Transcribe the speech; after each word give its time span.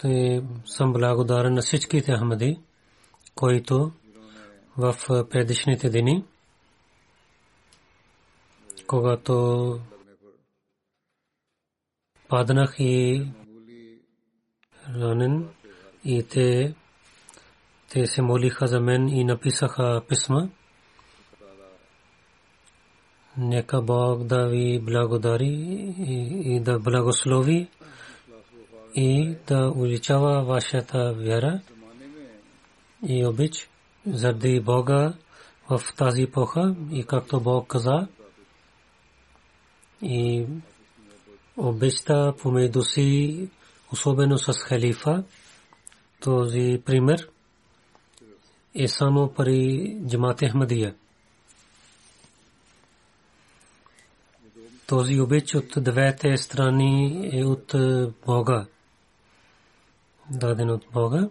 Те 0.00 0.42
съм 0.64 0.92
благодарен 0.92 1.54
на 1.54 1.62
всичките 1.62 2.12
Ахмади, 2.12 2.60
които 3.34 3.92
в 4.76 4.96
предишните 5.30 5.90
дни, 5.90 6.24
когато 8.86 9.80
паднах 12.28 12.74
и 12.78 13.26
ранен, 14.94 15.48
и 16.04 16.22
те, 16.22 16.74
те 17.90 18.06
се 18.06 18.22
молиха 18.22 18.66
за 18.66 18.80
мен 18.80 19.08
и 19.08 19.24
написаха 19.24 20.02
писма. 20.08 20.48
Нека 23.38 23.82
Бог 23.82 24.24
да 24.24 24.48
ви 24.48 24.80
благодари 24.82 25.94
и, 26.44 26.60
да 26.60 26.78
благослови 26.78 27.68
и 28.94 29.36
да 29.46 29.72
увеличава 29.76 30.44
вашата 30.44 31.12
вяра 31.12 31.60
и 33.08 33.26
обич 33.26 33.68
заради 34.06 34.60
Бога 34.60 35.14
в 35.70 35.80
тази 35.96 36.22
епоха 36.22 36.76
и 36.92 37.04
както 37.04 37.40
Бог 37.40 37.68
каза 37.68 38.08
и 40.02 40.46
обичта 41.56 42.34
помежду 42.42 42.82
си 42.82 43.48
особено 43.92 44.38
с 44.38 44.52
халифа 44.52 45.24
този 46.20 46.82
пример 46.84 47.28
е 48.74 48.88
само 48.88 49.32
при 49.36 49.96
джамат 50.06 50.40
Ахмадия. 50.40 50.94
Този 54.86 55.20
обич 55.20 55.54
от 55.54 55.68
двете 55.76 56.36
страни 56.36 57.30
е 57.32 57.44
от 57.44 57.74
Бога. 58.26 58.66
Даден 60.30 60.70
от 60.70 60.86
Бога. 60.92 61.28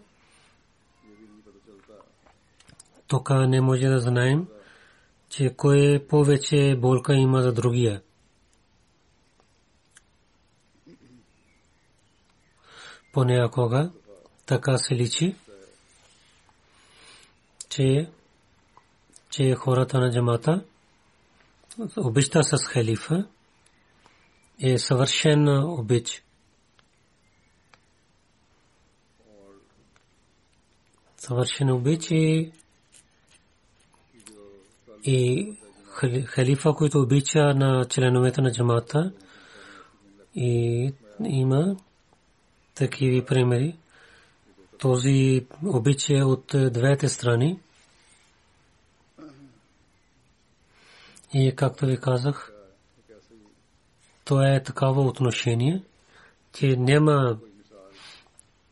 Тук 3.08 3.30
не 3.30 3.62
може 3.62 3.88
да 3.88 4.00
знаем, 4.00 4.47
че 5.30 5.53
кое 5.58 6.08
повече 6.09 6.75
болка 6.75 7.13
има 7.13 7.42
за 7.42 7.53
другия. 7.53 8.02
Понякога 13.13 13.92
така 14.46 14.78
се 14.78 14.96
личи, 14.96 15.36
че, 17.69 18.09
че 19.30 19.56
хората 19.56 20.00
на 20.00 20.12
джамата 20.12 20.63
обичта 21.97 22.44
с 22.44 22.66
халифа 22.66 23.28
е 24.59 24.78
съвършен 24.78 25.47
обич. 25.47 26.24
Съвършен 31.18 31.72
обич 31.72 32.12
и, 32.12 32.52
и 35.03 35.47
халифа, 36.25 36.74
който 36.74 37.00
обича 37.00 37.40
на 37.40 37.86
членовете 37.86 38.42
на 38.42 38.52
джамата 38.52 39.12
и 40.36 40.94
има 41.25 41.75
такива 42.75 43.25
примери. 43.25 43.75
Този 44.80 45.46
обич 45.66 46.09
е 46.09 46.24
от 46.24 46.46
двете 46.53 47.09
страни. 47.09 47.59
И 51.34 51.56
както 51.56 51.86
ви 51.86 51.97
казах, 51.97 52.53
то 54.26 54.44
е 54.44 54.64
такава 54.64 55.02
отношение, 55.02 55.84
че 56.54 56.68
няма 56.78 57.38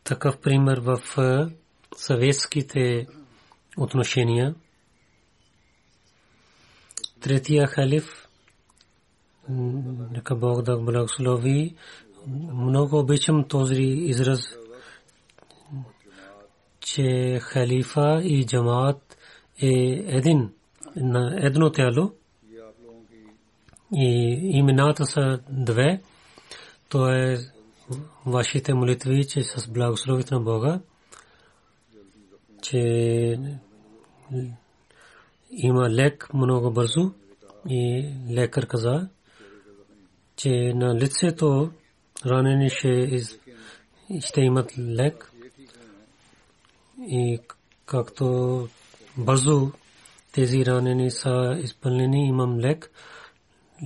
такъв 0.04 0.40
пример 0.40 0.78
в 0.78 1.00
съветските 1.96 3.06
отношения. 3.76 4.54
Третия 7.20 7.66
халиф, 7.66 8.28
нека 9.48 10.34
Бог 10.34 10.62
да 10.62 10.76
благослови, 10.78 11.74
много 12.54 12.98
обичам 12.98 13.44
този 13.48 13.82
израз, 13.82 14.40
че 16.80 17.38
халифа 17.42 18.20
и 18.24 18.46
джамаат 18.46 19.16
е 19.62 19.68
един, 20.06 20.52
на 20.96 21.36
едно 21.46 21.72
тяло 21.72 22.12
и 23.94 24.40
имената 24.52 25.06
са 25.06 25.40
две. 25.48 26.00
То 26.88 27.08
е 27.08 27.38
вашите 28.26 28.74
молитви, 28.74 29.26
че 29.28 29.42
с 29.42 29.68
благословите 29.68 30.34
на 30.34 30.40
Бога, 30.40 30.80
че 32.62 32.78
има 35.50 35.90
лек 35.90 36.34
много 36.34 36.70
бързо 36.70 37.12
и 37.68 38.12
лекар 38.30 38.66
каза, 38.66 39.08
че 40.36 40.72
на 40.74 40.94
лицето 40.94 41.70
ранени 42.26 42.70
ще, 42.70 43.20
ще 44.20 44.40
имат 44.40 44.78
лек 44.78 45.32
и 47.00 47.40
както 47.86 48.68
бързо 49.16 49.72
тези 50.32 50.66
ранени 50.66 51.10
са 51.10 51.58
изпълнени, 51.62 52.28
имам 52.28 52.58
лек. 52.58 52.90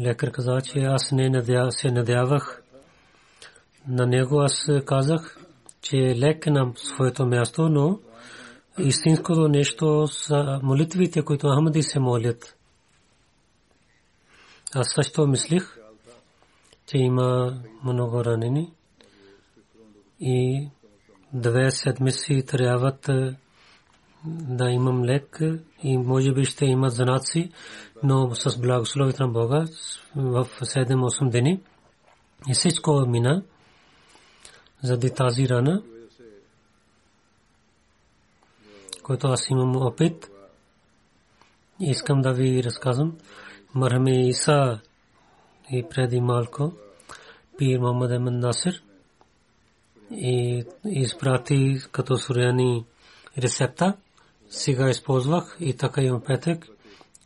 Лекар 0.01 0.31
каза, 0.31 0.61
че 0.61 0.79
аз 0.79 1.13
не 1.13 1.31
надя, 1.31 1.67
се 1.71 1.91
надявах 1.91 2.63
на 3.89 4.07
него. 4.07 4.41
Аз 4.41 4.69
казах, 4.85 5.39
че 5.83 5.97
е 5.97 6.19
лек 6.19 6.47
на 6.47 6.73
своето 6.77 7.27
място, 7.27 7.69
но 7.69 7.99
истинското 8.79 9.49
нещо 9.49 10.07
са 10.07 10.61
молитвите, 10.63 11.23
които 11.23 11.49
Ахмади 11.49 11.83
се 11.83 11.99
молят. 11.99 12.57
Аз 14.75 14.87
също 14.95 15.27
мислих, 15.27 15.79
че 16.87 16.99
има 16.99 17.61
много 17.85 18.25
ранени 18.25 18.73
и 20.21 20.69
две 21.33 21.71
седмици 21.71 22.47
трябват 22.47 23.11
да 24.27 24.71
имам 24.71 25.05
лек 25.05 25.41
и 25.83 25.99
може 25.99 26.33
би 26.33 26.45
ще 26.45 26.65
имат 26.65 26.93
занаци, 26.93 27.51
но 28.03 28.35
с 28.35 28.61
благословите 28.61 29.23
на 29.23 29.29
Бога 29.29 29.67
в 30.17 30.49
7-8 30.61 31.31
дни. 31.31 31.61
И 32.49 32.55
всичко 32.55 33.07
мина 33.09 33.43
заради 34.83 35.11
тази 35.11 35.49
рана, 35.49 35.83
който 39.03 39.27
аз 39.27 39.51
имам 39.51 39.77
опит. 39.77 40.31
Искам 41.81 42.21
да 42.21 42.33
ви 42.33 42.63
разказвам. 42.65 43.17
Мархаме 43.75 44.29
Иса 44.29 44.81
и 45.71 45.85
преди 45.91 46.21
малко 46.21 46.73
пир 47.59 47.79
Мохаммад 47.79 48.11
Ахмед 48.11 48.35
Насир 48.35 48.83
и 50.11 50.65
изпрати 50.85 51.79
като 51.93 52.19
суряни 52.19 52.85
рецепта. 53.39 53.97
Сега 54.51 54.91
използвах 54.91 55.57
и 55.61 55.77
така 55.77 56.03
имам 56.03 56.21
петък. 56.21 56.67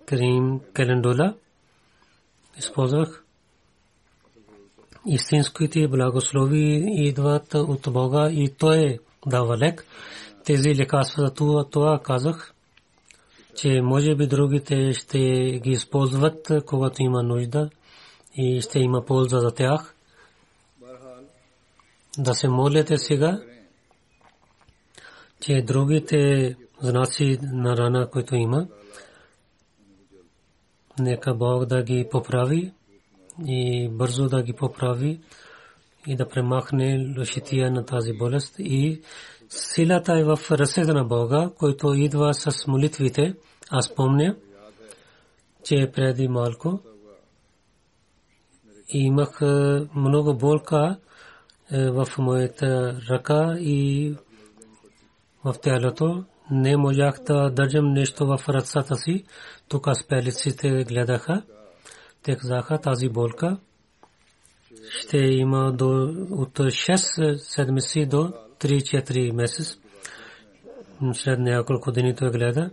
Крим 0.06 0.60
календула. 0.72 1.34
Използвах 2.58 3.24
истинските 5.06 5.88
благослови 5.88 6.84
идват 6.88 7.54
от 7.54 7.92
Бога 7.92 8.30
и 8.30 8.50
Той 8.58 8.98
дава 9.26 9.58
лек. 9.58 9.86
Тези 10.44 10.74
лекарства 10.74 11.24
за 11.24 11.34
това, 11.34 11.64
това 11.64 12.00
казах, 12.04 12.54
че 13.56 13.80
може 13.82 14.14
би 14.14 14.26
другите 14.26 14.92
ще 14.92 15.18
ги 15.62 15.70
използват, 15.70 16.52
когато 16.66 17.02
има 17.02 17.22
нужда 17.22 17.70
и 18.36 18.60
ще 18.60 18.78
има 18.78 19.04
полза 19.04 19.38
за 19.38 19.50
тях. 19.50 19.94
Да 22.18 22.34
се 22.34 22.48
молите 22.48 22.98
сега, 22.98 23.40
че 25.40 25.62
другите 25.62 26.56
знаци 26.80 27.38
на 27.42 27.76
рана, 27.76 28.10
които 28.10 28.36
има, 28.36 28.66
нека 30.98 31.34
Бог 31.34 31.64
да 31.64 31.82
ги 31.82 32.06
поправи 32.10 32.72
и 33.46 33.88
бързо 33.88 34.28
да 34.28 34.42
ги 34.42 34.52
поправи 34.52 35.20
и 36.06 36.16
да 36.16 36.28
премахне 36.28 37.14
лошития 37.18 37.70
на 37.70 37.84
тази 37.84 38.12
болест 38.12 38.54
и 38.58 39.02
силата 39.48 40.18
е 40.18 40.24
в 40.24 40.38
ръцете 40.50 40.92
на 40.92 41.04
Бога, 41.04 41.50
който 41.58 41.94
идва 41.94 42.34
с 42.34 42.66
молитвите. 42.66 43.34
Аз 43.70 43.94
помня, 43.94 44.36
че 45.64 45.90
преди 45.94 46.28
малко 46.28 46.80
имах 48.88 49.40
много 49.94 50.34
болка 50.34 50.96
е, 51.72 51.90
в 51.90 52.08
моята 52.18 53.00
ръка 53.10 53.56
и 53.58 54.14
в 55.44 55.54
тялото. 55.62 56.24
Не 56.50 56.76
можах 56.76 57.20
да 57.26 57.50
държам 57.50 57.92
нещо 57.92 58.26
в 58.26 58.48
ръцата 58.48 58.96
си. 58.96 59.24
Тук 59.68 59.88
спелиците 59.96 60.84
гледаха. 60.84 61.42
Те 62.22 62.36
казаха 62.36 62.78
тази 62.78 63.08
болка 63.08 63.58
ще 64.90 65.18
има 65.18 65.72
до, 65.72 65.86
от 66.30 66.58
6 66.58 67.36
седмици 67.36 68.06
до 68.06 68.32
3-4 68.60 69.32
месец. 69.32 69.78
След 71.12 71.38
няколко 71.38 71.92
дни 71.92 72.16
той 72.16 72.30
гледа. 72.30 72.70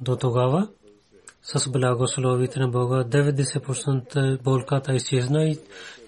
До 0.00 0.16
тогава 0.16 0.68
с 1.42 1.70
благословите 1.70 2.60
на 2.60 2.68
Бога 2.68 3.04
90% 3.04 4.42
болката 4.42 4.94
изчезна 4.94 5.44
и 5.44 5.58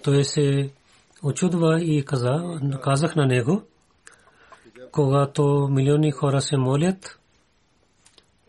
той 0.03 0.23
се 0.23 0.69
очудва 1.23 1.81
и 1.81 2.05
каза, 2.05 2.59
казах 2.83 3.15
на 3.15 3.25
него, 3.25 3.63
когато 4.91 5.67
милиони 5.71 6.11
хора 6.11 6.41
се 6.41 6.57
молят, 6.57 7.19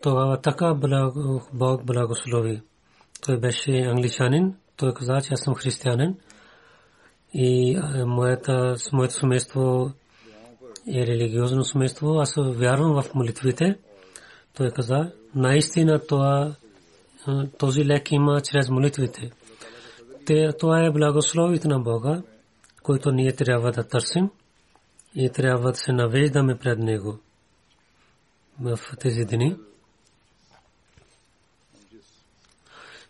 тогава 0.01 0.41
така 0.41 0.73
Бог 1.53 1.85
благослови. 1.85 2.61
Той 3.25 3.39
беше 3.39 3.71
англичанин, 3.71 4.55
той 4.77 4.93
каза, 4.93 5.21
че 5.21 5.33
аз 5.33 5.41
съм 5.41 5.55
християнин 5.55 6.15
и 7.33 7.79
моята, 8.05 8.75
моето 8.93 9.13
семейство 9.13 9.91
е 10.93 11.07
религиозно 11.07 11.63
семейство. 11.63 12.19
Аз 12.19 12.35
вярвам 12.37 13.01
в 13.01 13.15
молитвите. 13.15 13.77
Той 14.53 14.71
каза, 14.71 15.11
наистина 15.35 15.99
това, 16.07 16.55
този 17.57 17.85
лек 17.85 18.11
има 18.11 18.41
чрез 18.41 18.69
молитвите. 18.69 19.31
Те, 20.25 20.49
това 20.59 20.85
е 20.85 20.91
благословите 20.91 21.67
на 21.67 21.79
Бога, 21.79 22.21
който 22.83 23.11
ние 23.11 23.35
трябва 23.35 23.71
да 23.71 23.83
търсим 23.83 24.29
и 25.15 25.29
трябва 25.29 25.71
да 25.71 25.77
се 25.77 25.91
навеждаме 25.91 26.57
пред 26.57 26.79
Него 26.79 27.19
в 28.59 28.79
тези 28.99 29.25
дни. 29.25 29.57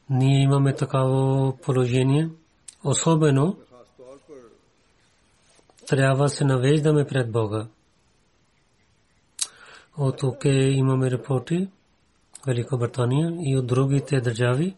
Ние 0.09 0.43
имаме 0.43 0.75
такава 0.75 1.57
положение, 1.57 2.29
особено 2.83 3.57
трябва 5.87 6.23
да 6.23 6.29
се 6.29 6.45
навеждаме 6.45 7.07
пред 7.07 7.31
Бога. 7.31 7.67
От 9.97 10.23
ОК 10.23 10.45
имаме 10.45 11.11
репорти, 11.11 11.69
Великобритания 12.47 13.37
и 13.41 13.57
от 13.57 13.67
другите 13.67 14.21
държави. 14.21 14.75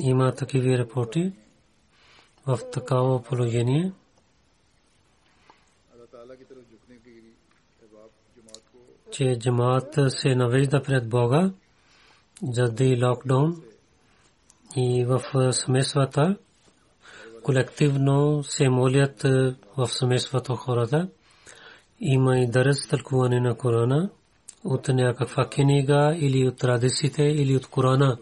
Има 0.00 0.34
такива 0.34 0.78
репорти 0.78 1.32
в 2.46 2.58
такава 2.72 3.22
положение. 3.22 3.92
Че 9.10 9.38
джамаат 9.38 9.98
се 10.08 10.34
навежда 10.34 10.82
пред 10.82 11.08
Бога 11.08 11.50
заради 12.42 13.04
локдаун 13.04 13.62
и 14.76 15.04
в 15.04 15.22
семействата 15.52 16.36
колективно 17.42 18.44
се 18.44 18.68
молят 18.68 19.22
в 19.76 19.86
семейството 19.86 20.56
хората. 20.56 21.08
Има 22.00 22.38
и 22.38 22.46
дърс 22.46 22.88
тълкуване 22.88 23.40
на 23.40 23.54
Корана 23.54 24.10
от 24.64 24.88
някаква 24.88 25.48
книга 25.48 26.16
или 26.18 26.48
от 26.48 26.56
традициите 26.56 27.22
или 27.22 27.56
от 27.56 27.66
Корана. 27.66 28.18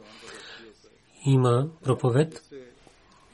Има 1.27 1.69
проповед 1.85 2.43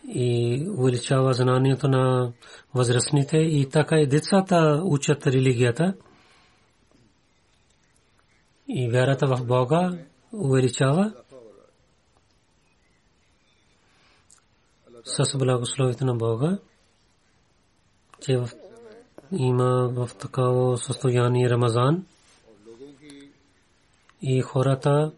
и 0.09 0.67
увеличава 0.79 1.35
знанието 1.35 1.89
на 1.89 2.33
възрастните 2.75 3.37
и 3.39 3.69
така 3.69 4.01
и 4.01 4.07
децата 4.07 4.83
учат 4.85 5.27
религията 5.27 5.95
и 8.69 8.91
вярата 8.91 9.27
в 9.27 9.47
Бога 9.47 9.99
увеличава 10.33 11.15
с 15.05 15.39
благословите 15.39 16.05
на 16.05 16.15
Бога, 16.15 16.59
че 18.21 18.41
има 19.33 19.89
в 19.89 20.11
такава 20.19 20.79
състояние 20.79 21.51
Рамазан 21.51 22.07
и 24.23 24.41
хората 24.41 25.13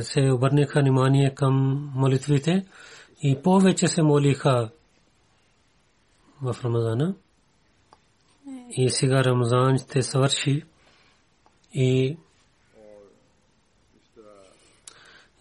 се 0.00 0.30
обърнаха 0.32 0.80
внимание 0.80 1.34
към 1.34 1.54
молитвите 1.94 2.66
и 3.22 3.42
повече 3.42 3.88
се 3.88 4.02
молиха 4.02 4.70
в 6.42 6.56
Рамазана. 6.64 7.14
И 8.76 8.90
сега 8.90 9.24
Рамазан 9.24 9.78
ще 9.78 10.02
свърши 10.02 10.62
и 11.74 12.16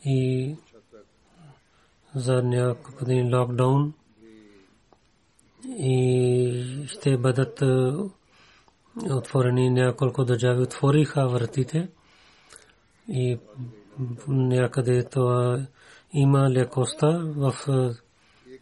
и 0.05 0.55
за 2.15 2.43
няколко 2.43 3.05
дни 3.05 3.35
локдаун 3.35 3.93
и 5.67 6.85
ще 6.88 7.17
бъдат 7.17 7.63
отворени 9.09 9.69
няколко 9.69 10.25
държави 10.25 10.61
отвориха 10.61 11.27
вратите 11.27 11.89
и 13.09 13.38
някъде 14.27 15.03
това 15.03 15.65
има 16.13 16.50
лекоста 16.50 17.33
в 17.35 17.55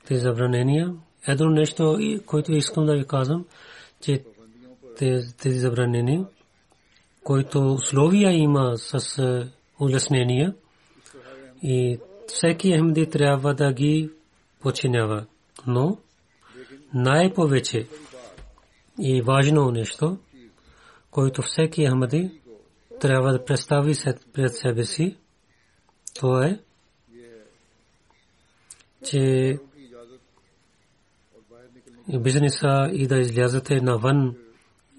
тези 0.05 0.21
забранения. 0.21 0.93
Едно 1.27 1.49
нещо, 1.49 1.99
което 2.25 2.51
искам 2.51 2.85
да 2.85 2.95
ви 2.95 3.07
казвам, 3.07 3.45
че 4.01 4.23
тези 5.37 5.59
забранения, 5.59 6.25
които 7.23 7.73
условия 7.73 8.31
има 8.31 8.77
с 8.77 9.17
е, 9.17 9.51
улеснения, 9.79 10.55
и 11.63 11.99
всеки 12.27 12.77
Ахмади 12.77 13.09
трябва 13.09 13.53
да 13.53 13.73
ги 13.73 14.09
починява. 14.59 15.25
Но 15.67 15.97
най-повече 16.93 17.87
и 18.99 19.21
важно 19.21 19.71
нещо, 19.71 20.17
който 21.11 21.41
всеки 21.41 21.87
Ахмади 21.87 22.41
трябва 22.99 23.31
да 23.31 23.45
представи 23.45 23.93
пред 24.33 24.55
себе 24.55 24.83
си, 24.83 25.17
то 26.19 26.41
е, 26.43 26.59
че 29.05 29.57
бизнеса 32.19 32.89
и 32.93 33.07
да 33.07 33.17
излязете 33.17 33.81
навън 33.81 34.35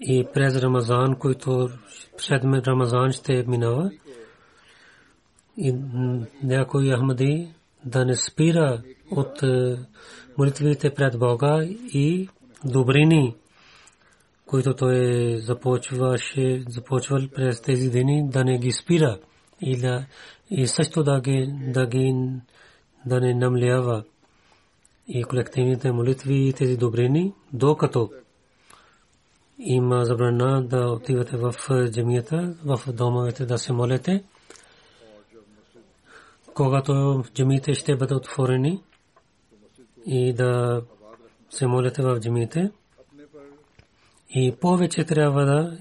и 0.01 0.27
през 0.33 0.55
Рамазан, 0.55 1.15
който 1.15 1.69
след 2.17 2.43
Рамазан 2.43 3.11
ще 3.11 3.43
минава. 3.47 3.91
И 5.57 5.75
някой 6.43 6.91
Ахмади 6.91 7.53
да 7.85 8.05
не 8.05 8.15
спира 8.15 8.81
от 9.11 9.43
е, 9.43 9.77
молитвите 10.37 10.93
пред 10.93 11.19
Бога 11.19 11.63
и 11.93 12.29
добрини, 12.65 13.35
които 14.45 14.73
той 14.73 15.37
започваше, 15.37 16.63
започвал 16.69 17.21
през 17.35 17.61
тези 17.61 17.91
дни, 17.91 18.29
да 18.29 18.43
не 18.43 18.57
ги 18.57 18.71
спира 18.71 19.19
и, 19.61 19.77
да, 19.77 20.05
и 20.49 20.67
също 20.67 21.03
да 21.03 21.21
ги, 21.21 21.53
да 21.67 21.87
ги 21.87 22.15
да 23.05 23.19
не 23.19 23.33
намлява 23.33 24.03
и 25.07 25.23
колективните 25.23 25.91
молитви 25.91 26.47
и 26.47 26.53
тези 26.53 26.77
добрини, 26.77 27.33
докато 27.53 28.09
има 29.63 30.05
забрана 30.05 30.63
да 30.63 30.87
отивате 30.87 31.37
в 31.37 31.55
джамията, 31.91 32.55
в 32.65 32.79
домовете 32.93 33.45
да 33.45 33.57
се 33.57 33.73
молите. 33.73 34.23
Когато 36.53 37.23
джамиите 37.33 37.73
ще 37.73 37.95
бъдат 37.95 38.17
отворени 38.17 38.83
и 40.05 40.33
да 40.33 40.81
се 41.49 41.67
молите 41.67 42.01
в 42.01 42.19
джамиите, 42.19 42.71
и 44.29 44.55
повече 44.61 45.03
трябва 45.03 45.45
да 45.45 45.77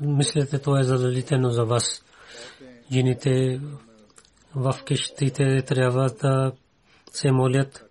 мислите, 0.00 0.58
то 0.58 0.78
е 0.78 0.84
задължително 0.84 1.50
за 1.50 1.64
вас. 1.64 2.04
Жените 2.92 3.60
в 4.54 4.74
къщите 4.86 5.62
трябва 5.62 6.10
да 6.22 6.52
се 7.12 7.32
молят, 7.32 7.84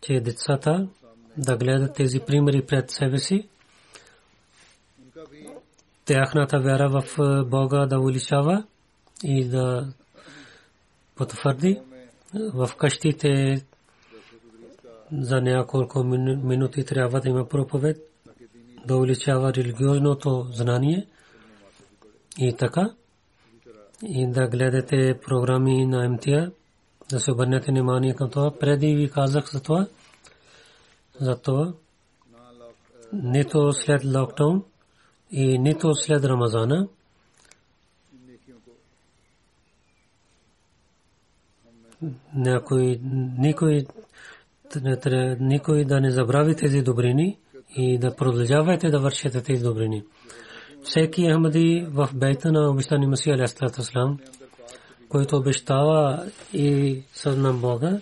че 0.00 0.20
децата 0.20 0.88
да 1.36 1.56
гледат 1.56 1.94
тези 1.94 2.20
примери 2.20 2.66
пред 2.66 2.90
себе 2.90 3.18
си 3.18 3.48
тяхната 6.08 6.60
вяра 6.60 6.88
в 6.88 7.04
Бога 7.44 7.86
да 7.86 8.00
увеличава 8.00 8.64
и 9.24 9.48
да 9.48 9.88
потвърди 11.16 11.80
в 12.54 12.70
къщите 12.78 13.62
за 15.12 15.40
няколко 15.40 16.04
минути 16.04 16.84
трябва 16.84 17.20
да 17.20 17.28
има 17.28 17.48
проповед 17.48 17.96
да 18.86 18.96
увеличава 18.96 19.54
религиозното 19.54 20.46
знание 20.52 21.06
и 22.38 22.56
така 22.56 22.90
и 24.02 24.26
да 24.26 24.48
гледате 24.48 25.18
програми 25.26 25.86
на 25.86 26.08
МТА 26.08 26.50
да 27.10 27.20
се 27.20 27.32
обърнете 27.32 27.70
внимание 27.70 28.14
към 28.14 28.30
това. 28.30 28.50
Преди 28.60 28.94
ви 28.94 29.10
казах 29.10 29.50
за 29.50 29.62
това. 29.62 29.86
За 31.20 31.36
това 31.36 31.72
нито 33.12 33.72
след 33.72 34.04
локдаун 34.04 34.64
и 35.30 35.58
нито 35.58 35.94
след 35.94 36.24
Рамазана. 36.24 36.88
Някой, 42.34 43.00
никой, 43.38 43.86
никой 45.40 45.84
да 45.84 46.00
не 46.00 46.10
забрави 46.10 46.56
тези 46.56 46.82
добрини 46.82 47.38
и 47.76 47.98
да 47.98 48.16
продължавате 48.16 48.90
да 48.90 49.00
вършите 49.00 49.42
тези 49.42 49.62
добрини. 49.62 50.04
Всеки 50.82 51.30
Ахмади 51.32 51.86
в 51.90 52.08
бейта 52.14 52.52
на 52.52 52.70
обещани 52.70 53.06
Масия 53.06 53.34
Алясалам, 53.34 54.18
който 55.08 55.36
обещава 55.36 56.26
и 56.52 57.02
съзна 57.12 57.52
Бога, 57.52 58.00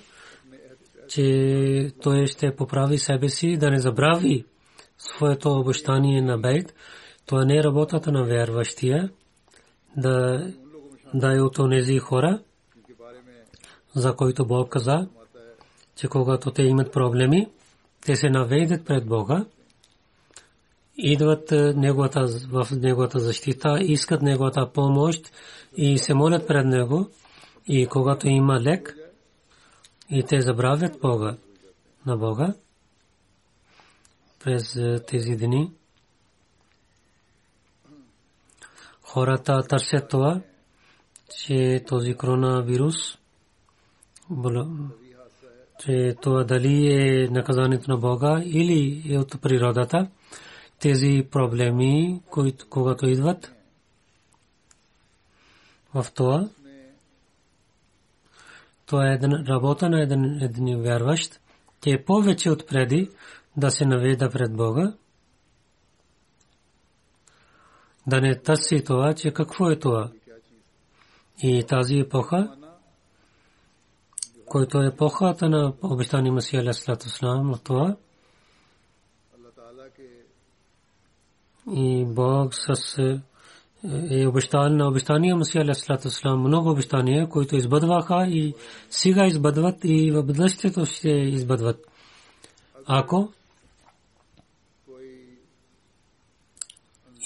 че 1.09 1.91
той 2.03 2.27
ще 2.27 2.57
поправи 2.57 2.99
себе 2.99 3.29
си, 3.29 3.57
да 3.57 3.71
не 3.71 3.79
забрави 3.79 4.45
своето 4.99 5.53
обещание 5.53 6.23
на 6.23 6.39
бейт, 6.39 6.75
това 7.27 7.45
не 7.45 7.57
е 7.57 7.65
работата 7.65 8.13
на 8.13 8.25
вярващия 8.25 9.11
да 9.97 10.47
дай 11.15 11.41
от 11.41 11.59
тези 11.71 11.99
хора, 11.99 12.43
за 13.95 14.17
които 14.17 14.47
Бог 14.47 14.73
каза, 14.73 15.09
че 15.97 16.09
когато 16.09 16.51
те 16.51 16.63
имат 16.63 16.93
проблеми, 16.93 17.49
те 18.07 18.17
се 18.17 18.31
наведат 18.31 18.87
пред 18.87 19.07
Бога, 19.07 19.45
идват 20.97 21.51
неговата, 21.77 22.27
в 22.51 22.69
неговата 22.73 23.19
защита, 23.19 23.79
искат 23.81 24.23
неговата 24.23 24.73
помощ 24.73 25.33
и 25.77 25.99
се 25.99 26.15
молят 26.15 26.47
пред 26.47 26.67
него. 26.67 27.11
И 27.69 27.87
когато 27.87 28.29
има 28.29 28.61
лек, 28.61 28.97
и 30.11 30.23
те 30.23 30.41
забравят 30.41 31.01
Бога 31.01 31.37
на 32.07 32.17
Бога 32.17 32.55
през 34.45 34.79
тези 35.07 35.37
дни. 35.37 35.73
Хората 39.17 39.63
търсят 39.63 40.09
това, 40.09 40.41
че 41.39 41.85
този 41.89 42.15
коронавирус, 42.15 42.95
че 45.79 46.15
това 46.23 46.45
дали 46.45 46.93
е 46.93 47.29
наказанието 47.29 47.91
на 47.91 47.97
Бога 47.97 48.43
или 48.45 49.03
е 49.09 49.19
от 49.19 49.41
природата, 49.43 50.09
тези 50.81 51.29
проблеми, 51.31 52.21
когато 52.71 53.07
идват 53.07 53.53
в 55.95 56.07
това, 56.15 56.49
това 58.87 59.11
е 59.11 59.15
една 59.15 59.45
работа 59.49 59.89
на 59.89 60.03
един, 60.03 60.43
един 60.43 60.83
вярващ, 60.83 61.41
че 61.85 61.91
е 61.91 62.05
повече 62.05 62.51
от 62.51 62.67
преди 62.67 63.11
да 63.57 63.71
се 63.71 63.85
наведа 63.85 64.31
пред 64.31 64.57
Бога, 64.57 64.93
да 68.07 68.21
не 68.21 68.39
търси 68.39 68.85
това, 68.85 69.15
че 69.15 69.31
какво 69.31 69.71
е 69.71 69.79
това. 69.79 70.11
И 71.43 71.65
тази 71.69 71.99
епоха, 71.99 72.57
който 74.47 74.83
е 74.83 74.87
епохата 74.87 75.49
на 75.49 75.73
обещани 75.83 76.31
Масия 76.31 76.61
Алясалату 76.61 77.09
Слам, 77.09 77.55
това, 77.65 77.97
и 81.73 82.05
Бог 82.05 82.55
с 82.55 82.99
е 84.11 84.27
обещал 84.27 84.69
на 84.69 84.89
обещания 84.89 85.37
Масия 85.37 85.63
Алясалату 85.63 86.11
Слам, 86.11 86.41
много 86.41 86.71
обещания, 86.71 87.29
които 87.29 87.57
избъдваха 87.57 88.27
и 88.27 88.55
сега 88.91 89.27
избъдват 89.27 89.77
и 89.85 90.11
в 90.11 90.23
бъдещето 90.23 90.87
ще 90.87 91.11
избъдват. 91.11 91.81
Ако 92.87 93.33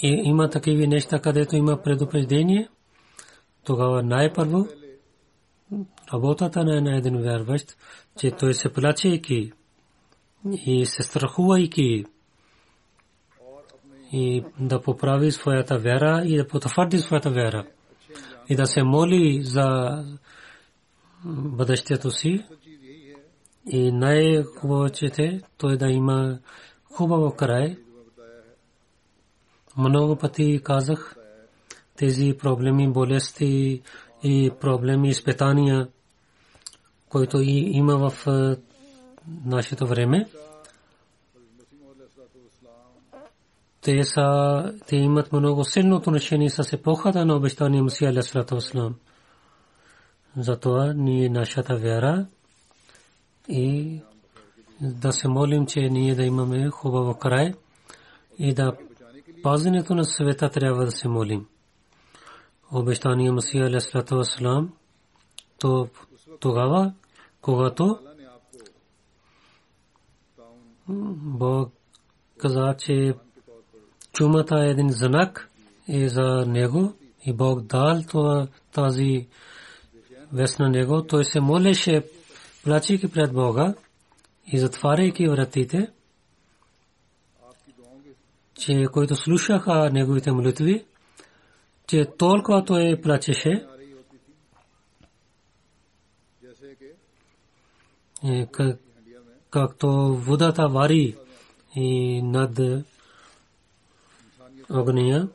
и 0.03 0.21
има 0.25 0.49
такива 0.49 0.87
неща, 0.87 1.19
където 1.19 1.55
има 1.55 1.81
предупреждение, 1.81 2.69
тогава 3.63 4.03
най-първо 4.03 4.67
работата 6.13 6.63
на 6.63 6.97
един 6.97 7.21
вярващ, 7.21 7.77
че 8.19 8.31
той 8.31 8.53
се 8.53 8.73
плачейки 8.73 9.51
и 10.65 10.85
се 10.85 11.03
страхувайки 11.03 12.05
и 14.13 14.43
да 14.59 14.81
поправи 14.81 15.31
своята 15.31 15.77
вяра 15.77 16.23
и 16.25 16.37
да 16.37 16.47
потвърди 16.47 16.99
своята 16.99 17.29
вяра 17.29 17.65
и 18.49 18.55
да 18.55 18.65
се 18.65 18.83
моли 18.83 19.43
за 19.43 19.97
бъдещето 21.25 22.11
си 22.11 22.45
и 23.71 23.91
най-хубавото 23.91 25.39
той 25.57 25.77
да 25.77 25.87
има 25.87 26.39
хубаво 26.83 27.35
край 27.35 27.77
много 29.77 30.15
пъти 30.15 30.61
казах 30.63 31.15
тези 31.97 32.33
проблеми, 32.39 32.91
болести 32.91 33.81
и 34.23 34.51
проблеми, 34.59 35.09
изпитания, 35.09 35.87
които 37.09 37.41
и 37.41 37.69
има 37.71 38.09
в 38.09 38.27
е, 38.27 38.55
нашето 39.45 39.87
време. 39.87 40.29
Те, 43.81 44.03
са, 44.03 44.73
те 44.87 44.95
имат 44.95 45.33
много 45.33 45.63
силно 45.63 45.95
отношение 45.95 46.49
с 46.49 46.73
епохата 46.73 47.25
на 47.25 47.35
обещания 47.35 47.83
Мусия 47.83 48.09
Алясалату 48.09 48.55
Васлам. 48.55 48.95
Затова 50.37 50.93
ние 50.93 51.29
нашата 51.29 51.75
вяра 51.77 52.25
и 53.49 53.99
да 54.81 55.11
се 55.11 55.27
молим, 55.27 55.65
че 55.65 55.79
ние 55.79 56.15
да 56.15 56.23
имаме 56.23 56.69
хубаво 56.69 57.13
край 57.13 57.53
и 58.39 58.53
да 58.53 58.73
пазенето 59.41 59.95
на 59.95 60.05
света 60.05 60.49
трябва 60.49 60.85
да 60.85 60.91
се 60.91 61.07
молим. 61.07 61.45
Обещания 62.71 63.33
Масия 63.33 63.65
Алейхиссалату 63.65 64.15
Вассалам 64.15 64.73
то 65.59 65.87
тогава, 66.39 66.93
когато 67.41 67.99
Бог 70.87 71.73
каза, 72.37 72.75
че 72.77 73.13
чумата 74.13 74.65
е 74.65 74.69
един 74.69 74.89
знак 74.89 75.49
и 75.87 76.09
за 76.09 76.45
него 76.47 76.93
и 77.25 77.33
Бог 77.33 77.61
дал 77.61 78.01
това 78.09 78.47
тази 78.71 79.27
вест 80.33 80.59
на 80.59 80.69
него, 80.69 81.03
той 81.03 81.25
се 81.25 81.39
молеше, 81.39 82.05
плачейки 82.63 83.11
пред 83.11 83.33
Бога 83.33 83.73
и 84.47 84.59
затваряйки 84.59 85.27
вратите 85.27 85.91
че 88.61 88.85
които 88.93 89.15
слушаха 89.15 89.89
неговите 89.93 90.31
молитви, 90.31 90.85
че 91.87 92.05
толкова 92.17 92.65
той 92.65 93.01
плачеше, 93.01 93.67
както 99.49 100.15
водата 100.15 100.67
вари 100.67 101.15
и 101.75 102.21
над 102.21 102.59
огния, 104.69 105.27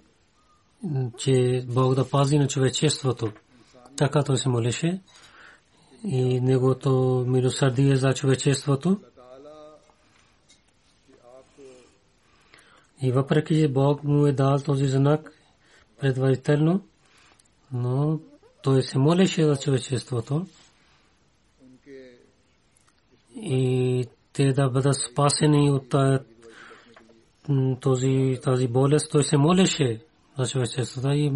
че 1.18 1.64
Бог 1.68 1.94
да 1.94 2.10
пази 2.10 2.38
на 2.38 2.48
човечеството. 2.48 3.32
Така 3.96 4.22
той 4.22 4.38
се 4.38 4.48
молеше 4.48 5.00
и 6.04 6.40
негото 6.40 7.24
милосърдие 7.28 7.96
за 7.96 8.14
човечеството. 8.14 9.00
И 13.02 13.12
въпреки, 13.12 13.60
че 13.60 13.68
Бог 13.68 14.04
му 14.04 14.26
е 14.26 14.32
дал 14.32 14.58
този 14.58 14.86
знак 14.86 15.32
предварително, 16.00 16.84
но 17.72 18.20
той 18.62 18.82
се 18.82 18.98
молеше 18.98 19.44
за 19.44 19.56
човечеството 19.56 20.46
и 23.36 24.04
те 24.32 24.52
да 24.52 24.70
бъдат 24.70 24.94
спасени 25.10 25.70
от 25.70 25.94
този, 27.80 28.38
тази 28.42 28.68
болест. 28.68 29.10
Той 29.12 29.24
се 29.24 29.36
молеше 29.36 30.00
за 30.38 30.46
човечеството 30.46 31.08
и 31.08 31.32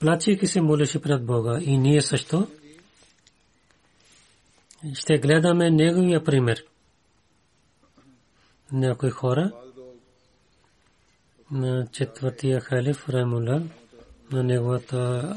плачейки 0.00 0.46
се 0.46 0.60
молеше 0.60 1.02
пред 1.02 1.26
Бога. 1.26 1.58
И 1.62 1.78
ние 1.78 2.02
също 2.02 2.48
ще 4.94 5.18
гледаме 5.18 5.70
неговия 5.70 6.24
пример. 6.24 6.64
Някои 8.72 9.10
хора 9.10 9.52
на 11.50 11.86
четвъртия 11.92 12.60
халиф 12.60 13.08
Раймула 13.08 13.62
на 14.32 14.42
неговата 14.42 15.34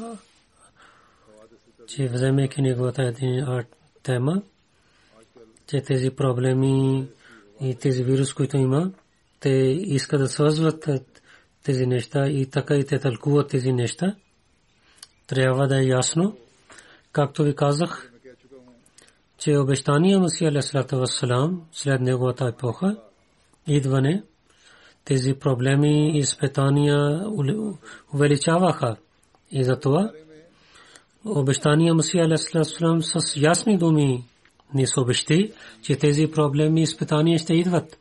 че 1.88 2.08
вземайки 2.08 2.62
неговата 2.62 3.14
тема, 4.02 4.42
че 5.66 5.80
тези 5.80 6.10
проблеми 6.10 7.06
и 7.60 7.74
тези 7.74 8.04
вирус, 8.04 8.34
които 8.34 8.56
има, 8.56 8.92
те 9.40 9.50
искат 9.80 10.20
да 10.20 10.28
свързват 10.28 10.88
тези 11.62 11.86
неща 11.86 12.28
и 12.28 12.46
така 12.46 12.74
и 12.74 12.86
те 12.86 12.98
тълкуват 12.98 13.50
тези 13.50 13.72
неща. 13.72 14.16
Трябва 15.26 15.68
да 15.68 15.80
е 15.80 15.86
ясно, 15.86 16.36
както 17.12 17.42
ви 17.42 17.54
казах, 17.54 18.12
че 19.38 19.58
обещания 19.58 20.18
Масия 20.18 20.48
Алейхиссалату 20.48 20.98
Вассалам 20.98 21.66
след 21.72 22.00
неговата 22.00 22.48
епоха, 22.48 22.96
идване, 23.66 24.22
тези 25.08 25.34
проблеми 25.34 26.16
и 26.16 26.18
изпитания 26.18 27.24
увеличаваха. 28.14 28.96
И 29.50 29.64
затова 29.64 30.12
обещания 31.24 31.94
Масия 31.94 32.24
Алейхиссалам 32.24 33.02
с 33.02 33.36
ясни 33.36 33.78
думи 33.78 34.24
ни 34.74 34.86
съобщи, 34.86 35.52
че 35.82 35.98
тези 35.98 36.30
проблеми 36.30 36.80
и 36.80 36.82
изпитания 36.82 37.38
ще 37.38 37.54
идват. 37.54 37.98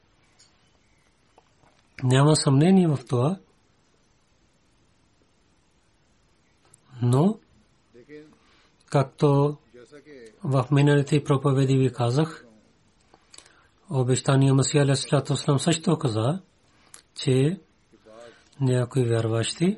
Няма 2.04 2.36
съмнение 2.36 2.88
в 2.88 3.00
това. 3.08 3.38
Но, 7.02 7.40
както 8.90 9.58
в 10.44 10.68
миналите 10.72 11.24
проповеди 11.24 11.78
ви 11.78 11.94
казах, 11.94 12.46
обещания 13.90 14.54
Масия 14.54 14.84
Алейхиссалам 14.84 15.60
също 15.60 15.98
каза, 15.98 16.40
че 17.18 17.60
някои 18.62 19.04
вярващи 19.04 19.78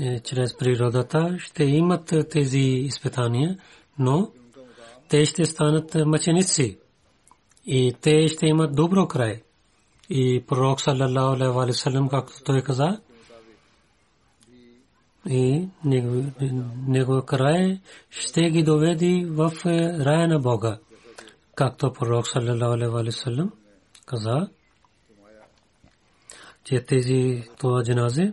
е, 0.00 0.20
чрез 0.20 0.56
природата 0.56 1.36
ще 1.38 1.64
имат 1.64 2.14
тези 2.30 2.58
изпитания, 2.58 3.58
но 3.98 4.32
те 5.08 5.24
ще 5.24 5.44
станат 5.44 5.94
мъченици 6.06 6.78
и 7.66 7.94
те 8.00 8.28
ще 8.28 8.46
имат 8.46 8.74
добро 8.74 9.08
край. 9.08 9.42
И 10.10 10.44
пророк 10.46 10.80
саллалаху 10.80 11.60
алейхи 11.60 11.98
ва 11.98 12.08
както 12.10 12.42
той 12.44 12.62
каза, 12.62 13.00
и 15.28 15.68
него 16.86 17.22
край 17.26 17.80
ще 18.10 18.50
ги 18.50 18.62
доведи 18.62 19.26
в 19.28 19.52
рая 20.04 20.28
на 20.28 20.38
Бога. 20.38 20.78
Както 21.54 21.92
пророк 21.92 22.28
саллалаху 22.28 22.96
алейхи 22.96 23.30
ва 23.30 23.50
каза, 24.06 24.48
че 26.68 26.80
тези 26.80 27.44
това 27.58 27.82
джаназе, 27.82 28.32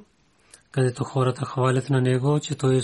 където 0.72 1.04
хората 1.04 1.46
хвалят 1.46 1.90
на 1.90 2.02
него, 2.02 2.40
че 2.40 2.56
той 2.56 2.82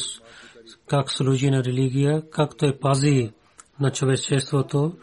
как 0.88 1.12
служи 1.12 1.50
на 1.50 1.64
религия, 1.64 2.30
как 2.30 2.58
той 2.58 2.80
пази 2.80 3.32
на 3.80 3.92
човечеството 3.92 4.98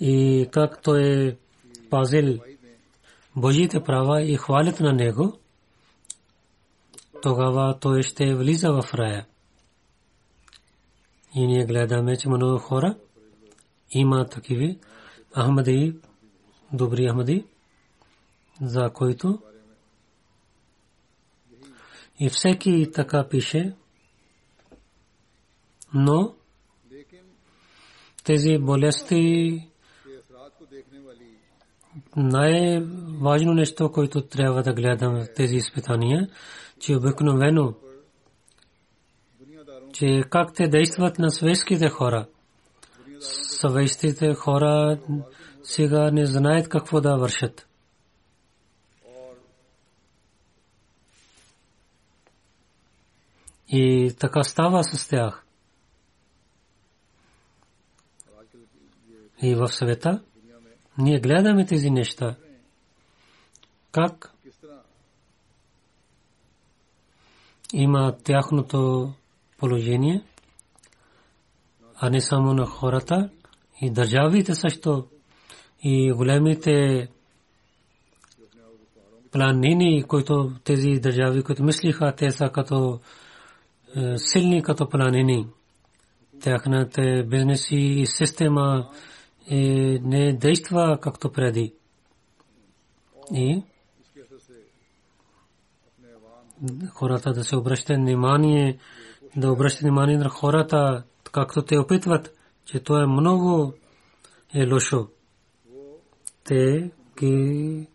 и 0.00 0.46
как 0.52 0.82
той 0.82 1.26
е 1.28 1.36
пазил 1.90 2.38
Божите 3.36 3.82
права 3.82 4.22
и 4.22 4.36
хвалят 4.36 4.80
на 4.80 4.92
него, 4.92 5.38
тогава 7.22 7.78
той 7.80 8.02
ще 8.02 8.34
влиза 8.34 8.72
в 8.72 8.94
рая. 8.94 9.26
И 11.34 11.46
ние 11.46 11.66
гледаме, 11.66 12.16
че 12.16 12.28
много 12.28 12.58
хора 12.58 12.96
има 13.90 14.28
такива 14.28 14.74
Ахмади, 15.36 15.96
добри 16.72 17.08
Ахмади, 17.08 17.44
за 18.62 18.90
които 18.90 19.38
и 22.20 22.28
всеки 22.28 22.90
така 22.94 23.28
пише, 23.28 23.72
но 25.94 26.34
тези 28.24 28.58
болести 28.58 29.60
най-важно 32.16 33.54
нещо, 33.54 33.92
което 33.92 34.22
трябва 34.22 34.62
да 34.62 34.72
гледаме 34.72 35.24
в 35.24 35.34
тези 35.34 35.56
изпитания, 35.56 36.28
че 36.80 36.96
обикновено, 36.96 37.74
че 39.92 40.22
как 40.30 40.54
те 40.54 40.68
действат 40.68 41.18
на 41.18 41.30
светските 41.30 41.88
хора. 41.88 42.26
Съвестите 43.20 44.34
хора 44.34 44.98
сега 45.62 46.10
не 46.10 46.26
знаят 46.26 46.68
какво 46.68 47.00
да 47.00 47.16
вършат. 47.16 47.66
И 53.68 54.12
така 54.20 54.42
става 54.42 54.84
с 54.84 55.08
тях. 55.08 55.46
И 59.42 59.54
в 59.54 59.68
света 59.68 60.22
ние 60.98 61.20
гледаме 61.20 61.66
тези 61.66 61.90
неща. 61.90 62.36
Как 63.92 64.34
има 67.72 68.16
тяхното 68.24 69.12
положение, 69.58 70.22
а 71.96 72.10
не 72.10 72.20
само 72.20 72.54
на 72.54 72.66
хората 72.66 73.30
и 73.80 73.90
държавите 73.90 74.54
също 74.54 75.08
и 75.82 76.12
големите 76.12 77.08
планини, 79.32 80.04
които 80.08 80.52
тези 80.64 80.90
държави, 80.90 81.42
които 81.42 81.64
мислиха, 81.64 82.14
те 82.16 82.30
са 82.30 82.48
като 82.48 83.00
силни 84.16 84.62
като 84.62 84.88
планини. 84.88 85.46
Тяхната 86.40 87.24
бизнеси 87.26 87.76
и 87.76 88.06
система 88.06 88.90
не 90.02 90.32
действа 90.32 90.98
както 91.00 91.32
преди. 91.32 91.74
И 93.32 93.62
хората 96.88 97.32
да 97.32 97.44
се 97.44 97.56
обръщат 97.56 97.96
внимание, 97.96 98.78
да 99.36 99.52
обръщат 99.52 99.82
внимание 99.82 100.18
на 100.18 100.28
хората, 100.28 101.04
както 101.32 101.62
те 101.62 101.78
опитват, 101.78 102.36
че 102.64 102.80
то 102.80 103.02
е 103.02 103.06
много 103.06 103.72
е 104.54 104.66
лошо. 104.66 105.08
Те 106.44 106.90
ги 107.18 107.86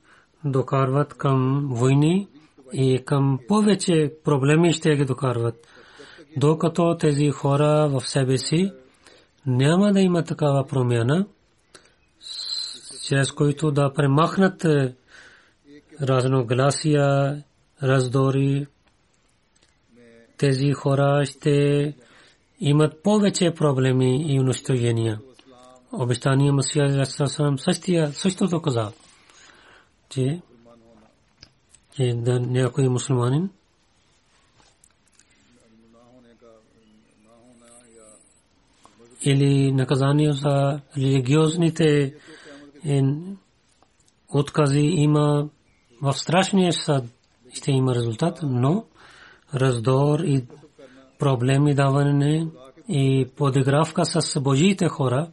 докарват 0.45 1.13
към 1.13 1.67
войни 1.71 2.27
и 2.73 3.03
към 3.05 3.39
повече 3.47 4.13
проблеми 4.23 4.73
ще 4.73 4.95
ги 4.95 5.05
докарват. 5.05 5.67
Докато 6.37 6.97
тези 6.97 7.29
хора 7.29 7.89
в 7.89 8.01
себе 8.07 8.37
си 8.37 8.71
няма 9.45 9.93
да 9.93 9.99
има 9.99 10.23
такава 10.23 10.67
промяна, 10.67 11.27
чрез 13.07 13.31
които 13.31 13.71
да 13.71 13.93
премахнат 13.93 14.65
е, 14.65 14.95
разногласия, 16.01 17.43
раздори. 17.83 18.67
Тези 20.37 20.71
хора 20.73 21.25
ще 21.25 21.95
имат 22.59 23.03
повече 23.03 23.53
проблеми 23.55 24.33
и 24.33 24.39
унищожения. 24.39 25.19
Обещания 25.91 26.53
Масия 26.53 26.85
Алисалам 26.85 27.59
същия, 27.59 28.11
същото 28.13 28.61
каза, 28.61 28.91
че 30.09 30.41
някой 32.27 32.87
мусулманин 32.87 33.49
или 39.21 39.71
наказание 39.71 40.33
за 40.33 40.79
религиозните 40.97 42.13
е, 42.85 43.01
откази 44.29 44.79
има 44.79 45.49
в 46.01 46.13
страшния 46.13 46.73
съд 46.73 47.05
ще 47.53 47.71
има 47.71 47.95
резултат, 47.95 48.39
но 48.43 48.85
раздор 49.55 50.19
и 50.19 50.45
проблеми 51.19 51.75
даване 51.75 52.47
и 52.89 53.27
подигравка 53.37 54.05
с 54.05 54.41
Божиите 54.41 54.87
хора 54.87 55.27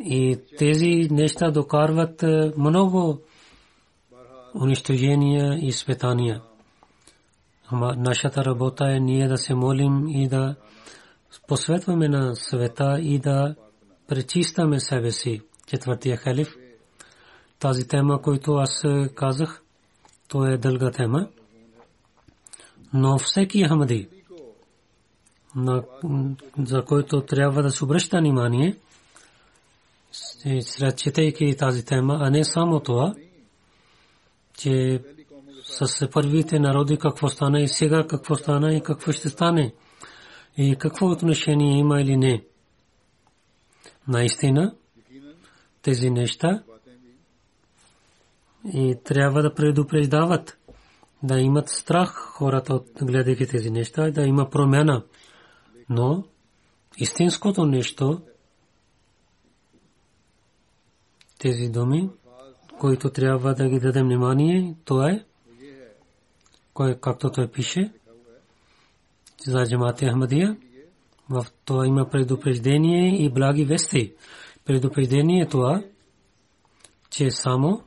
и 0.00 0.38
тези 0.58 1.08
неща 1.10 1.50
докарват 1.50 2.22
е, 2.22 2.52
много 2.58 3.20
унищожения 4.54 5.58
и 5.58 5.66
изпитания. 5.66 6.42
Нашата 7.96 8.44
работа 8.44 8.84
е 8.92 9.00
ние 9.00 9.28
да 9.28 9.38
се 9.38 9.54
молим 9.54 10.08
и 10.08 10.28
да 10.28 10.56
посветваме 11.48 12.08
на 12.08 12.36
света 12.36 12.98
и 13.00 13.18
да 13.18 13.54
пречистваме 14.08 14.80
себе 14.80 15.10
си. 15.10 15.40
Четвъртия 15.66 16.16
халиф. 16.16 16.54
Тази 17.58 17.88
тема, 17.88 18.22
която 18.22 18.54
аз 18.54 18.84
казах, 19.14 19.62
то 20.28 20.44
е 20.44 20.58
дълга 20.58 20.90
тема. 20.90 21.28
Но 22.92 23.18
всеки 23.18 23.64
Ахмади, 23.64 24.08
за 26.58 26.84
който 26.86 27.20
трябва 27.20 27.62
да 27.62 27.70
се 27.70 27.84
обръща 27.84 28.18
внимание, 28.18 28.76
сред 30.60 30.98
четейки 30.98 31.56
тази 31.58 31.84
тема, 31.84 32.18
а 32.20 32.30
не 32.30 32.44
само 32.44 32.80
това, 32.80 33.14
че 34.56 35.02
с 35.80 36.08
първите 36.10 36.58
народи 36.58 36.98
какво 36.98 37.28
стана 37.28 37.60
и 37.60 37.68
сега 37.68 38.06
какво 38.06 38.34
стана 38.34 38.74
и 38.74 38.82
какво 38.82 39.12
ще 39.12 39.28
стане 39.28 39.74
и 40.56 40.76
какво 40.76 41.06
отношение 41.06 41.78
има 41.78 42.00
или 42.00 42.16
не. 42.16 42.44
Наистина, 44.08 44.74
тези 45.82 46.10
неща 46.10 46.62
и 48.72 48.96
трябва 49.04 49.42
да 49.42 49.54
предупреждават, 49.54 50.58
да 51.22 51.40
имат 51.40 51.68
страх 51.68 52.10
хората 52.10 52.80
гледайки 53.02 53.46
тези 53.46 53.70
неща, 53.70 54.10
да 54.10 54.22
има 54.22 54.50
промяна. 54.50 55.04
Но 55.88 56.24
истинското 56.98 57.66
нещо, 57.66 58.20
тези 61.38 61.68
думи, 61.68 62.10
които 62.80 63.10
трябва 63.10 63.54
да 63.54 63.68
ги 63.68 63.80
дадем 63.80 64.06
внимание, 64.06 64.74
то 64.84 65.08
е, 65.08 65.24
кой, 66.74 66.94
както 67.00 67.30
той 67.30 67.48
пише, 67.48 67.92
за 69.46 69.64
джамати 69.66 70.06
Ахмадия, 70.06 70.56
в 71.30 71.46
това 71.64 71.86
има 71.86 72.08
предупреждение 72.10 73.24
и 73.24 73.30
благи 73.30 73.64
вести. 73.64 74.12
Предупреждение 74.64 75.42
е 75.42 75.48
това, 75.48 75.82
че 77.10 77.30
само, 77.30 77.82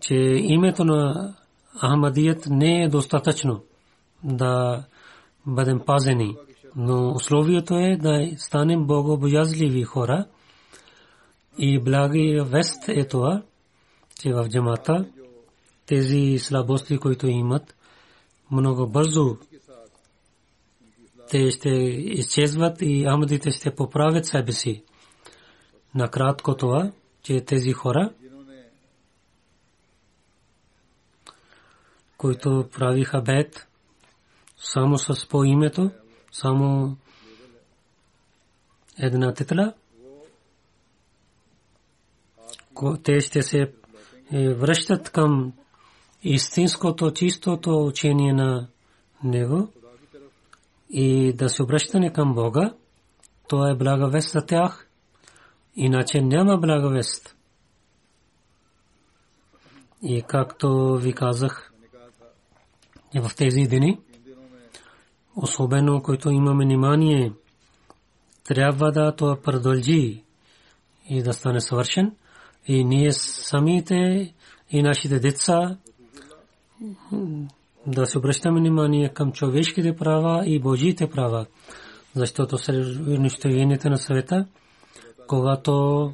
че 0.00 0.14
името 0.38 0.84
на 0.84 1.34
Ахмадият 1.80 2.46
не 2.46 2.82
е 2.82 2.88
достатъчно 2.88 3.62
да 4.24 4.84
бъдем 5.46 5.80
пазени, 5.86 6.36
но 6.76 7.12
условието 7.14 7.74
е 7.74 7.96
да 7.96 8.30
станем 8.36 8.86
богобоязливи 8.86 9.82
хора 9.82 10.26
и 11.58 11.80
благи 11.80 12.40
вест 12.44 12.88
е 12.88 13.08
това, 13.08 13.42
че 14.20 14.32
в 14.32 14.48
джамата 14.48 15.06
тези 15.86 16.38
слабости, 16.38 16.98
които 16.98 17.26
имат, 17.26 17.76
много 18.50 18.86
бързо 18.86 19.38
те 21.30 21.50
ще 21.50 21.70
изчезват 21.70 22.76
и 22.80 23.04
амадите 23.04 23.50
ще 23.50 23.74
поправят 23.74 24.26
себе 24.26 24.52
си. 24.52 24.84
Накратко 25.94 26.56
това, 26.56 26.92
че 27.22 27.44
тези 27.44 27.72
хора, 27.72 28.12
които 32.16 32.68
правиха 32.72 33.22
бед 33.22 33.68
само 34.58 34.98
с 34.98 35.28
по 35.28 35.44
името, 35.44 35.90
само 36.32 36.96
една 38.98 39.34
титла, 39.34 39.72
те 43.02 43.20
ще 43.20 43.42
се 43.42 43.72
е, 44.32 44.54
връщат 44.54 45.10
към 45.10 45.52
истинското, 46.24 47.10
чистото 47.10 47.86
учение 47.86 48.32
на 48.32 48.68
него 49.24 49.68
и 50.90 51.32
да 51.32 51.48
се 51.48 51.62
обръщане 51.62 52.12
към 52.12 52.34
Бога, 52.34 52.74
то 53.48 53.68
е 53.68 53.74
благовест 53.74 54.30
за 54.30 54.46
тях, 54.46 54.88
иначе 55.76 56.20
няма 56.20 56.58
благовест. 56.58 57.36
И 60.02 60.22
както 60.22 60.96
ви 60.96 61.12
казах, 61.12 61.72
в 63.14 63.30
тези 63.36 63.62
дни, 63.62 63.98
особено 65.36 66.02
който 66.02 66.30
имаме 66.30 66.64
внимание, 66.64 67.32
трябва 68.44 68.92
да 68.92 69.16
това 69.16 69.36
продължи 69.42 70.24
и 71.08 71.22
да 71.22 71.32
стане 71.32 71.60
съвършен. 71.60 72.16
И 72.66 72.84
ние 72.84 73.12
самите 73.12 74.34
и 74.70 74.82
нашите 74.82 75.20
деца 75.20 75.78
да 77.86 78.06
се 78.06 78.18
обръщаме 78.18 78.60
внимание 78.60 79.08
към 79.08 79.32
човешките 79.32 79.96
права 79.96 80.46
и 80.46 80.60
Божиите 80.60 81.10
права, 81.10 81.46
защото 82.14 82.56
унищожението 83.08 83.90
на 83.90 83.98
света, 83.98 84.46
когато 85.26 86.12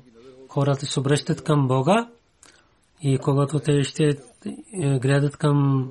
хората 0.49 0.87
се 0.87 1.01
обръщат 1.01 1.45
към 1.45 1.69
Бога 1.69 2.09
и 3.03 3.19
когато 3.19 3.59
те 3.59 3.85
ще 3.85 4.05
е, 4.05 4.17
гледат 4.99 5.37
към 5.37 5.89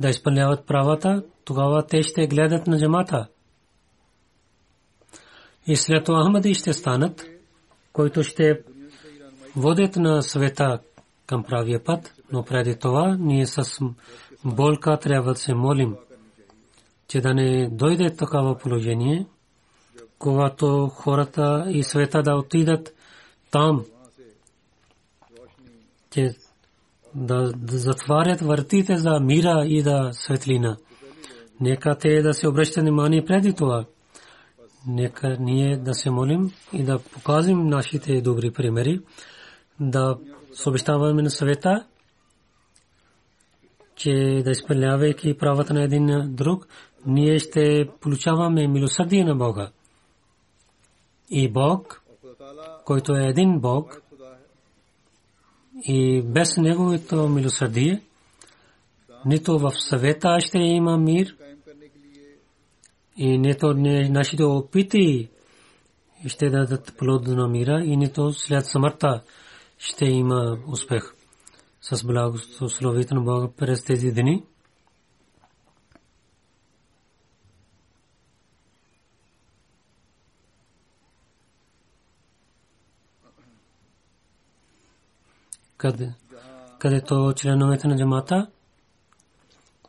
да 0.00 0.08
изпълняват 0.08 0.66
правата, 0.66 1.22
тогава 1.44 1.86
те 1.86 2.02
ще 2.02 2.26
гледат 2.26 2.66
на 2.66 2.78
джамата. 2.78 3.28
И 5.66 5.76
след 5.76 6.04
това 6.04 6.24
Ахмади 6.24 6.54
ще 6.54 6.72
станат, 6.72 7.26
които 7.92 8.22
ще 8.22 8.60
водят 9.56 9.96
на 9.96 10.22
света 10.22 10.78
към 11.32 11.44
правия 11.44 11.84
път, 11.84 12.14
но 12.32 12.42
преди 12.42 12.76
това 12.76 13.16
ние 13.20 13.46
с 13.46 13.80
болка 14.44 14.98
трябва 14.98 15.32
да 15.32 15.38
се 15.38 15.54
молим, 15.54 15.96
че 17.08 17.20
да 17.20 17.34
не 17.34 17.68
дойде 17.68 18.16
такава 18.16 18.58
положение, 18.58 19.26
когато 20.18 20.86
хората 20.86 21.66
и 21.68 21.82
света 21.82 22.22
да 22.22 22.34
отидат 22.34 22.94
там, 23.50 23.84
че 26.10 26.34
да 27.14 27.52
затварят 27.68 28.40
вратите 28.40 28.96
за 28.96 29.20
мира 29.20 29.64
и 29.66 29.82
да 29.82 30.10
светлина. 30.12 30.76
Нека 31.60 31.98
те 31.98 32.22
да 32.22 32.34
се 32.34 32.48
обръщат 32.48 32.82
внимание 32.82 33.24
преди 33.24 33.52
това. 33.52 33.84
Нека 34.86 35.36
ние 35.40 35.76
да 35.76 35.94
се 35.94 36.10
молим 36.10 36.52
и 36.72 36.84
да 36.84 36.98
покажем 36.98 37.66
нашите 37.66 38.20
добри 38.20 38.50
примери, 38.50 39.00
да 39.80 40.16
съобщаваме 40.52 41.22
на 41.22 41.30
света, 41.30 41.86
че 43.96 44.42
да 44.44 44.50
изпълнявайки 44.50 45.38
правата 45.38 45.74
на 45.74 45.82
един 45.82 46.34
друг, 46.34 46.66
ние 47.06 47.38
ще 47.38 47.88
получаваме 48.00 48.68
милосърдие 48.68 49.24
на 49.24 49.34
Бога. 49.34 49.70
И 51.30 51.48
Бог, 51.48 52.02
който 52.84 53.16
е 53.16 53.26
един 53.26 53.60
Бог, 53.60 54.02
и 55.84 56.22
без 56.22 56.56
Неговото 56.56 57.28
милосърдие, 57.28 58.02
нито 59.26 59.58
в 59.58 59.72
съвета 59.78 60.36
ще 60.40 60.58
има 60.58 60.98
мир, 60.98 61.36
и 63.16 63.38
нито 63.38 63.74
нашите 63.74 64.42
опити 64.42 65.28
ще 66.26 66.50
дадат 66.50 66.94
плод 66.98 67.26
на 67.26 67.48
мира, 67.48 67.82
и 67.84 67.96
нито 67.96 68.32
след 68.32 68.66
смъртта 68.66 69.22
ще 69.82 70.04
има 70.04 70.58
успех 70.66 71.02
с 71.80 72.04
благословието 72.06 73.14
на 73.14 73.20
Бога 73.20 73.48
през 73.56 73.84
тези 73.84 74.12
дни. 74.12 74.44
къде, 85.76 86.14
където 86.78 87.32
членовете 87.36 87.88
на 87.88 87.96
джамата 87.96 88.46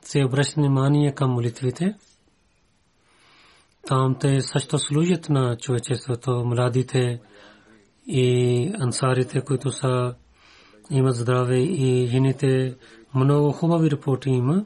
се 0.01 0.25
обръщат 0.25 0.55
внимание 0.55 1.15
към 1.15 1.31
молитвите. 1.31 1.95
Там 3.87 4.17
те 4.19 4.41
също 4.41 4.79
служат 4.79 5.29
на 5.29 5.57
човечеството, 5.57 6.45
младите 6.45 7.21
и 8.07 8.71
ансарите, 8.79 9.41
които 9.41 9.71
са 9.71 10.15
има 10.89 11.11
здраве 11.11 11.59
и 11.59 12.07
жените 12.07 12.75
много 13.15 13.51
хубави 13.51 13.91
репорти 13.91 14.29
има. 14.29 14.65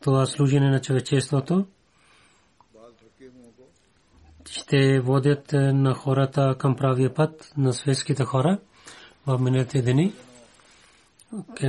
Това 0.00 0.26
служене 0.26 0.70
на 0.70 0.80
човечеството 0.80 1.66
ще 4.50 5.00
водят 5.00 5.52
на 5.52 5.94
хората 5.94 6.54
към 6.58 6.76
правия 6.76 7.14
път 7.14 7.52
на 7.56 7.72
светските 7.72 8.24
хора 8.24 8.58
в 9.26 9.38
миналите 9.38 9.82
дни. 9.82 10.12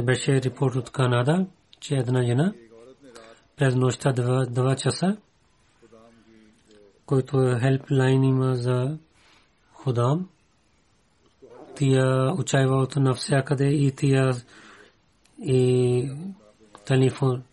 Беше 0.04 0.42
репорт 0.42 0.76
от 0.76 0.90
Канада, 0.92 1.46
че 1.80 1.96
една 1.96 2.24
жена 2.24 2.54
през 3.56 3.76
нощта 3.76 4.14
2 4.14 4.76
часа, 4.76 5.18
който 7.06 7.42
е 7.42 7.60
хелплайн 7.60 8.24
има 8.24 8.56
за 8.56 8.98
ходам. 9.74 10.30
Тия 11.80 12.34
учайва 12.34 12.76
от 12.76 12.96
навсякъде 12.96 13.68
и 13.68 13.92
тия 13.92 14.36
и 15.46 16.12
телефон 16.86 17.44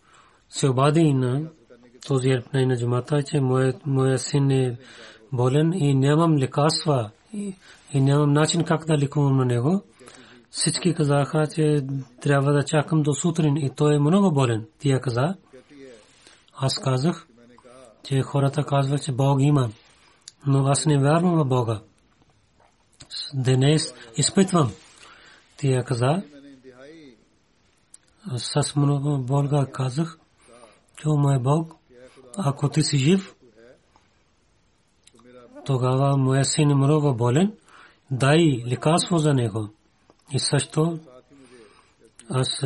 се 0.49 0.69
обади 0.69 1.13
на 1.13 1.41
този 2.07 2.29
хелплайн 2.29 2.67
на 2.67 2.77
джамата, 2.77 3.23
че 3.23 3.41
моя 3.85 4.19
син 4.19 4.51
е 4.51 4.77
болен 5.33 5.73
и 5.73 5.93
нямам 5.93 6.37
лекарства 6.37 7.09
и 7.93 8.01
нямам 8.01 8.33
начин 8.33 8.63
как 8.63 8.85
да 8.85 8.97
лекувам 8.97 9.37
на 9.37 9.45
него. 9.45 9.83
Всички 10.51 10.93
казаха, 10.93 11.47
че 11.55 11.85
трябва 12.21 12.53
да 12.53 12.63
чакам 12.63 13.03
до 13.03 13.13
сутрин 13.13 13.57
и 13.57 13.69
той 13.75 13.95
е 13.95 13.99
много 13.99 14.31
болен. 14.31 14.65
Тия 14.79 15.01
каза. 15.01 15.35
Аз 16.57 16.79
казах, 16.79 17.27
че 18.03 18.21
хората 18.21 18.63
казват, 18.63 19.03
че 19.03 19.11
Бог 19.11 19.41
има. 19.41 19.69
Но 20.47 20.67
аз 20.67 20.85
не 20.85 20.97
вярвам 20.97 21.35
в 21.35 21.45
Бога. 21.45 21.81
Днес 23.33 23.93
изпитвам. 24.17 24.71
Тия 25.57 25.83
каза. 25.83 26.23
С 28.37 28.75
много 28.75 29.17
Бога 29.17 29.65
казах, 29.73 30.19
че 30.97 31.07
мой 31.07 31.39
Бог, 31.39 31.75
ако 32.37 32.69
ти 32.69 32.83
си 32.83 32.97
жив, 32.97 33.35
тогава 35.65 36.17
моя 36.17 36.45
син 36.45 36.71
е 36.71 36.75
много 36.75 37.15
болен, 37.15 37.53
дай 38.11 38.63
лекарство 38.67 39.17
за 39.17 39.33
него. 39.33 39.69
И 40.31 40.39
също 40.39 40.99
аз 42.29 42.63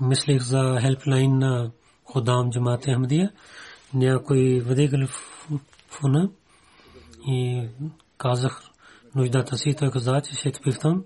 мислих 0.00 0.42
за 0.42 0.78
хелплайн 0.80 1.38
на 1.38 1.70
Ходам 2.04 2.50
Джамат 2.50 2.84
Ахмадия. 2.84 3.32
Някой 3.94 4.60
въдегали 4.60 5.08
фона 5.88 6.30
и 7.26 7.68
казах 8.22 8.62
нуждата 9.14 9.58
си. 9.58 9.74
Той 9.74 9.90
каза, 9.90 10.20
че 10.20 10.34
ще 10.34 10.60
питам. 10.62 11.04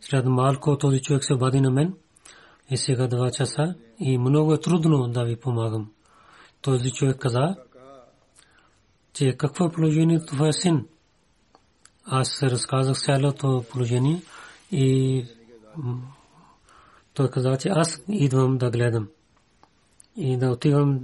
След 0.00 0.24
малко 0.24 0.78
този 0.78 1.00
човек 1.02 1.24
се 1.24 1.34
обади 1.34 1.60
на 1.60 1.70
мен. 1.70 1.94
И 2.70 2.76
сега 2.76 3.06
два 3.06 3.30
часа. 3.30 3.74
И 3.98 4.18
много 4.18 4.54
е 4.54 4.60
трудно 4.60 5.08
да 5.08 5.24
ви 5.24 5.36
помагам. 5.36 5.90
Този 6.62 6.90
човек 6.90 7.16
каза, 7.18 7.56
че 9.12 9.36
какво 9.36 9.64
е 9.64 9.72
положението 9.72 10.26
това 10.26 10.48
е 10.48 10.52
син. 10.52 10.86
Аз 12.04 12.42
разказах 12.42 12.96
цялото 12.98 13.64
положение 13.70 14.22
и 14.72 15.24
той 17.14 17.30
каза, 17.30 17.56
че 17.58 17.68
аз 17.68 18.02
идвам 18.08 18.58
да 18.58 18.70
гледам 18.70 19.08
и 20.16 20.36
да 20.36 20.50
отивам 20.50 21.00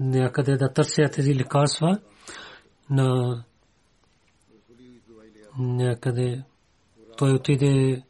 някъде 0.00 0.56
да 0.56 0.72
търся 0.72 1.02
тези 1.12 1.34
лекарства 1.34 1.98
на 2.90 3.44
някъде. 5.58 6.42
Той 7.16 7.32
отиде 7.32 8.02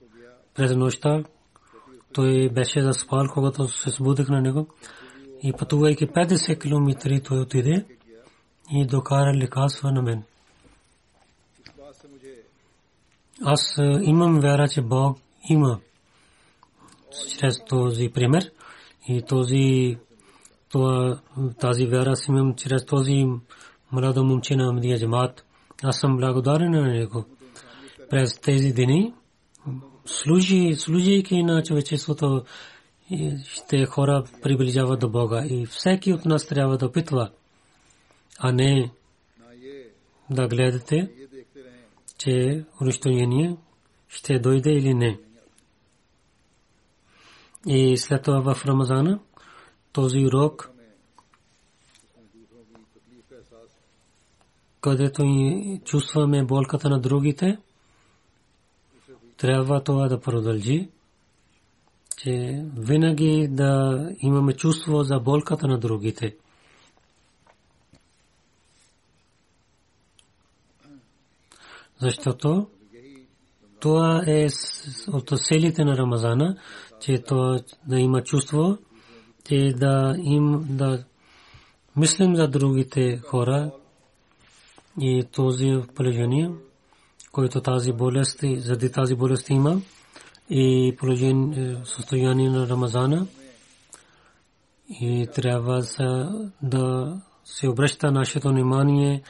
през 0.54 0.76
нощта. 0.76 1.24
Той 2.12 2.48
беше 2.48 2.82
заспал, 2.82 3.26
когато 3.34 3.68
се 3.68 3.90
събудих 3.90 4.28
на 4.28 4.40
него. 4.40 4.66
И 5.42 5.52
пътувайки 5.52 6.06
50 6.06 6.60
км 6.60 7.20
той 7.24 7.40
отиде 7.40 7.86
и 8.70 8.86
докара 8.86 9.34
лекарства 9.34 9.92
на 9.92 10.02
мен. 10.02 10.22
Аз 13.44 13.60
имам 14.02 14.40
вяра, 14.40 14.68
че 14.68 14.82
Бог 14.82 15.18
има 15.50 15.80
чрез 17.38 17.64
този 17.68 18.08
пример 18.08 18.50
и 19.08 19.22
този 19.22 19.96
това, 20.68 21.20
тази 21.60 21.86
вяра 21.86 22.16
си 22.16 22.30
имам 22.30 22.54
чрез 22.54 22.86
този 22.86 23.26
младо 23.92 24.24
момче 24.24 24.56
на 24.56 24.68
Амдия 24.68 24.98
Джамат. 24.98 25.44
Аз 25.82 26.00
съм 26.00 26.16
благодарен 26.16 26.70
на 26.70 26.82
него. 26.82 27.24
През 28.14 28.38
тези 28.40 28.72
дни, 28.72 29.14
служи, 30.06 30.74
служейки 30.76 31.42
на 31.42 31.62
човечеството, 31.62 32.44
ще 33.44 33.86
хора 33.86 34.24
приближават 34.42 35.00
до 35.00 35.08
Бога. 35.08 35.46
И 35.50 35.66
всеки 35.66 36.12
от 36.12 36.24
нас 36.24 36.46
трябва 36.46 36.78
да 36.78 36.86
опитва, 36.86 37.30
а 38.38 38.52
не 38.52 38.90
да 40.30 40.48
гледате 40.48 41.10
че 42.18 42.64
унищожение 42.80 43.56
ще 44.08 44.38
дойде 44.38 44.70
или 44.70 44.94
не. 44.94 45.20
И 47.66 47.96
след 47.96 48.22
това 48.22 48.54
в 48.54 48.66
Рамазана 48.66 49.20
този 49.92 50.18
урок, 50.26 50.70
където 54.80 55.24
чувстваме 55.84 56.44
болката 56.44 56.88
на 56.88 57.00
другите, 57.00 57.58
трябва 59.44 59.82
това 59.82 60.08
да 60.08 60.20
продължи, 60.20 60.88
че 62.16 62.64
винаги 62.76 63.48
да 63.50 64.00
имаме 64.18 64.52
чувство 64.52 65.02
за 65.02 65.20
болката 65.20 65.66
на 65.68 65.78
другите. 65.78 66.36
защото 72.00 72.66
това 73.80 74.22
е 74.26 74.46
от 75.12 75.32
селите 75.36 75.84
на 75.84 75.96
Рамазана, 75.96 76.56
че 77.00 77.22
то 77.22 77.58
да 77.86 78.00
има 78.00 78.22
чувство, 78.22 78.78
че 79.48 79.74
да 79.76 80.16
им 80.18 80.64
да 80.68 81.04
мислим 81.96 82.36
за 82.36 82.48
другите 82.48 83.16
хора 83.16 83.70
и 85.00 85.24
този 85.32 85.82
положение, 85.94 86.50
който 87.34 87.60
тази 87.60 87.92
болест, 87.92 88.40
заради 88.56 88.92
тази 88.92 89.14
болест 89.14 89.50
има 89.50 89.80
и 90.50 90.94
положение, 90.98 91.76
състояние 91.84 92.50
на 92.50 92.68
Рамазана 92.68 93.26
и 95.00 95.28
трябва 95.34 95.82
да 96.62 97.16
се 97.44 97.68
обръща 97.68 98.12
нашето 98.12 98.48
внимание 98.48 99.22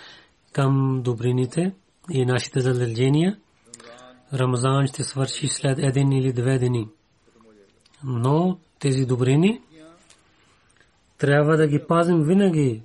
към 0.53 1.01
добрините 1.03 1.73
и 2.11 2.27
нашите 2.27 2.61
задължения. 2.61 3.38
Рамазан 4.35 4.87
ще 4.87 5.05
свърши 5.05 5.49
след 5.49 5.79
един 5.79 6.12
или 6.12 6.33
две 6.33 6.59
дни. 6.59 6.88
Но 8.05 8.59
тези 8.79 9.07
добрини 9.07 9.61
трябва 11.19 11.57
да 11.57 11.67
ги 11.67 11.81
пазим 11.88 12.23
винаги. 12.23 12.83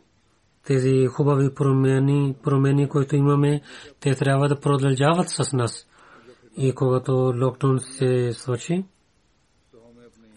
Тези 0.70 1.06
хубави 1.08 1.54
промени, 1.54 2.36
промени, 2.44 2.90
които 2.90 3.16
имаме, 3.16 3.62
те 4.00 4.16
трябва 4.16 4.48
да 4.48 4.60
продължават 4.60 5.30
с 5.30 5.54
нас. 5.54 5.88
И 6.58 6.72
когато 6.76 7.12
локдаун 7.42 7.80
се 7.80 8.34
свърши, 8.34 8.86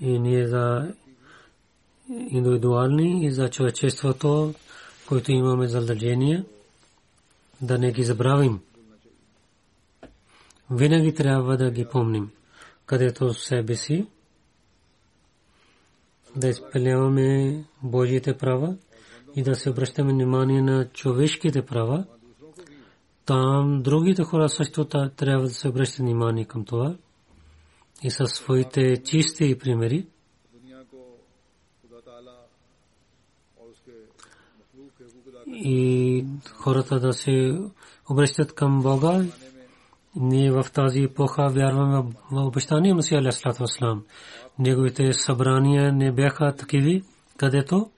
и 0.00 0.18
ние 0.18 0.46
за 0.46 0.94
индивидуални 2.28 3.26
и 3.26 3.30
за 3.30 3.50
човечеството, 3.50 4.54
които 5.08 5.32
имаме 5.32 5.68
задължения, 5.68 6.44
да 7.60 7.78
не 7.78 7.92
ги 7.92 8.02
забравим 8.02 8.60
винаги 10.70 11.14
трябва 11.14 11.56
да 11.56 11.70
ги 11.70 11.84
помним, 11.84 12.30
където 12.86 13.34
себе 13.34 13.76
си, 13.76 14.06
да 16.36 16.48
изпълняваме 16.48 17.56
Божиите 17.82 18.36
права 18.36 18.76
и 19.36 19.42
да 19.42 19.54
се 19.54 19.70
обръщаме 19.70 20.12
внимание 20.12 20.62
на 20.62 20.88
човешките 20.88 21.62
права. 21.62 22.04
Там 23.26 23.82
другите 23.82 24.22
хора 24.22 24.48
също 24.48 24.84
трябва 24.84 25.42
да 25.42 25.50
се 25.50 25.68
обръщат 25.68 25.98
внимание 25.98 26.44
към 26.44 26.64
това 26.64 26.96
и 28.02 28.10
със 28.10 28.30
своите 28.30 29.02
чисти 29.02 29.58
примери. 29.58 30.06
И 35.46 36.24
хората 36.54 37.00
да 37.00 37.12
се 37.12 37.58
обръщат 38.10 38.54
към 38.54 38.82
Бога 38.82 39.24
ние 40.16 40.50
в 40.50 40.64
тази 40.74 41.02
епоха 41.02 41.48
вярваме 41.48 42.12
в 42.30 42.46
обещания 42.46 42.94
Масия 42.94 43.18
Алейхиссалату 43.18 43.62
Вассалам. 43.62 44.04
Неговите 44.58 45.12
събрания 45.12 45.92
не 45.92 46.12
бяха 46.12 46.54
такиви, 46.56 47.02
където 47.36 47.90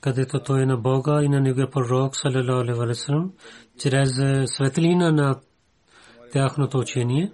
където 0.00 0.40
той 0.40 0.66
на 0.66 0.76
Бога 0.76 1.22
и 1.22 1.28
на 1.28 1.40
неговия 1.40 1.70
пророк 1.70 2.16
салалаху 2.16 2.60
алейхи 2.60 2.78
вассалам 2.78 3.32
чрез 3.78 4.10
светлина 4.46 5.12
на 5.12 5.40
тяхното 6.32 6.78
учение 6.78 7.32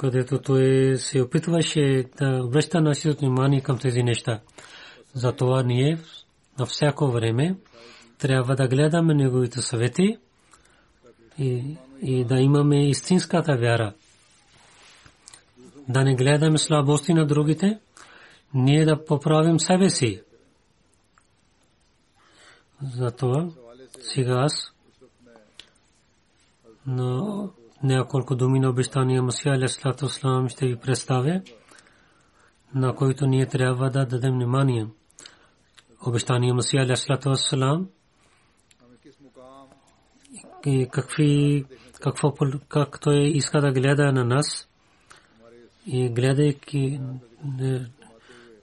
където 0.00 0.38
той 0.38 0.94
се 0.96 1.22
опитваше 1.22 2.04
да 2.18 2.42
връща 2.42 2.80
нашето 2.80 3.20
внимание 3.20 3.60
към 3.60 3.78
тези 3.78 4.02
неща. 4.02 4.40
Затова 5.14 5.62
ние 5.62 5.98
на 6.58 6.66
всяко 6.66 7.10
време 7.10 7.56
трябва 8.18 8.56
да 8.56 8.68
гледаме 8.68 9.14
неговите 9.14 9.62
съвети 9.62 10.16
и, 11.38 11.76
и 12.02 12.24
да 12.24 12.40
имаме 12.40 12.88
истинската 12.88 13.56
вяра. 13.56 13.92
Да 15.88 16.04
не 16.04 16.14
гледаме 16.14 16.58
слабости 16.58 17.14
на 17.14 17.26
другите, 17.26 17.78
ние 18.54 18.84
да 18.84 19.04
поправим 19.04 19.60
себе 19.60 19.90
си. 19.90 20.22
Затова 22.82 23.48
сега 24.00 24.32
аз 24.32 24.72
но 26.86 27.50
няколко 27.82 28.34
думи 28.34 28.60
на 28.60 28.70
обещания 28.70 29.22
Масия 29.22 29.54
Алейхиссалату 29.54 30.06
Вассалам 30.06 30.48
ще 30.48 30.66
ви 30.66 30.76
представя, 30.76 31.42
на 32.74 32.94
които 32.94 33.26
ние 33.26 33.46
трябва 33.46 33.90
да 33.90 34.06
дадем 34.06 34.34
внимание. 34.34 34.86
Обещания 36.06 36.54
Масия 36.54 36.82
Алейхиссалату 36.82 37.28
Вассалам 37.28 37.88
и 40.66 40.88
какви, 40.92 41.64
какво, 42.00 42.32
как 42.68 43.00
той 43.00 43.22
иска 43.28 43.60
да 43.60 43.72
гледа 43.72 44.12
на 44.12 44.24
нас 44.24 44.68
и 45.86 46.08
гледайки 46.08 47.00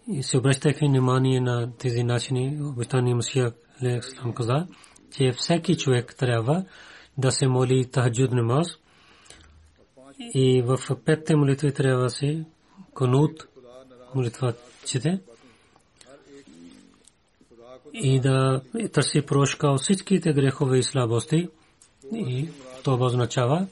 и 0.07 0.23
се 0.23 0.37
обръщайки 0.37 0.85
внимание 0.85 1.41
на 1.41 1.77
тези 1.77 2.03
начини, 2.03 2.59
обещания 2.61 3.15
Масия 3.15 3.53
Алейхиссалам 3.81 4.33
каза, 4.33 4.67
че 5.17 5.31
всеки 5.31 5.77
човек 5.77 6.15
трябва 6.17 6.65
да 7.17 7.31
се 7.31 7.47
моли 7.47 7.85
тахаджуд 7.85 8.31
намаз 8.31 8.67
и 10.33 10.61
в 10.61 10.79
петте 11.05 11.35
молитви 11.35 11.73
трябва 11.73 12.09
се 12.09 12.45
конут 12.93 13.47
молитва 14.15 14.53
чете 14.85 15.19
и 17.93 18.19
да 18.19 18.61
търси 18.93 19.21
прошка 19.21 19.67
от 19.67 19.81
всичките 19.81 20.33
грехове 20.33 20.77
и 20.77 20.83
слабости. 20.83 21.49
И 22.13 22.49
това 22.83 23.05
означава, 23.05 23.67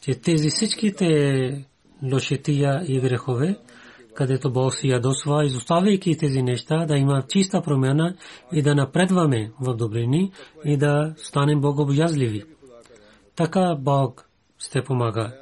че 0.00 0.14
тези 0.14 0.50
всичките 0.50 1.64
лошития 2.12 2.84
и 2.88 3.00
грехове, 3.00 3.56
където 4.14 4.52
Бог 4.52 4.74
си 4.74 4.88
ядосва, 4.88 5.44
изоставяйки 5.44 6.16
тези 6.16 6.42
неща, 6.42 6.86
да 6.86 6.96
има 6.96 7.22
чиста 7.28 7.62
промяна 7.62 8.14
и 8.52 8.62
да 8.62 8.74
напредваме 8.74 9.52
в 9.60 9.76
добрини 9.76 10.32
и 10.64 10.76
да 10.76 11.14
станем 11.16 11.60
богобоязливи. 11.60 12.44
Така 13.36 13.76
Бог 13.78 14.28
ще 14.58 14.84
помага. 14.84 15.32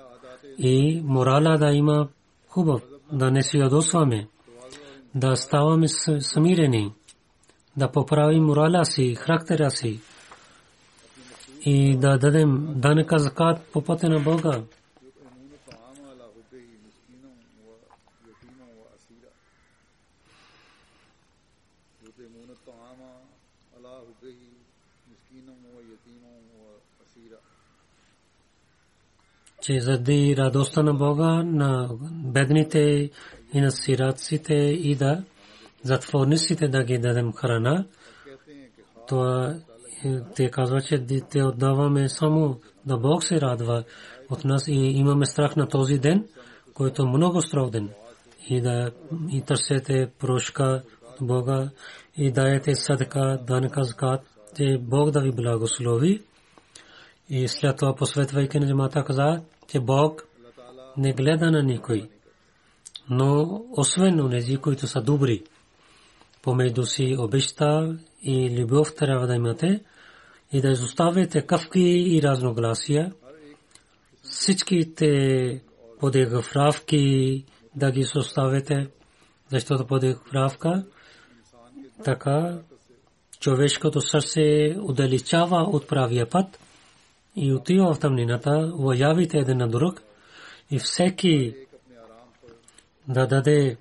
И 0.59 1.03
морала 1.05 1.59
да 1.59 1.71
има 1.73 2.09
хубав, 2.49 2.83
да 3.13 3.31
не 3.31 3.43
си 3.43 3.59
ядосваме, 3.59 4.29
да 5.15 5.37
ставаме 5.37 5.89
самирени, 6.21 6.93
да 7.77 7.91
поправим 7.91 8.45
морала 8.45 8.85
си, 8.85 9.15
характера 9.15 9.71
си 9.71 10.01
и 11.65 11.97
да 11.97 12.19
дадем 12.19 12.67
данъка 12.71 13.19
закат 13.19 13.59
по 13.73 13.83
пътя 13.83 14.09
на 14.09 14.21
Бога. 14.21 14.63
Че 29.69 29.81
заради 29.81 30.35
радостта 30.37 30.83
на 30.83 30.95
Бога, 30.95 31.43
на 31.45 31.89
бедните 32.25 33.11
и 33.53 33.61
на 33.61 33.71
сираците 33.71 34.55
и 34.55 34.95
да 34.95 35.25
затворниците 35.83 36.69
да 36.69 36.85
ги 36.85 36.99
дадем 36.99 37.33
храна. 37.33 37.85
Това 39.09 39.55
те 40.37 40.51
казват, 40.51 40.87
че 40.87 41.07
те 41.31 41.43
отдаваме 41.43 42.09
само 42.09 42.61
да 42.87 42.97
Бог 42.97 43.25
се 43.25 43.41
радва 43.41 43.85
от 44.31 44.45
нас 44.45 44.69
и 44.69 44.73
имаме 44.73 45.27
страх 45.27 45.57
на 45.57 45.69
този 45.69 45.99
ден, 45.99 46.25
който 46.75 47.03
е 47.03 47.09
много 47.09 47.43
строг 47.43 47.71
ден. 47.71 47.91
И 48.49 48.61
да 48.61 48.91
и 49.31 49.43
търсете 49.43 50.11
прошка 50.19 50.83
от 51.03 51.27
Бога 51.27 51.71
и 52.17 52.33
даете 52.33 52.75
садка, 52.75 53.39
данка 53.47 53.85
закат, 53.85 54.21
че 54.57 54.79
Бог 54.81 55.11
да 55.11 55.21
ви 55.21 55.33
благослови. 55.33 56.23
И 57.31 57.49
след 57.49 57.77
това 57.77 57.95
посветвайки 57.95 58.61
на 58.61 58.67
джамата 58.67 59.05
каза, 59.05 59.41
че 59.69 59.81
Бог 59.81 60.25
не 60.97 61.13
гледа 61.13 61.51
на 61.51 61.63
никой, 61.63 62.11
но 63.11 63.63
освен 63.77 64.21
онези, 64.21 64.57
които 64.57 64.87
са 64.87 65.03
добри, 65.03 65.45
помежду 66.43 66.85
си 66.85 67.17
обеща 67.19 67.99
и 68.23 68.61
любов 68.61 68.95
трябва 68.95 69.27
да 69.27 69.35
имате 69.35 69.81
и 70.53 70.61
да 70.61 70.71
изоставяте 70.71 71.47
кавки 71.47 71.81
и 71.81 72.23
разногласия. 72.23 73.13
Всичките 74.23 75.63
подигравки 76.01 77.45
да 77.77 77.91
ги 77.91 78.07
оставяте, 78.17 78.89
защото 79.51 79.87
подигравка 79.87 80.85
така 82.05 82.59
човешкото 83.41 84.01
сърце 84.01 84.77
удалечава 84.81 85.57
от 85.57 85.89
правия 85.89 86.31
път 86.31 86.59
и 87.39 87.53
отива 87.53 87.95
в 87.95 87.99
тъмнината, 87.99 88.73
уважавайте 88.79 89.39
един 89.39 89.57
на 89.57 89.69
друг 89.69 90.03
и 90.71 90.79
всеки 90.79 91.55
да 93.09 93.27
даде 93.27 93.77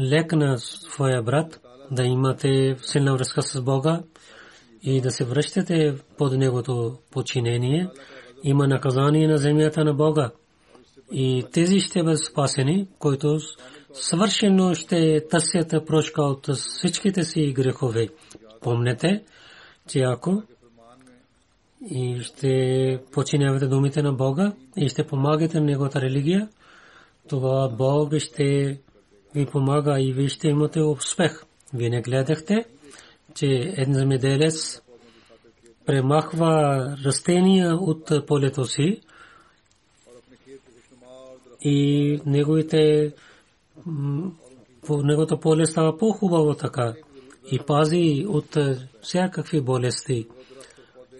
лек 0.00 0.32
на 0.32 0.58
своя 0.58 1.22
брат, 1.22 1.60
да 1.90 2.02
имате 2.02 2.76
силна 2.82 3.14
връзка 3.14 3.42
с 3.42 3.62
Бога 3.62 4.02
и 4.82 5.00
да 5.00 5.10
се 5.10 5.24
връщате 5.24 5.94
под 6.18 6.32
Негото 6.32 6.98
подчинение. 7.10 7.88
Има 8.42 8.68
наказание 8.68 9.28
на 9.28 9.38
земята 9.38 9.84
на 9.84 9.94
Бога. 9.94 10.30
И 11.12 11.44
тези 11.52 11.80
ще 11.80 12.02
бъдат 12.02 12.24
спасени, 12.24 12.88
които 12.98 13.38
съвършено 13.92 14.74
ще 14.74 15.26
търсят 15.30 15.86
прошка 15.86 16.22
от 16.22 16.48
всичките 16.54 17.22
си 17.22 17.52
грехове. 17.52 18.08
Помнете, 18.60 19.24
че 19.88 20.00
ако 20.00 20.42
и 21.90 22.20
ще 22.20 22.98
починявате 23.12 23.66
думите 23.66 24.02
на 24.02 24.12
Бога 24.12 24.52
и 24.76 24.88
ще 24.88 25.06
помагате 25.06 25.60
на 25.60 25.66
Неговата 25.66 26.00
религия, 26.00 26.48
това 27.28 27.68
Бог 27.68 28.16
ще 28.18 28.78
ви 29.34 29.46
помага 29.46 30.00
и 30.00 30.12
ви 30.12 30.28
ще 30.28 30.48
имате 30.48 30.80
успех. 30.80 31.42
Вие 31.74 31.90
не 31.90 32.02
гледахте, 32.02 32.64
че 33.34 33.46
един 33.76 33.94
земеделец 33.94 34.82
премахва 35.86 36.96
растения 37.04 37.76
от 37.76 38.26
полето 38.26 38.64
си 38.64 39.00
и 41.60 42.20
неговите 42.26 43.12
неговото 44.90 45.40
поле 45.40 45.66
става 45.66 45.98
по-хубаво 45.98 46.54
така 46.54 46.94
и 47.52 47.58
пази 47.58 48.26
от 48.28 48.56
всякакви 49.02 49.60
болести 49.60 50.26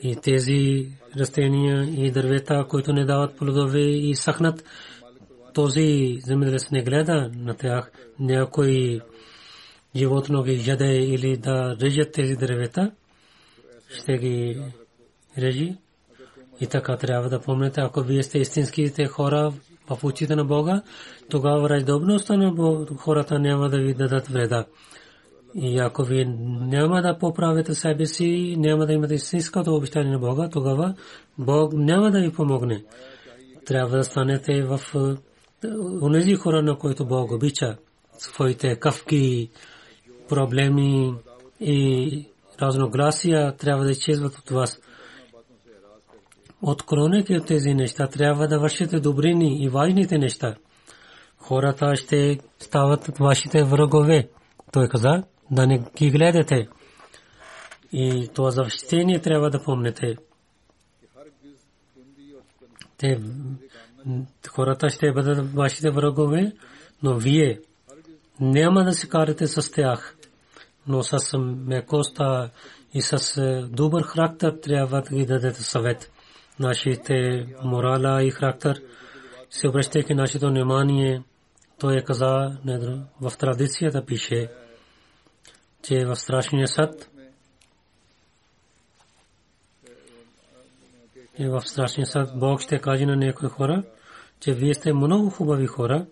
и 0.03 0.17
тези 0.17 0.89
растения 1.17 1.85
и 1.85 2.11
дървета, 2.11 2.67
които 2.69 2.93
не 2.93 3.05
дават 3.05 3.37
плодове 3.37 3.81
и 3.81 4.15
сахнат, 4.15 4.65
този 5.55 6.19
земеделец 6.27 6.71
не 6.71 6.83
гледа 6.83 7.31
на 7.37 7.55
тях. 7.55 7.91
Някой 8.19 9.01
животно 9.97 10.43
ги 10.43 10.65
яде 10.67 10.97
или 10.99 11.37
да 11.37 11.77
режат 11.81 12.13
тези 12.13 12.37
дървета, 12.37 12.91
ще 13.99 14.19
ги 14.19 14.63
режи. 15.39 15.77
И 16.61 16.67
така 16.67 16.97
трябва 16.97 17.29
да 17.29 17.41
помните, 17.41 17.81
ако 17.81 18.01
вие 18.01 18.23
сте 18.23 18.39
истинските 18.39 19.07
хора 19.07 19.53
в 19.91 20.05
очите 20.05 20.37
на 20.37 20.45
Бога, 20.45 20.83
тогава 21.31 21.69
раздобността 21.69 22.37
на 22.37 22.87
хората 22.97 23.39
няма 23.39 23.69
да 23.69 23.79
ви 23.79 23.95
дадат 23.95 24.29
вреда. 24.29 24.67
И 25.55 25.79
ако 25.79 26.03
вие 26.03 26.25
няма 26.61 27.03
да 27.03 27.19
поправите 27.19 27.75
себе 27.75 28.07
си, 28.07 28.55
няма 28.59 28.87
да 28.87 28.93
имате 28.93 29.15
истинското 29.15 29.75
обещание 29.75 30.13
на 30.13 30.19
Бога, 30.19 30.49
тогава 30.53 30.95
Бог 31.39 31.73
няма 31.73 32.11
да 32.11 32.21
ви 32.21 32.33
помогне. 32.33 32.85
Трябва 33.67 33.97
да 33.97 34.05
станете 34.05 34.63
в 34.63 34.81
онези 36.03 36.35
хора, 36.35 36.63
на 36.63 36.79
които 36.79 37.07
Бог 37.07 37.33
обича. 37.33 37.77
Своите 38.19 38.77
кавки, 38.77 39.51
проблеми 40.29 41.15
и 41.61 42.27
разногласия 42.63 43.57
трябва 43.57 43.85
да 43.85 43.91
изчезват 43.91 44.39
от 44.39 44.51
вас. 44.51 44.81
Откронете 46.63 47.37
от 47.37 47.47
тези 47.47 47.75
неща, 47.75 48.07
трябва 48.09 48.49
да 48.49 48.59
вършите 48.59 49.01
добрини 49.01 49.63
и 49.63 49.69
важните 49.69 50.19
неща. 50.19 50.55
Хората 51.39 51.97
ще 51.97 52.39
стават 52.59 53.19
вашите 53.19 53.65
врагове. 53.65 54.29
Той 54.73 54.89
каза, 54.89 55.23
да 55.51 55.67
не 55.67 55.79
ги 55.97 56.11
гледате. 56.11 56.69
И 57.93 58.29
това 58.35 58.51
защитение 58.51 59.21
трябва 59.21 59.51
да 59.51 59.63
помните. 59.63 60.17
Те 62.97 63.21
хората 64.51 64.91
ще 64.91 65.13
бъдат 65.13 65.53
вашите 65.53 65.91
врагове, 65.91 66.53
но 67.03 67.19
вие 67.19 67.61
няма 68.41 68.85
да 68.85 68.93
се 68.93 69.09
карате 69.09 69.47
с 69.47 69.73
тях, 69.73 70.17
но 70.87 71.03
с 71.03 71.39
мекоста 71.39 72.51
и 72.95 73.03
с 73.03 73.37
е, 73.37 73.69
добър 73.71 74.03
характер 74.03 74.59
трябва 74.63 75.03
да 75.03 75.17
ги 75.17 75.27
дадете 75.27 75.63
съвет. 75.63 76.13
Нашите 76.59 77.47
морала 77.65 78.23
и 78.23 78.31
характер 78.31 78.83
се 79.51 79.69
обръщайки 79.69 80.15
нашето 80.15 80.49
внимание, 80.49 81.23
той 81.79 81.97
е 81.97 82.05
каза 82.05 82.59
в 83.21 83.33
традицията 83.39 84.05
пише, 84.07 84.51
че 85.83 86.05
в 86.05 86.17
страшния 86.17 86.69
съд 86.69 87.11
и 91.39 91.49
в 91.49 91.61
страшния 91.61 92.07
съд 92.07 92.31
Бог 92.35 92.61
ще 92.61 92.79
каже 92.79 93.07
на 93.07 93.17
някои 93.17 93.49
хора, 93.49 93.83
че 94.41 94.53
вие 94.53 94.75
сте 94.75 94.93
много 94.93 95.31
хубави 95.31 95.67
хора 95.67 96.07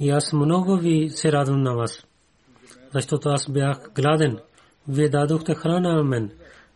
и 0.00 0.10
аз 0.10 0.32
много 0.32 0.76
ви 0.76 1.10
се 1.10 1.32
радвам 1.32 1.62
на 1.62 1.74
вас. 1.74 2.06
Защото 2.94 3.28
аз 3.28 3.50
бях 3.50 3.78
гладен. 3.94 4.38
Вие 4.88 5.08
дадохте 5.08 5.54
храна 5.54 5.94
на 5.94 6.04
мен. 6.04 6.30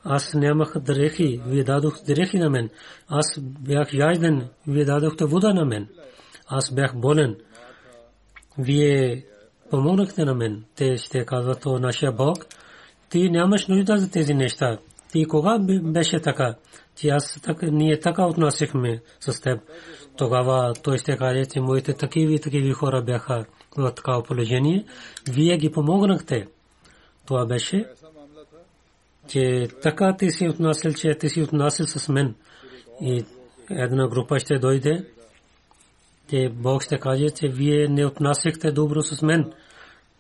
Аз 0.05 0.35
нямах 0.35 0.79
дрехи. 0.79 1.41
Вие 1.47 1.65
дадохте 1.65 2.15
дрехи 2.15 2.39
на 2.39 2.51
мен. 2.51 2.71
Аз 3.09 3.41
бях 3.41 3.95
яйден. 3.95 4.49
Вие 4.67 4.85
дадохте 4.85 5.25
вода 5.25 5.55
на 5.55 5.65
мен. 5.65 5.89
Аз 6.47 6.75
бях 6.75 6.97
болен. 6.97 7.37
Вие 8.59 9.25
помогнахте 9.73 10.25
на 10.25 10.35
мен. 10.35 10.65
Те 10.77 10.97
ще 10.97 11.25
казват, 11.25 11.61
то 11.61 11.79
нашия 11.79 12.13
Бог. 12.13 12.47
Ти 13.11 13.31
нямаш 13.31 13.67
нужда 13.67 13.97
за 13.97 14.11
тези 14.11 14.35
неща. 14.35 14.79
Ти 15.13 15.25
кога 15.25 15.59
беше 15.83 16.21
така? 16.21 16.55
Ти 16.95 17.09
аз 17.09 17.41
така, 17.43 17.67
ние 17.67 18.01
така 18.01 18.27
отнасяхме 18.27 19.01
с 19.21 19.41
теб. 19.41 19.61
Тогава 20.17 20.75
той 20.83 20.99
ще 20.99 21.17
каже, 21.17 21.45
че 21.47 21.61
моите 21.61 21.93
такива 21.93 22.33
и 22.33 22.41
такива 22.41 22.75
хора 22.75 23.03
бяха 23.03 23.45
в 23.77 23.93
такава 23.93 24.23
положение. 24.23 24.85
Вие 25.31 25.57
ги 25.57 25.73
помогнахте. 25.73 26.47
Това 27.27 27.47
беше, 27.47 27.89
че 29.29 29.69
така 29.83 30.17
ти 30.19 30.31
си 30.31 30.49
отнасял, 30.49 30.93
че 30.93 31.15
ти 31.15 31.29
си 31.29 31.43
отнасял 31.43 31.87
с 31.87 32.09
мен. 32.09 32.35
И 33.01 33.25
една 33.71 34.09
група 34.09 34.39
ще 34.39 34.59
дойде, 34.59 35.05
че 36.33 36.49
Бог 36.49 36.83
ще 36.83 36.99
каже, 36.99 37.31
че 37.31 37.49
вие 37.49 37.89
не 37.89 38.07
отнасяхте 38.07 38.73
добро 38.73 39.03
с 39.03 39.23
мен. 39.23 39.53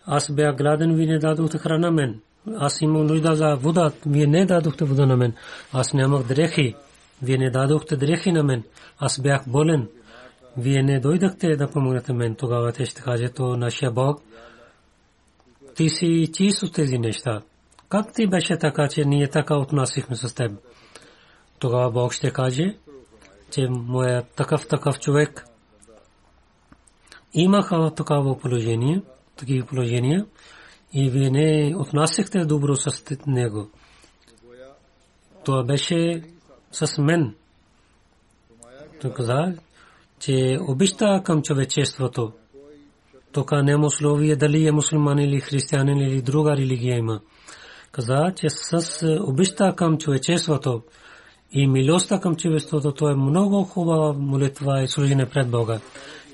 Аз 0.06 0.32
бях 0.32 0.56
гладен, 0.56 0.94
вие 0.94 1.06
не 1.06 1.18
дадохте 1.18 1.58
храна 1.58 1.90
мен. 1.90 2.20
Аз 2.56 2.80
имам 2.80 3.06
нужда 3.06 3.36
за 3.36 3.56
вода, 3.56 3.92
вие 4.06 4.26
не 4.26 4.46
дадохте 4.46 4.84
вода 4.84 5.06
на 5.06 5.16
мен. 5.16 5.34
Аз 5.72 5.94
нямах 5.94 6.26
дрехи, 6.26 6.74
вие 7.22 7.38
не 7.38 7.50
дадохте 7.50 7.96
дрехи 7.96 8.32
на 8.32 8.42
мен. 8.42 8.62
Аз 8.98 9.20
бях 9.20 9.48
болен. 9.48 9.88
Вие 10.56 10.82
не 10.82 11.00
дойдахте 11.00 11.56
да 11.56 11.70
помогнете 11.70 12.12
мен. 12.12 12.34
Тогава 12.34 12.72
те 12.72 12.86
ще 12.86 13.02
каже, 13.02 13.28
то 13.28 13.56
нашия 13.56 13.90
Бог. 13.90 14.22
Ти 15.74 15.88
си 15.88 16.30
чист 16.32 16.62
от 16.62 16.74
тези 16.74 16.98
неща. 16.98 17.42
Как 17.88 18.12
ти 18.12 18.26
беше 18.26 18.58
така, 18.58 18.88
че 18.88 19.04
ние 19.04 19.28
така 19.28 19.56
отнасихме 19.56 20.16
с 20.16 20.34
теб? 20.34 20.52
Тогава 21.58 21.90
Бог 21.90 22.12
ще 22.12 22.30
каже, 22.30 22.76
че 23.50 23.68
моя 23.70 24.22
такъв 24.22 24.68
такъв 24.68 24.98
човек 24.98 25.44
имаха 27.34 27.90
такава 27.94 28.38
положение, 28.38 29.02
такива 29.36 29.66
положения 29.66 30.26
и 30.92 31.10
вие 31.10 31.30
не 31.30 31.76
отнасяхте 31.76 32.44
добро 32.44 32.76
с 32.76 33.04
него. 33.26 33.70
Това 35.44 35.64
беше 35.64 36.22
с 36.72 36.98
мен. 36.98 37.34
Той 39.00 39.12
каза, 39.12 39.54
че 40.20 40.58
обичта 40.68 41.22
към 41.24 41.42
човечеството. 41.42 42.32
Тук 43.32 43.52
няма 43.52 43.86
условие 43.86 44.36
дали 44.36 44.66
е 44.66 44.72
мусулманин 44.72 45.28
или 45.28 45.40
християнин 45.40 45.98
или 45.98 46.22
друга 46.22 46.56
религия 46.56 46.98
има. 46.98 47.20
Каза, 47.92 48.32
че 48.36 48.46
с 48.50 49.02
обичта 49.20 49.74
към 49.76 49.98
човечеството 49.98 50.82
и 51.52 51.66
милостта 51.66 52.20
към 52.20 52.36
човечеството, 52.36 52.92
то 52.92 53.08
е 53.08 53.14
много 53.14 53.64
хубава 53.64 54.12
молитва 54.12 54.82
и 54.82 54.88
служене 54.88 55.26
пред 55.26 55.50
Бога. 55.50 55.80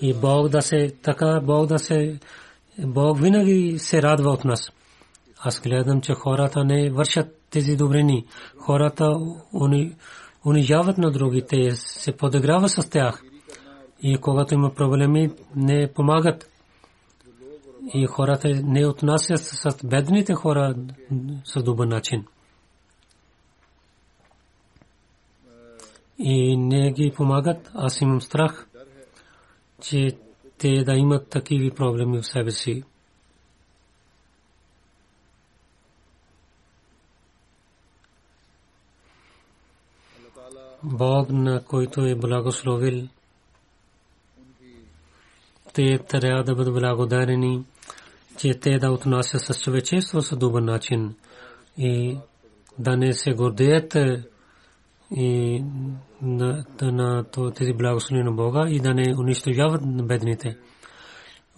И 0.01 0.15
Бог 0.15 0.49
да 0.49 0.63
се 0.63 0.93
така, 1.03 1.41
Бог 1.43 1.67
да 1.67 1.79
се, 1.79 2.19
Бог 2.79 3.21
винаги 3.21 3.79
се 3.79 4.03
радва 4.03 4.31
от 4.31 4.45
нас. 4.45 4.73
Аз 5.41 5.61
гледам, 5.61 6.01
че 6.01 6.13
хората 6.13 6.65
не 6.65 6.91
вършат 6.91 7.41
тези 7.51 7.77
добрини. 7.77 8.25
Хората 8.59 9.21
унижават 10.47 10.99
на 10.99 11.11
другите, 11.11 11.71
се 11.71 12.13
подиграва 12.13 12.69
с 12.69 12.91
тях. 12.91 13.23
И 14.03 14.17
когато 14.17 14.55
има 14.55 14.75
проблеми, 14.75 15.31
не 15.57 15.93
помагат. 15.95 16.51
И 17.95 18.07
хората 18.07 18.49
не 18.65 18.87
отнасят 18.87 19.41
с 19.41 19.77
бедните 19.85 20.35
хора 20.35 20.75
с 21.45 21.63
добър 21.63 21.87
начин. 21.87 22.25
И 26.19 26.57
не 26.57 26.93
ги 26.93 27.13
помагат. 27.17 27.71
Аз 27.75 28.01
имам 28.01 28.21
страх, 28.21 28.69
че 29.83 30.19
те 30.59 30.85
да 30.85 30.93
имат 30.93 31.29
такива 31.29 31.75
проблеми 31.75 32.19
в 32.19 32.27
себе 32.27 32.51
си. 32.51 32.85
Бог, 40.83 41.31
на 41.31 41.65
който 41.65 42.01
е 42.01 42.15
благословил, 42.15 43.09
те 45.75 45.99
трябва 45.99 46.45
да 46.45 46.55
бъдат 46.55 46.75
благодарени, 46.75 47.65
че 48.39 48.55
те 48.55 48.79
да 48.79 48.91
отнасят 48.91 49.41
с 49.41 49.61
човечество 49.61 50.23
с 50.23 50.37
добър 50.37 50.63
начин 50.63 51.15
и 51.79 52.17
да 52.79 52.97
не 52.97 53.13
се 53.13 53.33
гордеят 53.33 53.97
и 55.17 55.65
на, 56.23 57.25
тези 57.55 57.73
благословени 57.73 58.25
на 58.25 58.33
Бога 58.33 58.67
и 58.69 58.81
да 58.81 58.95
не 58.95 59.15
унищожават 59.19 60.07
бедните. 60.07 60.57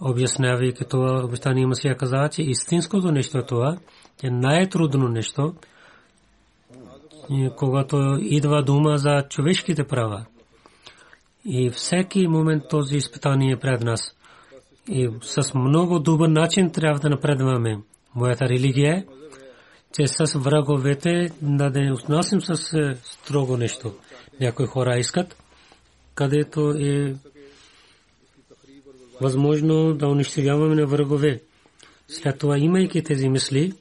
Обяснявайки 0.01 0.85
това, 0.89 1.23
обещание 1.25 1.65
Масия 1.65 1.97
каза, 1.97 2.29
че 2.31 2.41
истинското 2.41 3.11
нещо 3.11 3.37
е 3.37 3.45
това, 3.45 3.77
че 4.19 4.29
най-трудно 4.29 5.07
нещо– 5.07 5.53
когато 7.57 8.17
идва 8.21 8.63
дума 8.63 8.97
за 8.97 9.23
човешките 9.29 9.83
права. 9.83 10.25
И 11.45 11.69
всеки 11.69 12.27
момент 12.27 12.63
този 12.69 12.97
изпитание 12.97 13.51
е 13.51 13.59
пред 13.59 13.81
нас. 13.81 14.15
И 14.89 15.09
с 15.21 15.53
много 15.53 15.99
добър 15.99 16.29
начин 16.29 16.71
трябва 16.71 16.99
да 16.99 17.09
напредваме. 17.09 17.79
Моята 18.15 18.49
религия 18.49 18.95
е, 18.95 19.05
че 19.93 20.07
с 20.07 20.39
враговете 20.39 21.29
да 21.41 21.69
не 21.69 21.93
отнасим 21.93 22.41
с 22.41 22.73
е, 22.73 22.97
строго 23.03 23.57
нещо. 23.57 23.93
Някои 24.39 24.65
хора 24.65 24.99
искат, 24.99 25.35
където 26.15 26.69
е 26.79 27.15
възможно 29.21 29.93
да 29.93 30.07
унищожаваме 30.07 30.75
на 30.75 30.87
врагове. 30.87 31.41
След 32.07 32.39
това, 32.39 32.57
имайки 32.57 33.03
тези 33.03 33.29
мисли, 33.29 33.73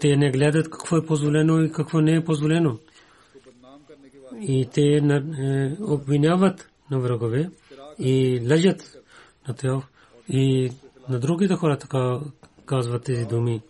те 0.00 0.16
не 0.16 0.30
гледат 0.30 0.70
какво 0.70 0.96
е 0.96 1.06
позволено 1.06 1.62
и 1.62 1.72
какво 1.72 2.00
не 2.00 2.14
е 2.14 2.24
позволено. 2.24 2.78
И 4.40 4.68
те 4.72 4.82
е, 4.82 5.02
обвиняват 5.80 6.68
на 6.90 7.00
врагове 7.00 7.50
и 7.98 8.40
лъжат 8.50 8.96
на 9.48 9.54
тях. 9.54 9.84
И 10.28 10.72
на 11.08 11.18
другите 11.18 11.54
хора 11.54 11.78
така 11.78 12.20
казват 12.66 13.04
тези 13.04 13.24
думи, 13.24 13.60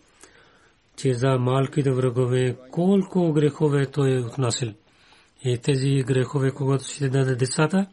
че 0.97 1.13
за 1.13 1.37
малките 1.37 1.91
врагове 1.91 2.57
колко 2.71 3.33
грехове 3.33 3.85
той 3.85 4.15
е 4.15 4.19
отнасил. 4.19 4.73
И 5.43 5.57
тези 5.57 6.03
грехове, 6.07 6.51
когато 6.51 6.83
ще 6.83 7.09
даде 7.09 7.35
децата, 7.35 7.87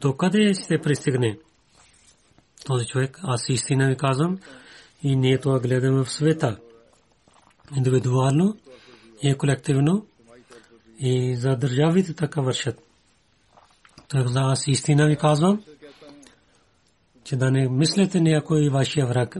до 0.00 0.16
къде 0.16 0.54
ще 0.54 0.80
пристигне 0.80 1.38
този 2.64 2.86
човек. 2.86 3.20
Аз 3.22 3.48
истина 3.48 3.88
ви 3.88 3.96
казвам 3.96 4.38
и 5.02 5.16
ние 5.16 5.38
това 5.38 5.60
гледаме 5.60 6.04
в 6.04 6.10
света 6.10 6.58
индивидуално 7.76 8.56
и 9.22 9.34
колективно 9.34 10.06
и 10.98 11.36
за 11.36 11.56
държавите 11.56 12.14
така 12.14 12.40
вършат. 12.40 12.82
За 14.14 14.40
аз 14.40 14.66
истина 14.66 15.06
ви 15.06 15.16
казвам, 15.16 15.62
че 17.24 17.36
да 17.36 17.50
не 17.50 17.68
мислите 17.68 18.20
някой 18.20 18.68
вашия 18.68 19.06
враг. 19.06 19.36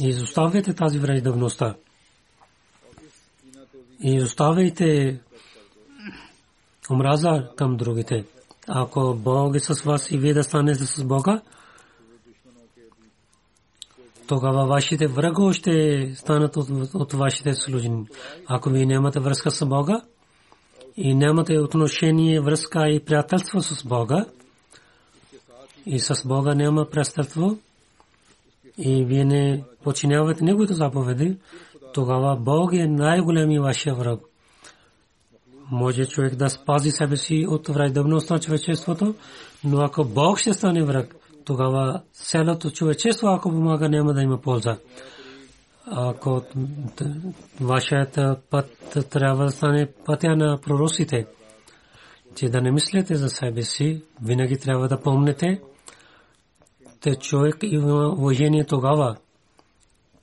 Изоставяйте 0.00 0.74
тази 0.74 0.98
враждебността. 0.98 1.74
Изоставяйте 4.00 5.20
омраза 6.90 7.48
към 7.56 7.76
другите. 7.76 8.24
Ако 8.68 9.14
Бог 9.14 9.56
е 9.56 9.60
с 9.60 9.82
вас 9.82 10.10
и 10.10 10.18
вие 10.18 10.34
да 10.34 10.42
станете 10.42 10.86
с 10.86 11.04
Бога, 11.04 11.40
тогава 14.26 14.66
вашите 14.66 15.06
врагове 15.06 15.52
ще 15.52 16.14
станат 16.16 16.56
от, 16.56 16.94
от 16.94 17.12
вашите 17.12 17.54
служени. 17.54 18.06
Ако 18.46 18.70
вие 18.70 18.86
нямате 18.86 19.20
връзка 19.20 19.50
с 19.50 19.66
Бога 19.66 20.00
и 20.96 21.14
нямате 21.14 21.58
отношение, 21.58 22.40
връзка 22.40 22.88
и 22.88 23.04
приятелство 23.04 23.62
с 23.62 23.84
Бога, 23.84 24.26
и 25.86 25.98
с 25.98 26.28
Бога 26.28 26.54
няма 26.54 26.86
приятелство, 26.90 27.58
и 28.78 29.04
вие 29.04 29.24
не 29.24 29.64
починявате 29.84 30.44
Неговите 30.44 30.74
заповеди, 30.74 31.36
тогава 31.94 32.36
Бог 32.36 32.72
е 32.72 32.86
най-големи 32.86 33.58
вашия 33.58 33.94
враг. 33.94 34.20
Може 35.70 36.06
човек 36.06 36.34
да 36.34 36.50
спази 36.50 36.90
себе 36.90 37.16
си 37.16 37.46
от 37.48 37.68
враждебността 37.68 38.34
на 38.34 38.40
човечеството, 38.40 39.14
но 39.64 39.80
ако 39.80 40.04
Бог 40.04 40.38
ще 40.38 40.54
стане 40.54 40.84
враг, 40.84 41.16
тогава 41.44 42.00
цялото 42.12 42.70
човечество, 42.70 43.28
ако 43.28 43.50
помага, 43.50 43.88
няма 43.88 44.14
да 44.14 44.22
има 44.22 44.40
полза. 44.40 44.78
Ако 45.86 46.42
вашият 47.60 48.18
път 48.50 48.98
трябва 49.10 49.44
да 49.44 49.50
стане 49.50 49.88
пътя 50.04 50.36
на 50.36 50.58
пророците, 50.60 51.26
че 52.34 52.48
да 52.48 52.60
не 52.60 52.72
мислите 52.72 53.14
за 53.14 53.28
себе 53.28 53.62
си, 53.62 54.02
винаги 54.22 54.58
трябва 54.58 54.88
да 54.88 55.00
помните, 55.00 55.60
те 57.06 57.14
човек 57.14 57.56
има 57.62 58.08
уважение 58.08 58.64
тогава, 58.64 59.16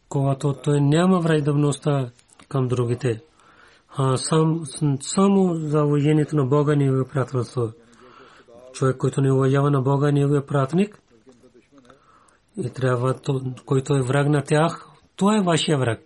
когато 0.10 0.54
той 0.54 0.82
няма 0.82 1.20
враждебността 1.20 2.10
към 2.50 2.68
другите. 2.68 3.22
А 3.98 4.18
сам, 4.18 4.64
само 5.02 5.56
за 5.56 5.84
уважението 5.84 6.36
на 6.36 6.46
Бога 6.46 6.76
не 6.76 6.86
е 6.86 7.04
приятелство. 7.12 7.72
Човек, 8.74 8.98
който 8.98 9.22
не 9.22 9.32
уважава 9.32 9.72
на 9.72 9.82
Бога, 9.82 10.12
не 10.12 10.22
е 10.22 10.46
пратник. 10.46 11.00
И 12.58 12.70
трябва, 12.70 13.16
който 13.66 13.96
е 13.96 14.02
враг 14.02 14.28
на 14.28 14.42
тях, 14.42 14.88
той 15.16 15.38
е 15.38 15.42
вашия 15.42 15.78
враг. 15.78 16.00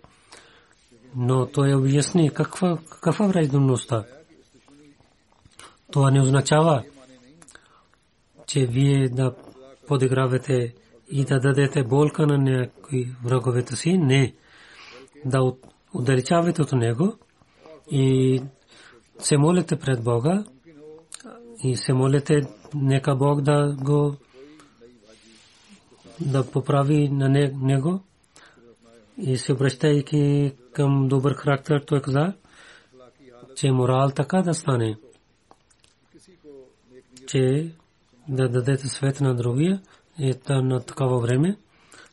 Но 1.16 1.46
той 1.46 1.74
обясни 1.74 2.30
каква, 2.30 2.78
каква 3.00 3.26
враждебността. 3.26 4.04
Това 5.92 6.10
не 6.10 6.20
означава, 6.20 6.84
че 8.46 8.66
вие 8.66 9.08
да 9.08 9.34
подигравате 9.88 10.74
и 11.10 11.24
да 11.24 11.40
дадете 11.40 11.82
болка 11.82 12.26
на 12.26 12.38
някои 12.38 13.08
враговете 13.24 13.76
си. 13.76 13.98
Не. 13.98 14.34
Да 15.24 15.52
удалечавате 15.94 16.62
от 16.62 16.72
него 16.72 17.16
и 17.90 18.42
се 19.18 19.36
молите 19.36 19.76
пред 19.76 20.04
Бога 20.04 20.44
и 21.64 21.76
се 21.76 21.92
молите 21.92 22.40
нека 22.74 23.16
Бог 23.16 23.40
да 23.40 23.76
го 23.80 24.16
да 26.20 26.50
поправи 26.50 27.08
на 27.08 27.28
него 27.62 28.00
и 29.18 29.36
се 29.36 29.52
обръщайки 29.52 30.52
към 30.72 31.08
добър 31.08 31.34
характер, 31.34 31.84
той 31.86 32.02
каза, 32.02 32.34
че 33.56 33.70
морал 33.70 34.10
така 34.10 34.42
да 34.42 34.54
стане, 34.54 34.96
че 37.26 37.72
да 38.28 38.48
дадете 38.48 38.88
свет 38.88 39.20
на 39.20 39.34
другия 39.34 39.80
и 40.18 40.34
на 40.48 40.80
такова 40.80 41.20
време, 41.20 41.56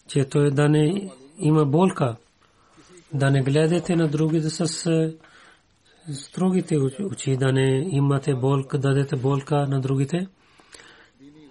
че 0.08 0.26
той 0.26 0.52
да 0.52 0.70
не 0.70 1.12
има 1.40 1.66
болка, 1.66 2.16
да 3.14 3.32
не 3.32 3.42
гледате 3.42 3.96
на 3.96 4.08
другите 4.08 4.50
с 4.50 4.86
е, 4.86 5.16
строгите 6.14 6.78
очи, 7.12 7.38
да 7.38 7.52
не 7.52 7.88
имате 7.92 8.36
болка, 8.36 8.78
дадете 8.78 9.16
болка 9.16 9.68
на 9.68 9.82
другите, 9.82 10.28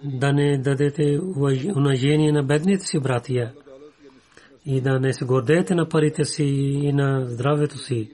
да 0.03 0.33
не 0.33 0.57
дадете 0.57 1.19
уважение 1.75 2.31
на 2.31 2.43
бедните 2.43 2.85
си 2.85 2.99
братия 2.99 3.53
и 4.65 4.81
да 4.81 4.99
не 4.99 5.13
се 5.13 5.25
гордеете 5.25 5.75
на 5.75 5.89
парите 5.89 6.25
си 6.25 6.43
и 6.43 6.93
на 6.93 7.25
здравето 7.25 7.77
си. 7.77 8.11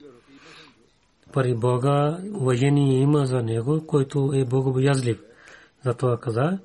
Пари 1.32 1.54
Бога 1.54 2.18
уважение 2.34 3.00
има 3.00 3.26
за 3.26 3.42
него, 3.42 3.86
който 3.86 4.32
е 4.34 4.44
богобоязлив. 4.44 5.20
Затова 5.84 6.20
каза, 6.20 6.58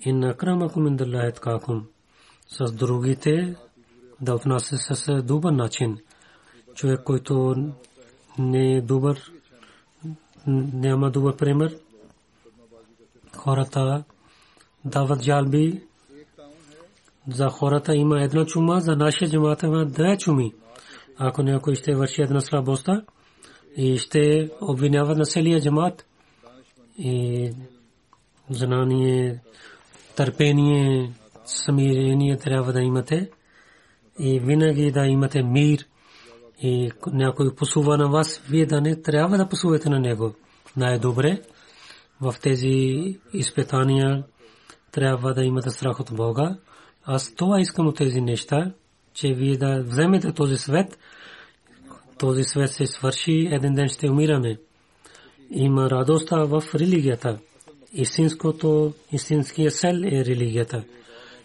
Инна 0.00 0.30
акрамакум 0.30 0.86
индаллахи 0.86 1.32
ткакум. 1.32 1.86
С 2.48 2.72
другите 2.72 3.56
да 4.20 4.34
отнася 4.34 4.76
с 4.76 5.22
добър 5.22 5.52
начин. 5.52 5.98
Човек, 6.74 7.00
който 7.04 7.54
не 8.38 8.76
е 8.76 8.80
добър, 8.80 9.32
няма 10.46 11.10
добър 11.10 11.36
пример. 11.36 11.78
Хората 13.36 14.04
дават 14.84 15.22
жалби. 15.22 15.82
За 17.28 17.48
хората 17.48 17.96
има 17.96 18.22
една 18.22 18.46
чума, 18.46 18.80
за 18.80 18.96
нашия 18.96 19.30
джамата 19.30 19.66
има 19.66 19.86
две 19.86 20.18
чуми. 20.18 20.54
Ако 21.16 21.42
някой 21.42 21.74
ще 21.74 21.94
върши 21.94 22.22
една 22.22 22.40
слабоста 22.40 23.04
и 23.76 23.98
ще 23.98 24.50
обвинява 24.60 25.14
на 25.14 25.24
целия 25.24 25.60
джамат 25.60 26.07
и 26.98 27.50
знание, 28.50 29.40
търпение, 30.16 31.12
смирение 31.44 32.36
трябва 32.36 32.72
да 32.72 32.80
имате 32.80 33.30
и 34.18 34.40
винаги 34.40 34.92
да 34.92 35.06
имате 35.06 35.42
мир 35.42 35.86
и 36.62 36.90
някой 37.06 37.54
посува 37.54 37.96
на 37.96 38.08
вас, 38.08 38.42
вие 38.48 38.66
да 38.66 38.80
не 38.80 39.02
трябва 39.02 39.36
да 39.36 39.48
посувате 39.48 39.88
на 39.88 40.00
него. 40.00 40.34
Най-добре 40.76 41.40
в 42.20 42.34
тези 42.42 43.18
изпитания 43.32 44.24
трябва 44.92 45.34
да 45.34 45.44
имате 45.44 45.70
страх 45.70 46.00
от 46.00 46.10
Бога. 46.12 46.56
Аз 47.04 47.34
това 47.34 47.60
искам 47.60 47.86
от 47.86 47.96
тези 47.96 48.20
неща, 48.20 48.72
че 49.14 49.34
вие 49.34 49.56
да 49.56 49.82
вземете 49.82 50.32
този 50.32 50.56
свет, 50.56 50.98
този 52.18 52.44
свет 52.44 52.70
се 52.70 52.86
свърши, 52.86 53.48
един 53.52 53.74
ден 53.74 53.88
ще 53.88 54.10
умираме. 54.10 54.58
Има 55.50 55.90
радостта 55.90 56.44
в 56.44 56.62
религията. 56.74 57.38
Истинското, 57.92 58.94
истинския 59.12 59.70
сел 59.70 59.94
е 60.04 60.24
религията. 60.24 60.84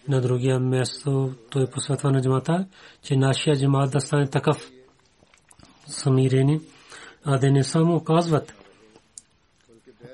На 0.08 0.20
другия 0.20 0.60
място 0.60 1.32
той 1.50 1.66
посветва 1.66 2.10
на 2.10 2.22
джамата, 2.22 2.66
че 3.02 3.16
нашия 3.16 3.56
джамат 3.56 3.90
да 3.92 4.00
стане 4.00 4.26
такъв 4.26 4.70
самирени, 5.86 6.60
а 7.24 7.38
да 7.38 7.50
не 7.50 7.64
само 7.64 8.04
казват, 8.04 8.54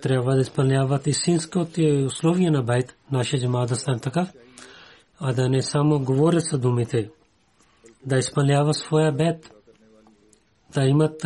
трябва 0.02 0.34
да 0.34 0.40
изпълняват 0.40 1.06
истинското 1.06 1.80
условие 2.06 2.50
на 2.50 2.62
байт, 2.62 2.96
нашия 3.12 3.40
джамат 3.40 3.68
да 3.68 3.76
стане 3.76 4.00
такъв, 4.00 4.28
а 5.20 5.32
да 5.32 5.48
не 5.48 5.62
само 5.62 6.04
говорят 6.04 6.44
с 6.44 6.58
думите, 6.58 7.10
да 8.06 8.18
изпълнява 8.18 8.74
своя 8.74 9.12
бед, 9.12 9.50
да 10.74 10.84
имат 10.84 11.22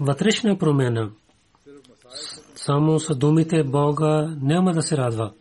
вътрешна 0.00 0.58
промена 0.58 1.10
само 2.56 3.00
с 3.00 3.14
думите 3.14 3.64
Бога 3.64 4.36
няма 4.42 4.72
да 4.72 4.82
се 4.82 4.96
радва. 4.96 5.32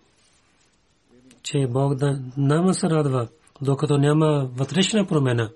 Че 1.43 1.67
Бог 1.69 1.95
да 1.95 2.19
няма 2.37 2.73
се 2.73 2.89
радва, 2.89 3.27
докато 3.61 3.97
няма 3.97 4.49
вътрешна 4.55 5.07
промена. 5.07 5.49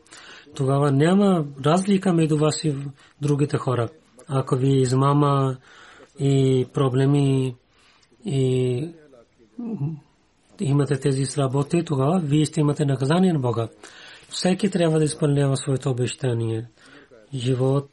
Тогава 0.55 0.91
няма 0.91 1.45
разлика 1.65 2.13
между 2.13 2.37
вас 2.37 2.63
и 2.63 2.75
другите 3.21 3.57
хора. 3.57 3.89
Ако 4.27 4.55
ви 4.55 4.81
измама 4.81 5.57
и 6.19 6.67
проблеми 6.73 7.55
и 8.25 8.89
имате 10.59 10.99
тези 10.99 11.25
слаботи, 11.25 11.85
тогава 11.85 12.19
вие 12.19 12.45
ще 12.45 12.59
имате 12.59 12.85
наказание 12.85 13.33
на 13.33 13.39
Бога. 13.39 13.67
Всеки 14.29 14.69
трябва 14.69 14.99
да 14.99 15.05
изпълнява 15.05 15.57
своето 15.57 15.89
обещание. 15.89 16.65
Живот 17.33 17.89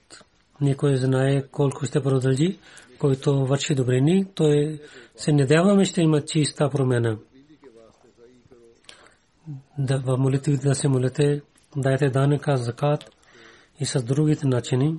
никой 0.60 0.96
знае 0.96 1.42
колко 1.42 1.86
ще 1.86 2.02
продължи 2.02 2.58
който 2.98 3.46
върши 3.46 3.74
добрини, 3.74 4.26
той 4.34 4.80
се 5.16 5.32
надяваме 5.32 5.84
ще 5.84 6.02
има 6.02 6.24
чиста 6.24 6.70
промена. 6.70 7.18
Да 9.78 9.98
в 9.98 10.16
молитви 10.16 10.56
да 10.56 10.74
се 10.74 10.88
молите, 10.88 11.42
дайте 11.76 12.10
данъка, 12.10 12.56
закат 12.56 13.10
и 13.80 13.86
с 13.86 14.02
другите 14.02 14.46
начини. 14.46 14.98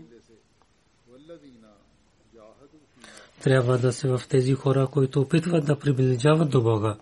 Трябва 3.43 3.77
да 3.77 3.93
се 3.93 4.07
в 4.07 4.21
тези 4.29 4.53
хора, 4.53 4.87
които 4.91 5.21
опитват 5.21 5.65
да 5.65 5.79
приближават 5.79 6.49
до 6.49 6.61
Бога. 6.61 6.97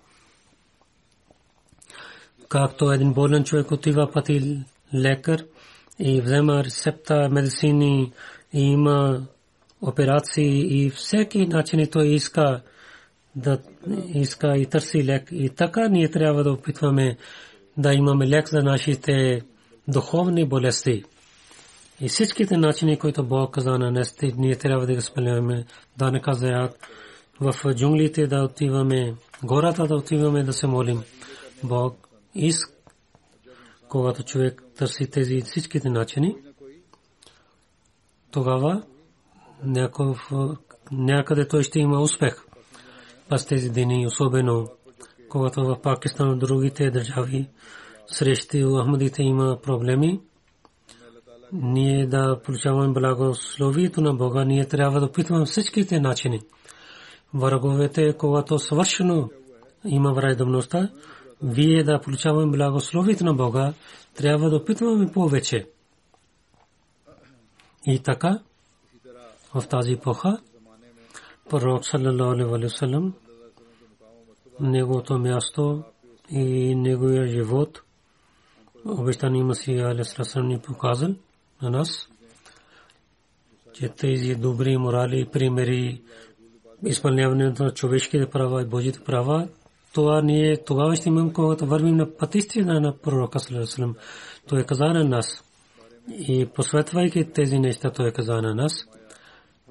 Както 2.49 2.91
един 2.91 3.13
болен 3.13 3.43
човек 3.43 3.71
отива 3.71 4.11
пъти 4.11 4.63
лекар 4.95 5.45
и 5.99 6.21
взема 6.21 6.63
рецепта 6.63 7.29
медицини 7.29 8.13
и 8.53 8.61
има 8.61 9.27
операции 9.87 10.85
и 10.85 10.89
всеки 10.89 11.47
начин 11.47 11.87
той 11.91 12.07
иска 12.07 12.61
да 13.35 13.59
иска 14.13 14.57
и 14.57 14.65
търси 14.65 15.05
лек. 15.05 15.29
И 15.31 15.49
така 15.49 15.87
ние 15.87 16.11
трябва 16.11 16.43
да 16.43 16.51
опитваме 16.51 17.17
да 17.77 17.93
имаме 17.93 18.27
лек 18.27 18.49
за 18.49 18.63
нашите 18.63 19.41
духовни 19.87 20.45
болести. 20.45 21.03
И 22.01 22.09
всичките 22.09 22.57
начини, 22.57 22.99
които 22.99 23.23
Бог 23.23 23.53
каза 23.53 23.77
на 23.77 23.91
нас, 23.91 24.15
ние 24.37 24.55
трябва 24.55 24.85
да 24.85 24.95
ги 24.95 25.01
споделяме, 25.01 25.65
да 25.97 26.11
не 26.11 26.21
казаят 26.21 26.79
в 27.39 27.73
джунглите 27.73 28.27
да 28.27 28.43
отиваме, 28.43 29.15
гората 29.43 29.87
да 29.87 29.95
отиваме 29.95 30.43
да 30.43 30.53
се 30.53 30.67
молим. 30.67 31.03
Бог 31.63 32.07
иска, 32.35 32.71
когато 33.89 34.23
човек 34.23 34.63
търси 34.77 35.09
тези 35.09 35.41
всичките 35.41 35.89
начини, 35.89 36.35
тогава 38.31 38.83
някъде 40.91 41.47
той 41.47 41.63
ще 41.63 41.79
има 41.79 42.01
успех. 42.01 42.45
През 43.29 43.45
тези 43.45 43.69
дни, 43.69 44.07
особено 44.07 44.67
когато 45.29 45.65
в 45.65 45.81
Пакистан 45.81 46.35
и 46.35 46.39
другите 46.39 46.91
държави 46.91 47.47
срещу 48.07 48.81
Ахмадите 48.81 49.23
има 49.23 49.57
проблеми, 49.63 50.21
ние 51.53 52.07
да 52.07 52.39
получаваме 52.43 52.93
благословието 52.93 54.01
на 54.01 54.13
Бога, 54.13 54.43
ние 54.43 54.67
трябва 54.67 54.99
да 54.99 55.05
опитваме 55.05 55.45
всичките 55.45 55.99
начини. 55.99 56.41
Враговете, 57.33 58.13
когато 58.17 58.59
свършено 58.59 59.29
има 59.85 60.13
враждебността, 60.13 60.89
вие 61.41 61.83
да 61.83 62.01
получаваме 62.01 62.57
благословието 62.57 63.25
на 63.25 63.33
Бога, 63.33 63.73
трябва 64.15 64.49
да 64.49 64.55
опитваме 64.55 65.11
повече. 65.11 65.67
И 67.87 67.99
така, 67.99 68.39
в 69.55 69.67
тази 69.67 69.93
епоха, 69.93 70.37
пророк 71.49 71.85
саллалаху 71.85 72.69
саллям, 72.69 73.13
място 75.19 75.83
и 76.29 76.75
неговия 76.75 77.27
живот, 77.27 77.81
обещани 78.85 79.43
Масия 79.43 79.87
алейхи 79.87 80.39
ни 80.39 80.59
показал 80.59 81.09
на 81.61 81.69
нас, 81.69 82.09
че 83.73 83.89
тези 83.89 84.35
добри 84.35 84.77
морали, 84.77 85.25
примери, 85.25 86.01
изпълняването 86.85 87.63
на 87.63 87.73
човешките 87.73 88.29
права 88.29 88.61
и 88.61 88.65
Божите 88.65 88.99
права, 88.99 89.47
това 89.93 90.21
ние 90.21 90.63
тогава 90.63 90.95
ще 90.95 91.09
вървим 91.65 91.95
на 91.95 92.17
пътистина 92.17 92.79
на 92.79 92.97
пророка 92.97 93.39
Салерасалам. 93.39 93.95
Той 94.47 94.59
е 94.59 94.63
каза 94.63 94.85
на 94.85 95.03
нас. 95.03 95.43
И 96.09 96.45
посветвайки 96.45 97.31
тези 97.33 97.59
неща, 97.59 97.91
той 97.91 98.07
е 98.07 98.11
каза 98.11 98.41
на 98.41 98.55
нас, 98.55 98.87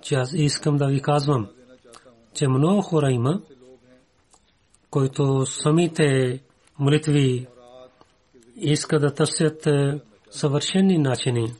че 0.04 0.14
аз 0.14 0.32
искам 0.32 0.76
да 0.76 0.86
ви 0.86 1.02
казвам, 1.02 1.48
че 2.34 2.48
много 2.48 2.82
хора 2.82 3.10
има, 3.10 3.40
които 4.90 5.46
самите 5.46 6.40
молитви 6.78 7.46
искат 8.56 9.00
да 9.00 9.14
търсят 9.14 9.66
е, 9.66 10.00
съвършени 10.30 10.98
начини 10.98 11.54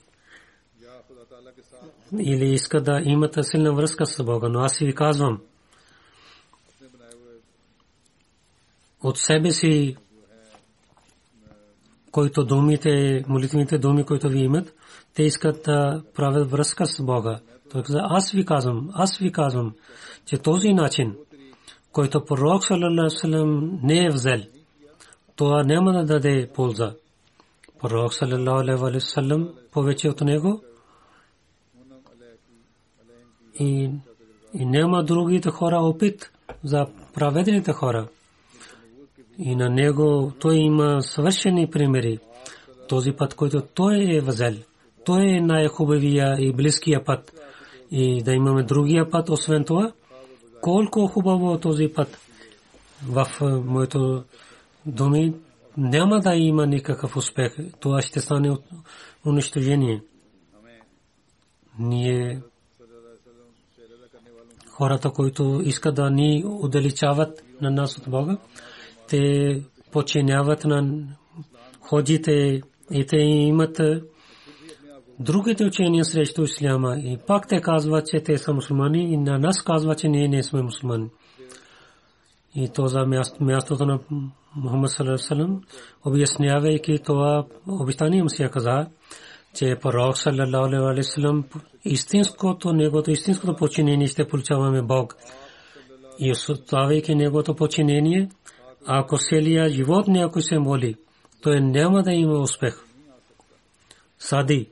или 2.19 2.53
искат 2.53 2.85
да 2.85 3.01
имат 3.05 3.39
силна 3.43 3.75
връзка 3.75 4.07
с 4.07 4.25
Бога. 4.25 4.49
Но 4.49 4.61
аз 4.61 4.79
ви 4.79 4.95
казвам, 4.95 5.41
от 9.03 9.19
себе 9.19 9.51
си, 9.51 9.97
които 12.11 12.45
думите, 12.45 13.25
молитвените 13.29 13.79
думи, 13.79 14.05
които 14.05 14.29
ви 14.29 14.39
имат, 14.39 14.75
те 15.15 15.23
искат 15.23 15.63
да 15.65 16.03
правят 16.15 16.51
връзка 16.51 16.87
с 16.87 17.03
Бога. 17.03 17.41
Той 17.75 17.83
каза, 17.83 18.01
аз 18.03 18.31
ви 18.31 18.45
казвам, 18.45 18.91
аз 18.93 19.19
ви 19.19 19.33
казвам, 19.33 19.75
че 20.27 20.39
този 20.39 20.73
начин, 20.73 21.17
който 21.93 22.25
пророк 22.25 22.65
саллалаху 22.65 23.27
не 23.83 24.05
е 24.05 24.11
взел, 24.11 24.41
това 25.37 25.63
няма 25.63 25.93
да 25.93 26.05
даде 26.05 26.51
полза. 26.55 26.95
Пророк 27.81 28.15
саллалаху 28.15 29.53
повече 29.73 30.09
от 30.09 30.21
него 30.21 30.63
и, 33.61 33.91
и 34.55 34.65
няма 34.65 35.05
другите 35.05 35.51
хора 35.51 35.77
опит 35.77 36.31
за 36.65 36.87
праведените 37.15 37.73
хора. 37.73 38.09
И 39.39 39.57
на 39.57 39.71
него 39.71 40.33
той 40.41 40.57
има 40.57 41.03
съвършени 41.03 41.71
примери. 41.71 42.19
Този 42.89 43.13
път, 43.13 43.35
който 43.35 43.63
той 43.75 44.17
е 44.17 44.21
възел, 44.21 44.55
той 45.05 45.23
е 45.23 45.41
най-хубавия 45.41 46.37
и 46.39 46.53
близкия 46.53 47.05
път. 47.05 47.44
И 47.97 48.23
да 48.23 48.33
имаме 48.33 48.63
другия 48.63 49.11
път, 49.11 49.29
освен 49.29 49.65
това, 49.65 49.93
колко 50.61 51.07
хубаво 51.07 51.59
този 51.59 51.89
път 51.95 52.19
в 53.03 53.27
моето 53.65 54.25
думи 54.87 55.35
няма 55.77 56.21
да 56.21 56.35
има 56.35 56.67
никакъв 56.67 57.17
успех. 57.17 57.57
Това 57.81 58.03
ще 58.03 58.21
стане 58.21 58.57
унищожение. 59.27 60.03
Ние 61.79 62.41
хората, 64.69 65.11
които 65.11 65.61
искат 65.65 65.95
да 65.95 66.11
ни 66.11 66.45
удалечават 66.47 67.43
на 67.61 67.71
нас 67.71 67.99
от 67.99 68.09
Бога, 68.09 68.39
те 69.09 69.63
починяват 69.93 70.65
на 70.65 71.07
ходите 71.81 72.63
и 72.91 73.07
те 73.07 73.17
имат 73.17 73.81
другите 75.21 75.65
учения 75.65 76.05
срещу 76.05 76.43
исляма. 76.43 76.97
И 76.97 77.19
пак 77.27 77.49
те 77.49 77.61
казват, 77.61 78.07
че 78.07 78.21
те 78.21 78.39
са 78.39 78.53
мусулмани 78.53 79.13
и 79.13 79.17
на 79.17 79.39
нас 79.39 79.63
казват, 79.63 79.99
че 79.99 80.09
ние 80.09 80.29
не 80.29 80.43
сме 80.43 80.63
мусулмани. 80.63 81.09
И 82.55 82.69
то 82.69 82.87
за 82.87 83.07
мястото 83.41 83.87
на 83.87 83.99
Мухаммад 84.57 84.91
саллаллаху 84.91 85.61
обяснявайки 86.05 86.99
това 87.05 87.45
обещание 87.69 88.23
му 88.23 88.29
се 88.29 88.49
каза, 88.49 88.87
че 89.55 89.77
пророк 89.83 90.19
саллаллаху 90.19 90.65
алейхи 90.65 90.97
вассалам 90.97 91.45
истинското 91.85 92.73
неговото 92.73 93.11
истинското 93.11 93.57
подчинение 93.57 94.07
ще 94.07 94.29
получаваме 94.29 94.83
Бог. 94.83 95.17
И 96.19 96.33
оставайки 96.33 97.15
неговото 97.15 97.55
подчинение, 97.55 98.29
ако 98.87 99.19
целия 99.19 99.69
живот 99.69 100.09
някой 100.09 100.43
се 100.43 100.59
моли, 100.59 100.95
той 101.43 101.61
няма 101.61 102.03
да 102.03 102.13
има 102.13 102.39
успех. 102.39 102.85
Сади. 104.19 104.69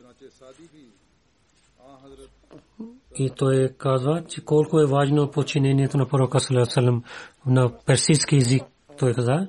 И 3.18 3.30
той 3.36 3.68
казва, 3.78 4.24
че 4.28 4.44
колко 4.44 4.80
е 4.80 4.86
важно 4.86 5.30
подчинението 5.30 5.98
на 5.98 6.08
пророка 6.08 6.40
саллаллаху 6.40 7.02
на 7.46 7.72
персийски 7.86 8.36
език. 8.36 8.62
Той 8.98 9.14
каза, 9.14 9.48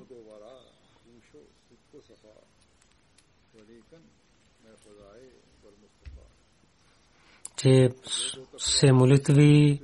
че 7.58 7.90
се 8.58 8.92
молитви 8.92 9.82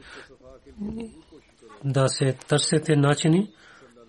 да 1.85 2.07
се 2.07 2.33
търсите 2.47 2.95
начини, 2.95 3.51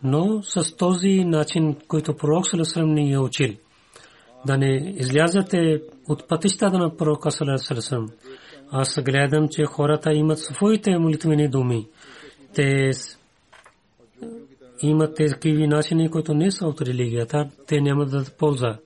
но 0.03 0.43
с 0.43 0.77
този 0.77 1.25
начин, 1.25 1.77
който 1.89 2.17
пророк 2.17 2.47
Салесалам 2.47 2.95
ни 2.95 3.13
е 3.13 3.19
учил. 3.19 3.55
Да 4.47 4.57
не 4.57 4.95
излязате 4.97 5.83
от 6.09 6.29
пътищата 6.29 6.79
на 6.79 6.97
пророка 6.97 7.31
Салесалам. 7.31 8.09
Аз 8.73 9.03
гледам, 9.03 9.49
че 9.49 9.65
хората 9.65 10.13
имат 10.13 10.39
своите 10.39 10.99
молитвени 10.99 11.49
думи. 11.49 11.89
Те 12.55 12.91
имат 14.83 15.17
такива 15.17 15.67
начини, 15.67 16.11
които 16.11 16.35
не 16.35 16.51
са 16.51 16.67
от 16.67 16.81
религията. 16.81 17.51
Те 17.67 17.81
няма 17.81 18.07
да 18.07 18.25
полза. 18.39 18.79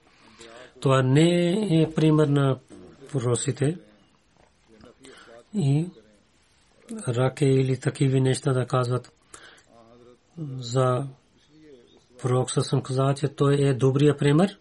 Това 0.81 1.03
не 1.03 1.51
е 1.83 1.91
пример 1.95 2.27
на 2.27 2.59
проросите 3.13 3.77
и 5.55 5.87
раке 7.09 7.47
или 7.47 7.77
такива 7.77 8.21
неща 8.21 8.53
да 8.53 8.67
казват 8.67 9.13
за 10.59 11.07
пророк 12.23 12.51
съм 12.51 12.83
казал, 12.83 13.15
че 13.15 13.29
той 13.29 13.55
е 13.55 13.75
добрия 13.75 14.17
пример 14.17 14.59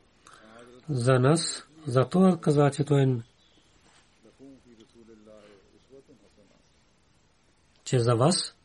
за 0.89 1.19
нас. 1.19 1.63
За 1.87 2.05
това 2.05 2.37
каза, 2.37 2.71
че 2.71 2.83
той 2.83 3.01
е 3.01 3.15
че 7.85 7.99
за 7.99 8.15
вас 8.15 8.55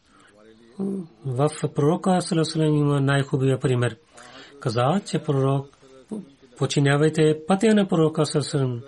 в 1.24 1.50
пророка 1.74 2.20
Салесалем 2.20 2.74
има 2.74 3.00
най-хубавия 3.00 3.60
пример. 3.60 3.96
Каза, 4.60 5.00
че 5.06 5.18
пророк 5.18 5.78
починявайте 6.58 7.40
пътя 7.46 7.74
на 7.74 7.88
пророка 7.88 8.26
Салесалем 8.26 8.82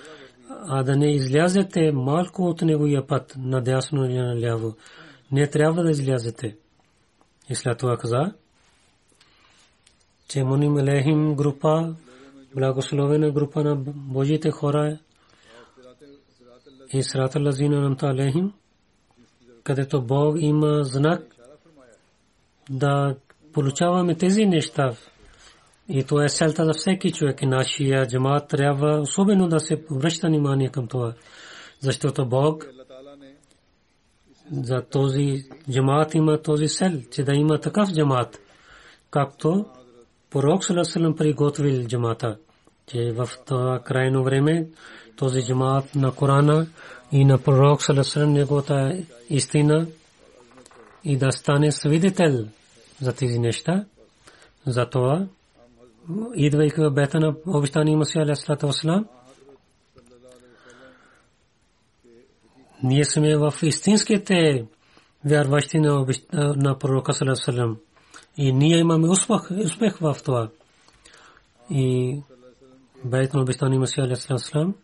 а 0.73 0.83
да 0.83 0.97
не 0.97 1.15
излязете 1.15 1.93
малко 1.93 2.43
от 2.43 2.63
неговия 2.63 3.07
път, 3.07 3.35
надясно 3.39 4.05
или 4.05 4.19
наляво. 4.19 4.77
Не 5.33 5.51
трябва 5.51 5.83
да 5.83 5.91
излязете. 5.91 6.57
И 7.51 7.55
след 7.55 7.79
това 7.79 7.97
каза, 7.97 8.33
че 10.29 10.45
Муним 10.45 10.77
Алехим 10.77 11.35
група, 11.35 11.95
благословена 12.55 13.31
група 13.31 13.65
на 13.65 13.77
Божите 13.95 14.51
хора 14.51 14.99
и 16.93 17.03
Срата 17.03 17.41
Лазина 17.41 17.81
Намта 17.81 18.07
Алехим, 18.07 18.53
където 19.65 20.03
Бог 20.03 20.37
има 20.39 20.85
знак 20.85 21.23
да 22.71 23.17
получаваме 23.53 24.15
тези 24.15 24.47
неща 24.47 24.93
и 25.89 26.05
това 26.05 26.25
е 26.25 26.29
селта 26.29 26.65
за 26.65 26.73
всеки 26.73 27.13
човек. 27.13 27.43
И 27.43 27.47
нашия 27.47 28.07
джамаат 28.07 28.49
трябва 28.49 29.01
особено 29.01 29.49
да 29.49 29.61
се 29.61 29.85
връща 29.91 30.27
внимание 30.27 30.69
към 30.69 30.87
това. 30.87 31.15
Защото 31.81 32.27
Бог 32.27 32.67
за 34.53 34.83
този 34.83 35.45
джамаат 35.71 36.15
има 36.15 36.43
този 36.43 36.69
сел, 36.69 36.93
че 37.11 37.23
да 37.23 37.33
има 37.33 37.61
такъв 37.61 37.93
джамаат, 37.93 38.41
както 39.11 39.67
пророк 40.31 40.65
Салесалам 40.65 41.17
приготвил 41.17 41.87
джамаата, 41.87 42.39
че 42.87 43.13
в 43.13 43.29
това 43.47 43.81
крайно 43.85 44.25
време 44.25 44.69
този 45.17 45.43
джамаат 45.47 45.95
на 45.95 46.15
Корана 46.15 46.67
и 47.13 47.25
на 47.25 47.39
пророк 47.39 47.83
Салесалем 47.83 48.33
неговата 48.33 48.99
истина 49.31 49.87
и 51.05 51.17
да 51.17 51.33
стане 51.33 51.73
свидетел 51.73 52.49
за 53.01 53.13
тези 53.13 53.39
неща. 53.39 53.85
Затова, 54.67 55.27
идвайки 56.35 56.81
в 56.81 56.91
бета 56.91 57.21
на 57.21 57.35
обещания 57.47 57.99
Масия 57.99 58.23
Алейхиссалату 58.23 58.67
Вассалам, 58.67 59.07
ние 62.83 63.05
сме 63.05 63.37
в 63.37 63.55
истинските 63.63 64.67
вярващи 65.25 65.79
на, 65.79 66.07
на 66.33 66.79
пророка 66.79 67.13
Салесалем. 67.13 67.77
И 68.37 68.53
ние 68.53 68.79
имаме 68.79 69.09
успех, 69.09 69.51
успех 69.65 69.99
в 69.99 70.17
това. 70.25 70.49
И 71.71 72.17
бейт 73.05 73.35
на 73.35 73.43
обещания 73.43 73.81
Масия 73.81 74.05
Алейхиссалам 74.05 74.75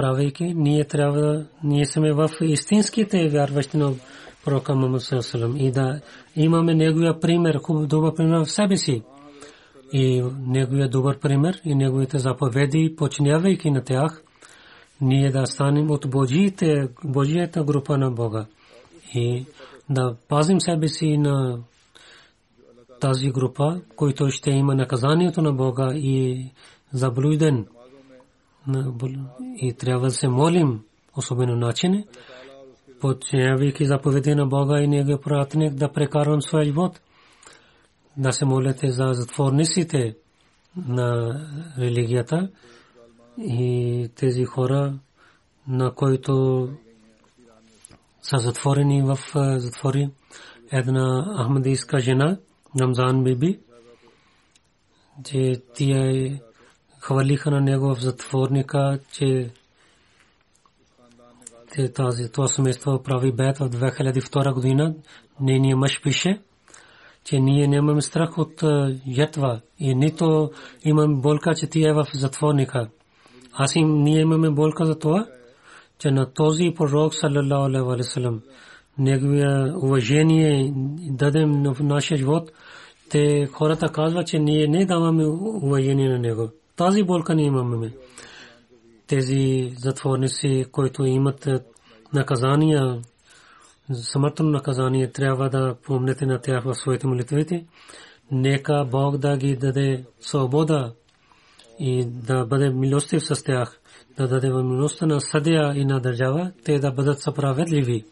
правейки, 0.00 0.54
ние 0.56 0.84
трябва, 0.84 1.44
ние 1.64 1.86
сме 1.86 2.12
в 2.12 2.30
истинските 2.40 3.28
вярващи 3.28 3.76
на 3.76 3.92
пророка 4.44 4.74
Мухаммад 4.74 5.34
и 5.56 5.70
да 5.70 6.00
имаме 6.36 6.74
неговия 6.74 7.20
пример, 7.20 7.60
добър 7.68 8.14
пример 8.14 8.44
в 8.44 8.50
себе 8.50 8.76
си. 8.76 9.02
И 9.92 10.24
неговия 10.46 10.88
добър 10.88 11.18
пример 11.18 11.60
и 11.64 11.74
неговите 11.74 12.18
заповеди, 12.18 12.94
починявайки 12.96 13.70
на 13.70 13.84
тях, 13.84 14.22
ние 15.00 15.30
да 15.30 15.46
станем 15.46 15.90
от 15.90 16.10
Божиите, 16.10 16.88
Божията 17.04 17.64
група 17.64 17.98
на 17.98 18.10
Бога. 18.10 18.46
И 19.14 19.44
да 19.90 20.16
пазим 20.28 20.60
себе 20.60 20.88
си 20.88 21.16
на 21.16 21.58
тази 23.00 23.30
група, 23.30 23.80
който 23.96 24.30
ще 24.30 24.50
има 24.50 24.74
наказанието 24.74 25.42
на 25.42 25.52
Бога 25.52 25.92
и 25.94 26.46
заблуден 26.92 27.66
и 29.56 29.74
трябва 29.74 30.06
да 30.06 30.10
се 30.10 30.28
молим 30.28 30.80
особено 31.16 31.56
начин, 31.56 32.04
подчинявайки 33.00 33.86
заповеди 33.86 34.34
на 34.34 34.46
Бога 34.46 34.80
и 34.80 34.88
Неговия 34.88 35.20
пратник 35.20 35.74
да 35.74 35.92
прекарвам 35.92 36.42
своя 36.42 36.64
живот, 36.64 37.00
да 38.16 38.32
се 38.32 38.44
молите 38.44 38.90
за 38.90 39.12
затворниците 39.12 40.16
на 40.76 41.40
религията 41.78 42.50
и 43.38 44.08
тези 44.16 44.44
хора, 44.44 44.94
на 45.68 45.94
които 45.94 46.68
са 48.22 48.38
затворени 48.38 49.02
в 49.02 49.18
затвори. 49.58 50.10
Една 50.72 51.36
ахмадийска 51.38 52.00
жена, 52.00 52.38
Намзан 52.74 53.24
Биби, 53.24 53.60
че 55.24 55.62
е 55.80 56.40
хвалиха 57.00 57.50
на 57.50 57.60
него 57.60 57.94
в 57.94 58.00
затворника, 58.00 58.98
че 59.12 59.50
тази, 61.94 62.32
това 62.32 62.48
семейство 62.48 63.02
прави 63.02 63.32
бед 63.32 63.58
в 63.58 63.70
2002 63.70 64.54
година. 64.54 64.94
Нейният 65.40 65.78
мъж 65.78 66.02
пише, 66.02 66.40
че 67.24 67.40
ние 67.40 67.68
нямаме 67.68 68.02
страх 68.02 68.38
от 68.38 68.62
ятва 69.06 69.60
и 69.78 69.94
нито 69.94 70.50
имаме 70.84 71.20
болка, 71.20 71.54
че 71.54 71.66
ти 71.66 71.88
е 71.88 71.92
в 71.92 72.06
затворника. 72.14 72.88
Аз 73.52 73.76
им, 73.76 74.02
ние 74.02 74.20
имаме 74.20 74.50
болка 74.50 74.86
за 74.86 74.98
това, 74.98 75.26
че 75.98 76.10
на 76.10 76.32
този 76.32 76.74
пророк, 76.76 77.14
него 86.18 86.50
тази 86.80 87.02
болка 87.02 87.34
не 87.34 87.42
имаме. 87.42 87.92
Тези 89.06 89.72
затворници, 89.78 90.64
които 90.72 91.04
имат 91.04 91.48
наказания, 92.14 93.00
смъртно 93.92 94.50
наказание, 94.50 95.12
трябва 95.12 95.50
да 95.50 95.76
помнете 95.86 96.26
на 96.26 96.40
тях 96.40 96.64
в 96.64 96.74
своите 96.74 97.06
молитвите. 97.06 97.66
Нека 98.30 98.84
Бог 98.90 99.16
да 99.16 99.36
ги 99.36 99.56
даде 99.56 100.04
свобода 100.20 100.92
и 101.78 102.04
да 102.04 102.46
бъде 102.46 102.70
милостив 102.70 103.24
с 103.24 103.44
тях, 103.44 103.80
да 104.16 104.28
даде 104.28 104.48
милостта 104.48 105.06
на 105.06 105.20
съдия 105.20 105.72
и 105.76 105.84
на 105.84 106.00
държава, 106.00 106.52
те 106.64 106.78
да 106.78 106.92
бъдат 106.92 107.20
справедливи 107.20 108.04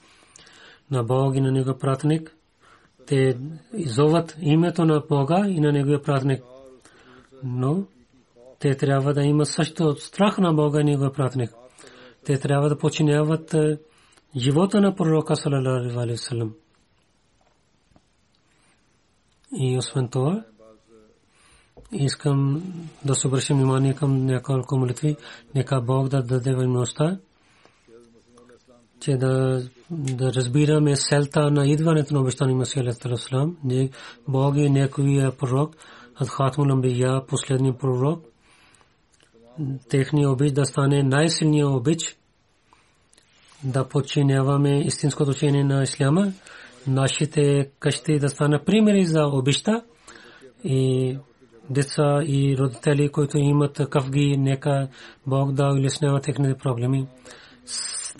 на 0.91 1.05
Бог 1.05 1.37
и 1.37 1.41
на 1.41 1.53
Него 1.53 1.79
пратник. 1.79 2.37
Те 3.07 3.39
изоват 3.77 4.37
името 4.41 4.85
на 4.85 5.03
Бога 5.09 5.45
и 5.49 5.61
на 5.61 5.73
Неговия 5.73 6.03
пратник. 6.03 6.43
Но 7.43 7.85
те 8.59 8.77
трябва 8.77 9.15
да 9.15 9.23
имат 9.23 9.49
също 9.49 9.97
страх 9.97 10.39
на 10.39 10.55
Бога 10.55 10.81
и 10.81 10.85
Негов 10.85 11.13
пратник. 11.13 11.51
Те 12.25 12.39
трябва 12.39 12.69
да 12.69 12.79
починяват 12.79 13.55
е, 13.55 13.79
живота 14.37 14.81
на 14.81 14.95
пророка 14.95 15.37
салалаху 15.37 16.01
алейхи 16.01 16.19
салам. 16.19 16.55
И 19.59 19.79
освен 19.79 20.09
това, 20.09 20.45
искам 21.93 22.63
да 23.05 23.15
се 23.15 23.29
обръщам 23.29 23.57
внимание 23.57 23.95
към 23.95 24.27
няколко 24.27 24.79
молитви. 24.79 25.17
Нека 25.55 25.81
Бог 25.81 26.09
да 26.09 26.23
даде 26.23 26.55
възможността, 26.55 27.19
че 29.01 29.17
да, 29.17 29.63
да 29.91 30.33
разбираме 30.33 30.97
селта 30.97 31.51
на 31.51 31.67
идването 31.67 32.15
на 32.15 32.21
обещани 32.21 32.55
Масия 32.55 32.95
Бог 34.29 34.57
е 34.57 34.69
някой 34.69 35.31
пророк, 35.39 35.77
от 36.21 36.29
Хатмул 36.29 36.73
Амбия, 36.73 37.27
последния 37.27 37.79
пророк, 37.79 38.25
техния 39.89 40.31
обич 40.31 40.53
да 40.53 40.65
стане 40.65 41.03
най-силния 41.03 41.69
обич, 41.69 42.19
да 43.65 43.89
подчиняваме 43.89 44.81
истинското 44.81 45.31
учение 45.31 45.65
на 45.65 45.83
Исляма, 45.83 46.33
нашите 46.87 47.71
къщи 47.79 48.19
да 48.19 48.29
станат 48.29 48.67
примери 48.67 49.05
за 49.05 49.27
обичта 49.27 49.83
и 50.65 51.19
деца 51.71 52.23
и 52.27 52.57
родители, 52.59 53.09
които 53.09 53.39
имат 53.39 53.91
кавги, 53.91 54.37
нека 54.37 54.89
Бог 55.27 55.53
да 55.53 55.67
улеснява 55.67 56.21
техните 56.21 56.59
проблеми, 56.59 57.07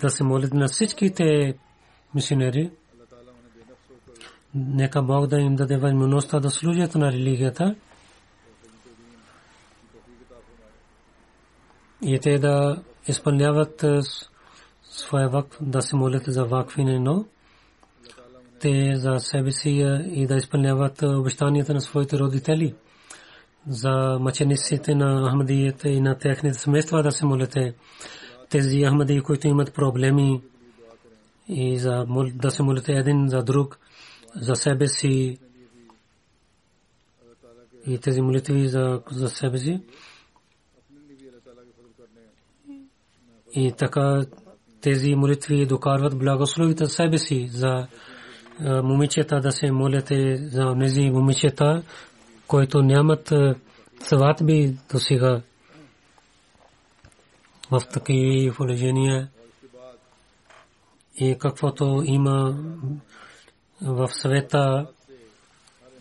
да 0.01 0.09
се 0.09 0.23
молят 0.23 0.53
на 0.53 0.67
всичките 0.67 1.53
мисионери. 2.15 2.71
Нека 4.55 5.01
Бог 5.01 5.27
да 5.27 5.37
им 5.37 5.55
даде 5.55 5.77
възможността 5.77 6.39
да 6.39 6.49
служат 6.49 6.95
на 6.95 7.11
религията 7.11 7.75
и 12.01 12.19
те 12.19 12.39
да 12.39 12.81
изпълняват 13.07 13.85
своя 14.83 15.29
вак, 15.29 15.57
да 15.61 15.81
се 15.81 15.95
молят 15.95 16.23
за 16.27 16.45
вакфине, 16.45 16.99
но 16.99 17.25
те 18.59 18.95
за 18.95 19.19
себе 19.19 19.51
си 19.51 19.69
и 20.11 20.27
да 20.27 20.35
изпълняват 20.35 21.01
обещанията 21.01 21.73
на 21.73 21.81
своите 21.81 22.19
родители 22.19 22.75
за 23.67 24.17
мъчениците 24.19 24.95
на 24.95 25.29
Ахмадията 25.29 25.89
и 25.89 26.01
на 26.01 26.17
техните 26.17 26.59
семейства 26.59 27.03
да 27.03 27.11
се 27.11 27.25
молите. 27.25 27.73
Тези 28.49 28.85
Ахмади, 28.85 29.21
които 29.21 29.47
имат 29.47 29.73
проблеми 29.73 30.41
и 31.47 31.79
за 31.79 32.05
да 32.33 32.51
се 32.51 32.63
молите 32.63 32.91
един 32.91 33.27
за 33.27 33.43
друг, 33.43 33.79
за 34.35 34.55
себе 34.55 34.87
си 34.87 35.37
и 37.87 37.97
тези 37.97 38.21
молитви 38.21 38.67
за, 38.67 39.01
за 39.11 39.29
себе 39.29 39.57
си. 39.57 39.81
И 43.53 43.71
така 43.77 44.25
тези 44.81 45.15
молитви 45.15 45.65
докарват 45.65 46.19
благословите 46.19 46.85
себе 46.85 47.17
си 47.17 47.49
за 47.51 47.87
момичета 48.59 49.41
да 49.41 49.51
се 49.51 49.71
молите 49.71 50.37
за 50.37 50.75
тези 50.79 51.09
момичета, 51.09 51.83
които 52.47 52.81
нямат 52.81 53.33
сватби 53.99 54.77
до 54.91 54.99
сега 54.99 55.41
в 57.71 57.81
такива 57.93 58.55
положения 58.55 59.29
и 61.15 61.35
каквото 61.39 62.03
има 62.05 62.57
в 63.81 64.07
света 64.07 64.87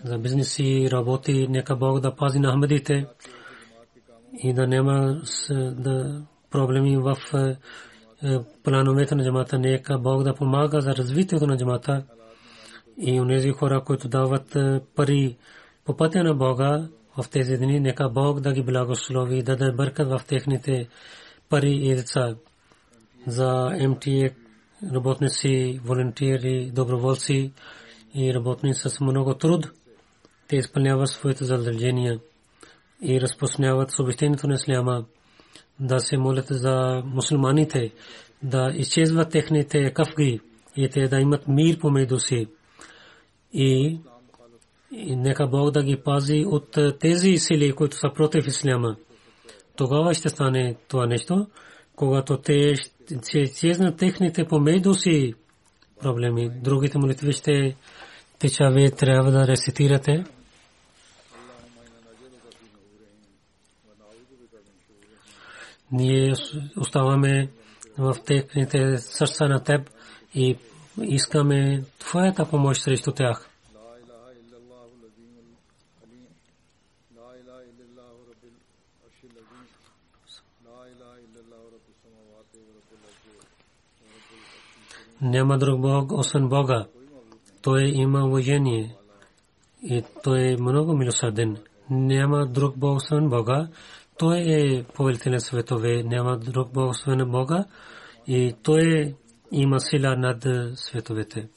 за 0.05 0.18
бизнеси, 0.18 0.88
работи, 0.92 1.46
нека 1.51 1.76
Бог 1.76 2.01
да 2.01 2.16
пази 2.16 2.38
на 2.38 2.53
Ахмедите 2.53 3.07
и 4.42 4.53
да 4.53 4.66
няма 4.66 5.20
да 5.51 6.22
проблеми 6.51 6.96
в 6.96 7.16
е, 7.34 7.57
е, 8.26 8.38
плановете 8.62 9.14
на 9.14 9.24
джамата. 9.24 9.59
Нека 9.59 9.99
Бог 9.99 10.22
да 10.22 10.34
помага 10.34 10.80
за 10.80 10.96
развитието 10.96 11.46
на 11.46 11.57
джамата 11.57 12.05
и 12.99 13.20
онези 13.20 13.51
хора, 13.51 13.82
които 13.84 14.09
дават 14.09 14.57
е, 14.57 14.80
пари 14.96 15.36
по 15.84 15.96
пътя 15.96 16.24
на 16.24 16.34
Бога 16.34 16.88
в 17.16 17.30
тези 17.30 17.57
дни, 17.57 17.80
нека 17.80 18.09
Бог 18.09 18.40
да 18.40 18.53
ги 18.53 18.62
благослови 18.62 19.42
да 19.42 19.57
даде 19.57 19.72
бъркат 19.72 20.09
в 20.09 20.20
техните 20.26 20.88
пари 21.49 21.72
и 21.72 21.94
деца 21.94 22.34
за 23.26 23.70
МТА 23.88 24.30
работници, 24.94 25.80
волонтери, 25.84 26.70
доброволци 26.74 27.53
и 28.14 28.34
работници 28.34 28.88
с 28.88 29.01
много 29.01 29.34
труд. 29.34 29.70
Те 30.49 30.57
изпълняват 30.57 31.09
своите 31.09 31.44
задължения 31.44 32.20
и 33.03 33.20
разпространяват 33.20 33.90
съобщението 33.90 34.46
на 34.46 34.55
Исляма 34.55 35.05
да 35.81 36.01
се 36.01 36.17
молят 36.17 36.47
за 36.51 37.03
мусулманите, 37.05 37.93
да 38.43 38.73
изчезват 38.75 39.31
техните 39.31 39.91
кафги 39.91 40.41
и 40.77 40.89
те 40.89 41.09
да 41.09 41.21
имат 41.21 41.49
мир 41.49 41.79
помежду 41.79 42.19
си. 42.19 42.47
И, 43.53 43.99
и 44.93 45.17
нека 45.17 45.47
Бог 45.47 45.71
да 45.71 45.83
ги 45.83 45.97
пази 45.97 46.45
от 46.47 46.79
тези 47.01 47.37
сили, 47.37 47.73
които 47.73 47.97
са 47.97 48.11
против 48.15 48.47
исляма. 48.47 48.97
Тогава 49.77 50.15
ще 50.15 50.29
стане 50.29 50.77
това 50.89 51.07
нещо, 51.07 51.47
когато 51.97 52.37
те 52.37 52.75
ще 52.75 53.39
изчезнат 53.39 53.97
техните 53.97 54.45
помежду 54.45 54.95
си 54.95 55.35
проблеми. 56.01 56.51
Другите 56.63 56.99
молитви 56.99 57.33
ще 57.33 57.77
теча 58.39 58.71
вие 58.71 58.91
трябва 58.91 59.31
да 59.31 59.47
рецитирате. 59.47 60.25
Ние 65.93 66.34
оставаме 66.76 67.49
в 67.99 68.16
техните 68.26 68.99
сърца 68.99 69.49
на 69.49 69.64
теб 69.64 69.91
и 70.34 70.57
искаме 71.03 71.84
твоята 71.99 72.51
помощ 72.51 72.82
срещу 72.82 73.12
тях. 73.12 73.49
Няма 85.20 85.59
друг 85.59 85.80
Бог, 85.80 86.12
освен 86.12 86.49
Бога. 86.49 86.86
Той 87.62 87.82
има 87.84 88.26
уважение 88.26 88.97
и 89.82 90.03
той 90.22 90.41
е 90.41 90.57
много 90.57 90.97
милосърден. 90.97 91.57
Няма 91.91 92.47
друг 92.47 92.76
Бог, 92.76 92.97
освен 92.97 93.28
Бога. 93.28 93.68
Той 94.19 94.39
е 94.39 94.85
повелител 94.95 95.33
на 95.33 95.41
светове. 95.41 96.03
Няма 96.03 96.39
друг 96.39 96.73
Бог, 96.73 96.91
освен 96.91 97.31
Бога. 97.31 97.64
И 98.27 98.55
той 98.62 99.14
има 99.53 99.81
сила 99.81 100.16
над 100.16 100.47
световете. 100.79 101.49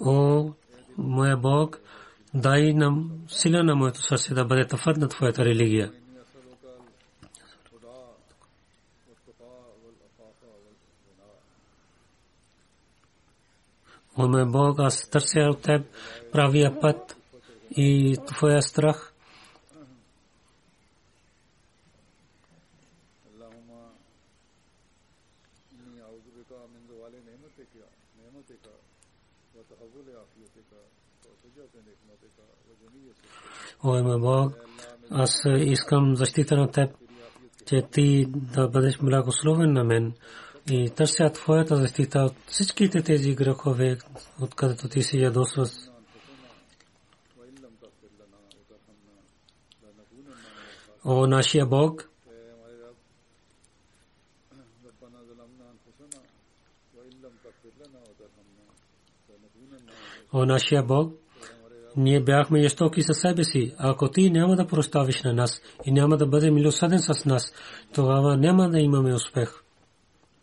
О, 0.00 0.50
моя 0.98 1.36
Бог, 1.36 1.80
дай 2.34 2.72
нам 2.72 3.10
сила 3.28 3.62
на 3.62 3.74
моето 3.74 4.02
сърце 4.02 4.34
да 4.34 4.44
бъде 4.44 4.66
тафът 4.66 4.96
на 4.96 5.08
Твоята 5.08 5.44
религия. 5.44 5.92
О, 14.16 14.28
мой 14.28 14.46
Бог, 14.46 14.78
аз 14.78 15.10
търся 15.10 15.40
от 15.40 15.62
Теб 15.62 15.86
правия 16.32 16.80
път 16.80 17.17
и 17.70 18.16
Твоя 18.26 18.62
страх. 18.62 19.14
О, 33.82 34.02
мой 34.02 34.20
Бог, 34.20 34.52
аз 35.10 35.42
искам 35.58 36.16
защита 36.16 36.56
на 36.56 36.70
Теб, 36.70 36.90
че 37.66 37.82
Ти 37.92 38.26
да 38.28 38.68
бъдеш 38.68 38.98
благословен 38.98 39.72
на 39.72 39.84
мен 39.84 40.12
и 40.70 40.90
търся 40.90 41.30
Твоята 41.32 41.76
защита 41.76 42.18
от 42.18 42.34
всичките 42.46 43.02
тези 43.02 43.34
грехове, 43.34 43.98
откъдето 44.40 44.88
Ти 44.88 45.02
си 45.02 45.20
ядосва. 45.20 45.66
О, 51.04 51.26
нашия 51.26 51.66
Бог, 51.66 52.08
О, 60.32 60.46
нашия 60.46 60.82
Бог, 60.82 61.14
ние 61.96 62.20
бяхме 62.20 62.62
жестоки 62.62 63.02
със 63.02 63.18
себе 63.18 63.44
си. 63.44 63.74
Ако 63.78 64.10
ти 64.10 64.30
няма 64.30 64.56
да 64.56 64.66
прощавиш 64.66 65.22
на 65.22 65.32
нас 65.32 65.62
и 65.84 65.92
няма 65.92 66.16
да 66.16 66.26
бъде 66.26 66.50
милосъден 66.50 66.98
с 66.98 67.24
нас, 67.24 67.52
тогава 67.94 68.36
няма 68.36 68.70
да 68.70 68.80
имаме 68.80 69.14
успех 69.14 69.62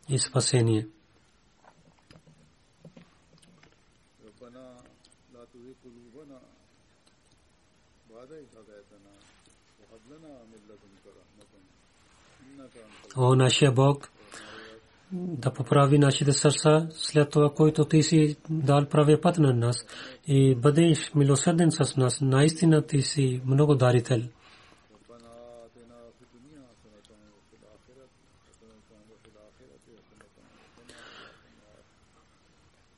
и 0.10 0.20
спасение. 0.20 0.88
О, 13.18 13.36
нашия 13.36 13.72
Бог, 13.72 14.10
да 15.12 15.54
поправи 15.54 16.00
нашите 16.00 16.34
сърца 16.34 16.88
след 16.92 17.30
това, 17.30 17.50
който 17.50 17.86
ти 17.86 18.04
си 18.04 18.36
дал 18.50 18.86
правия 18.86 19.22
път 19.22 19.38
на 19.38 19.54
нас 19.54 19.86
и 20.28 20.56
бъдеш 20.56 21.12
милосърден 21.16 21.72
с 21.72 21.98
нас. 21.98 22.22
Наистина 22.22 22.82
ти 22.82 23.02
си 23.02 23.42
много 23.46 23.76
дарител. 23.76 24.22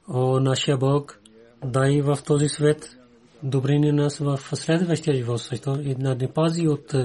О, 0.09 0.39
нашия 0.39 0.77
Бог, 0.77 1.19
дай 1.65 2.01
в 2.01 2.17
този 2.25 2.49
свет 2.49 2.97
добрини 3.43 3.91
нас 3.91 4.17
в 4.17 4.39
следващия 4.53 5.15
живот 5.15 5.41
също 5.41 5.79
и 5.81 5.95
да 5.95 6.15
не 6.15 6.33
пази 6.33 6.67
от 6.67 6.95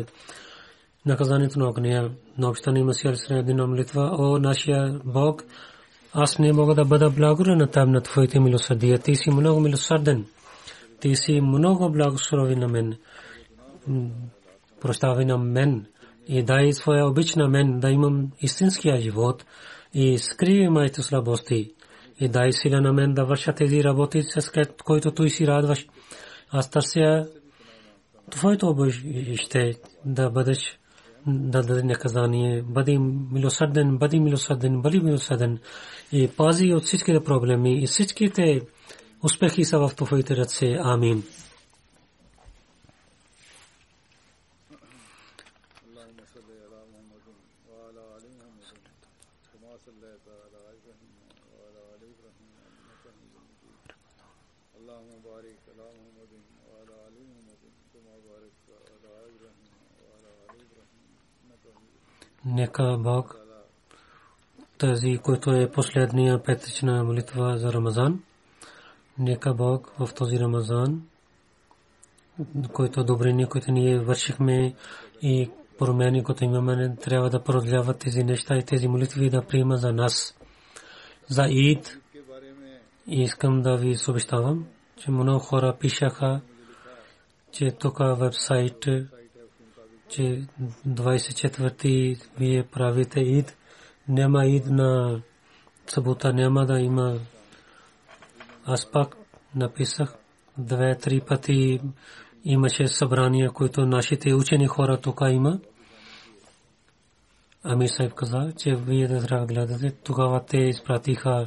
наказанието 1.07 1.59
на 1.59 1.69
огня. 1.69 2.11
На 2.39 2.49
обща 2.49 2.73
ни 2.73 2.83
Масия 2.83 3.17
Средина 3.17 3.67
молитва, 3.67 4.17
о 4.19 4.39
нашия 4.39 5.01
Бог, 5.05 5.45
аз 6.13 6.39
не 6.39 6.53
мога 6.53 6.75
да 6.75 6.85
бъда 6.85 7.11
благодарен 7.11 7.69
Теб 7.69 7.89
на 7.89 8.01
Твоите 8.01 8.41
милосърдия. 8.41 8.99
Ти 8.99 9.17
си 9.17 9.31
много 9.31 9.61
милосърден. 9.61 10.27
Ти 11.01 11.17
си 11.17 11.41
много 11.41 11.91
благослови 11.91 12.57
на 12.57 12.69
мен. 12.69 12.97
Прощавай 14.81 15.25
на 15.25 15.39
мен 15.39 15.87
и 16.29 16.43
дай 16.43 16.73
своя 16.73 17.07
обич 17.07 17.35
на 17.35 17.49
мен 17.49 17.81
да 17.81 17.91
имам 17.91 18.31
истинския 18.41 19.01
живот 19.01 19.45
и 19.95 20.19
скриви 20.19 20.69
моите 20.69 21.03
слабости 21.03 21.73
и 22.21 22.29
дай 22.29 22.53
сила 22.53 22.81
на 22.81 22.93
мен 22.93 23.15
да 23.15 23.25
върша 23.25 23.53
тези 23.53 23.85
работи, 23.85 24.23
с 24.23 24.51
които 24.85 25.15
той 25.15 25.31
си 25.31 25.47
радваш. 25.47 25.87
Аз 26.51 26.71
търся 26.71 27.29
Твоето 28.31 28.69
обещание 28.69 29.75
да 30.05 30.31
бъдеш 30.31 30.79
да 31.27 31.63
даде 31.63 31.83
наказание. 31.83 32.63
Бъди 32.63 32.99
милосърден, 33.33 33.99
бъди 33.99 34.21
милосърден, 34.21 34.83
бъди 34.83 35.01
милосърден 35.01 35.59
и 36.13 36.29
пази 36.29 36.75
от 36.75 36.85
всичките 36.85 37.25
проблеми 37.25 37.83
и 37.83 37.87
всичките 37.87 38.61
успехи 39.23 39.65
са 39.65 39.79
в 39.79 39.95
Твоите 39.97 40.37
ръце. 40.37 40.77
Амин. 40.81 41.23
Нека 62.45 62.97
Бог 62.99 63.37
тази, 64.79 65.19
който 65.19 65.51
е 65.51 65.71
последния 65.71 66.43
петъчна 66.43 67.05
молитва 67.05 67.59
за 67.59 67.73
Рамазан, 67.73 68.23
нека 69.19 69.55
Бог 69.55 69.93
в 69.99 70.15
този 70.15 70.39
Рамазан, 70.39 71.03
който 72.73 73.05
добрини, 73.05 73.47
които 73.47 73.73
ние 73.73 73.99
вършихме 73.99 74.75
и 75.23 75.51
промени, 75.79 76.25
които 76.25 76.45
имаме, 76.45 76.97
трябва 76.97 77.31
да 77.31 77.45
продляват 77.45 77.99
тези 77.99 78.25
неща 78.25 78.57
и 78.57 78.65
тези 78.65 78.89
молитви 78.89 79.31
да 79.31 79.43
приема 79.43 79.77
за 79.77 79.93
нас. 79.93 80.37
За 81.29 81.47
Ид 81.49 81.99
искам 83.07 83.63
да 83.63 83.77
ви 83.77 83.97
съобщавам, 83.97 84.67
че 84.97 85.11
много 85.11 85.39
хора 85.39 85.77
пишаха, 85.81 86.41
че 87.53 87.71
тук 87.71 87.99
вебсайт 87.99 88.87
че 90.13 90.47
24-ти 90.89 92.17
вие 92.39 92.63
правите 92.63 93.21
ид, 93.21 93.57
няма 94.09 94.47
ид 94.47 94.67
на 94.67 95.21
събота, 95.87 96.33
няма 96.33 96.67
да 96.67 96.81
има. 96.81 97.19
Аз 98.65 98.91
пак 98.91 99.17
написах 99.55 100.15
две-три 100.59 101.21
пъти 101.21 101.81
имаше 102.45 102.89
събрания, 102.89 103.51
които 103.51 103.87
нашите 103.87 104.35
учени 104.35 104.67
хора 104.67 105.01
тук 105.01 105.21
има. 105.31 105.61
Ами 107.63 107.89
Сайб 107.89 108.15
каза, 108.15 108.53
че 108.59 108.75
вие 108.75 109.09
да 109.09 109.23
трябва 109.23 109.47
гледате. 109.47 109.91
Тогава 109.91 110.45
те 110.47 110.59
изпратиха 110.59 111.47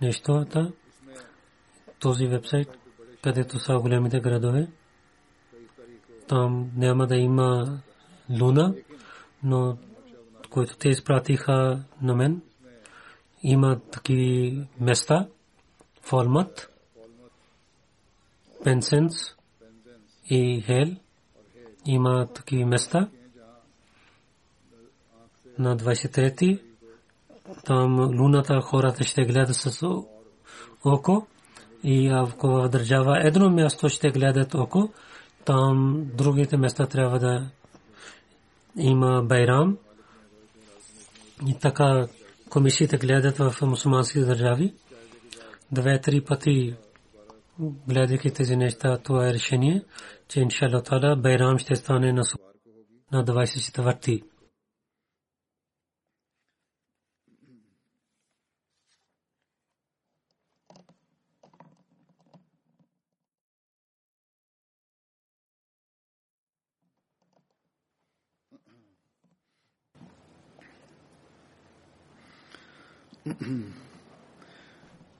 нещата. 0.00 0.72
Този 2.00 2.26
вебсайт, 2.26 2.68
където 3.22 3.58
са 3.58 3.78
големите 3.78 4.20
градове. 4.20 4.68
Там 6.28 6.70
няма 6.76 7.06
да 7.06 7.16
има 7.16 7.78
луна, 8.40 8.74
но 9.44 9.76
които 10.50 10.76
те 10.76 10.88
изпратиха 10.88 11.82
на 12.02 12.14
мен, 12.14 12.42
има 13.42 13.80
такива 13.92 14.66
места, 14.80 15.28
формат, 16.02 16.68
пенсенс 18.64 19.14
и 20.30 20.62
хел, 20.66 20.96
има 21.86 22.26
такива 22.34 22.66
места. 22.66 23.08
На 25.58 25.76
23 25.76 26.62
там 27.64 28.20
луната 28.20 28.60
хората 28.60 29.04
ще 29.04 29.24
гледат 29.24 29.56
с 29.56 29.86
око 30.84 31.26
и 31.84 32.08
ако 32.08 32.48
в 32.48 32.68
държава 32.68 33.26
едно 33.26 33.50
място 33.50 33.88
ще 33.88 34.10
гледат 34.10 34.54
око, 34.54 34.92
там 35.44 36.06
другите 36.14 36.56
места 36.56 36.86
трябва 36.86 37.18
да 37.18 37.50
има 38.76 39.22
байрам. 39.22 39.78
И 41.46 41.58
така 41.58 42.06
комисиите 42.50 42.96
гледат 42.96 43.38
в 43.38 43.54
мусулмански 43.62 44.20
държави. 44.20 44.74
Две-три 45.72 46.20
пъти 46.20 46.74
гледайки 47.88 48.30
тези 48.30 48.56
неща, 48.56 48.98
това 48.98 49.28
е 49.28 49.32
решение, 49.32 49.82
че 50.28 50.40
иншалла 50.40 51.16
байрам 51.16 51.58
ще 51.58 51.76
стане 51.76 52.12
на 52.12 52.24
24 53.12 54.22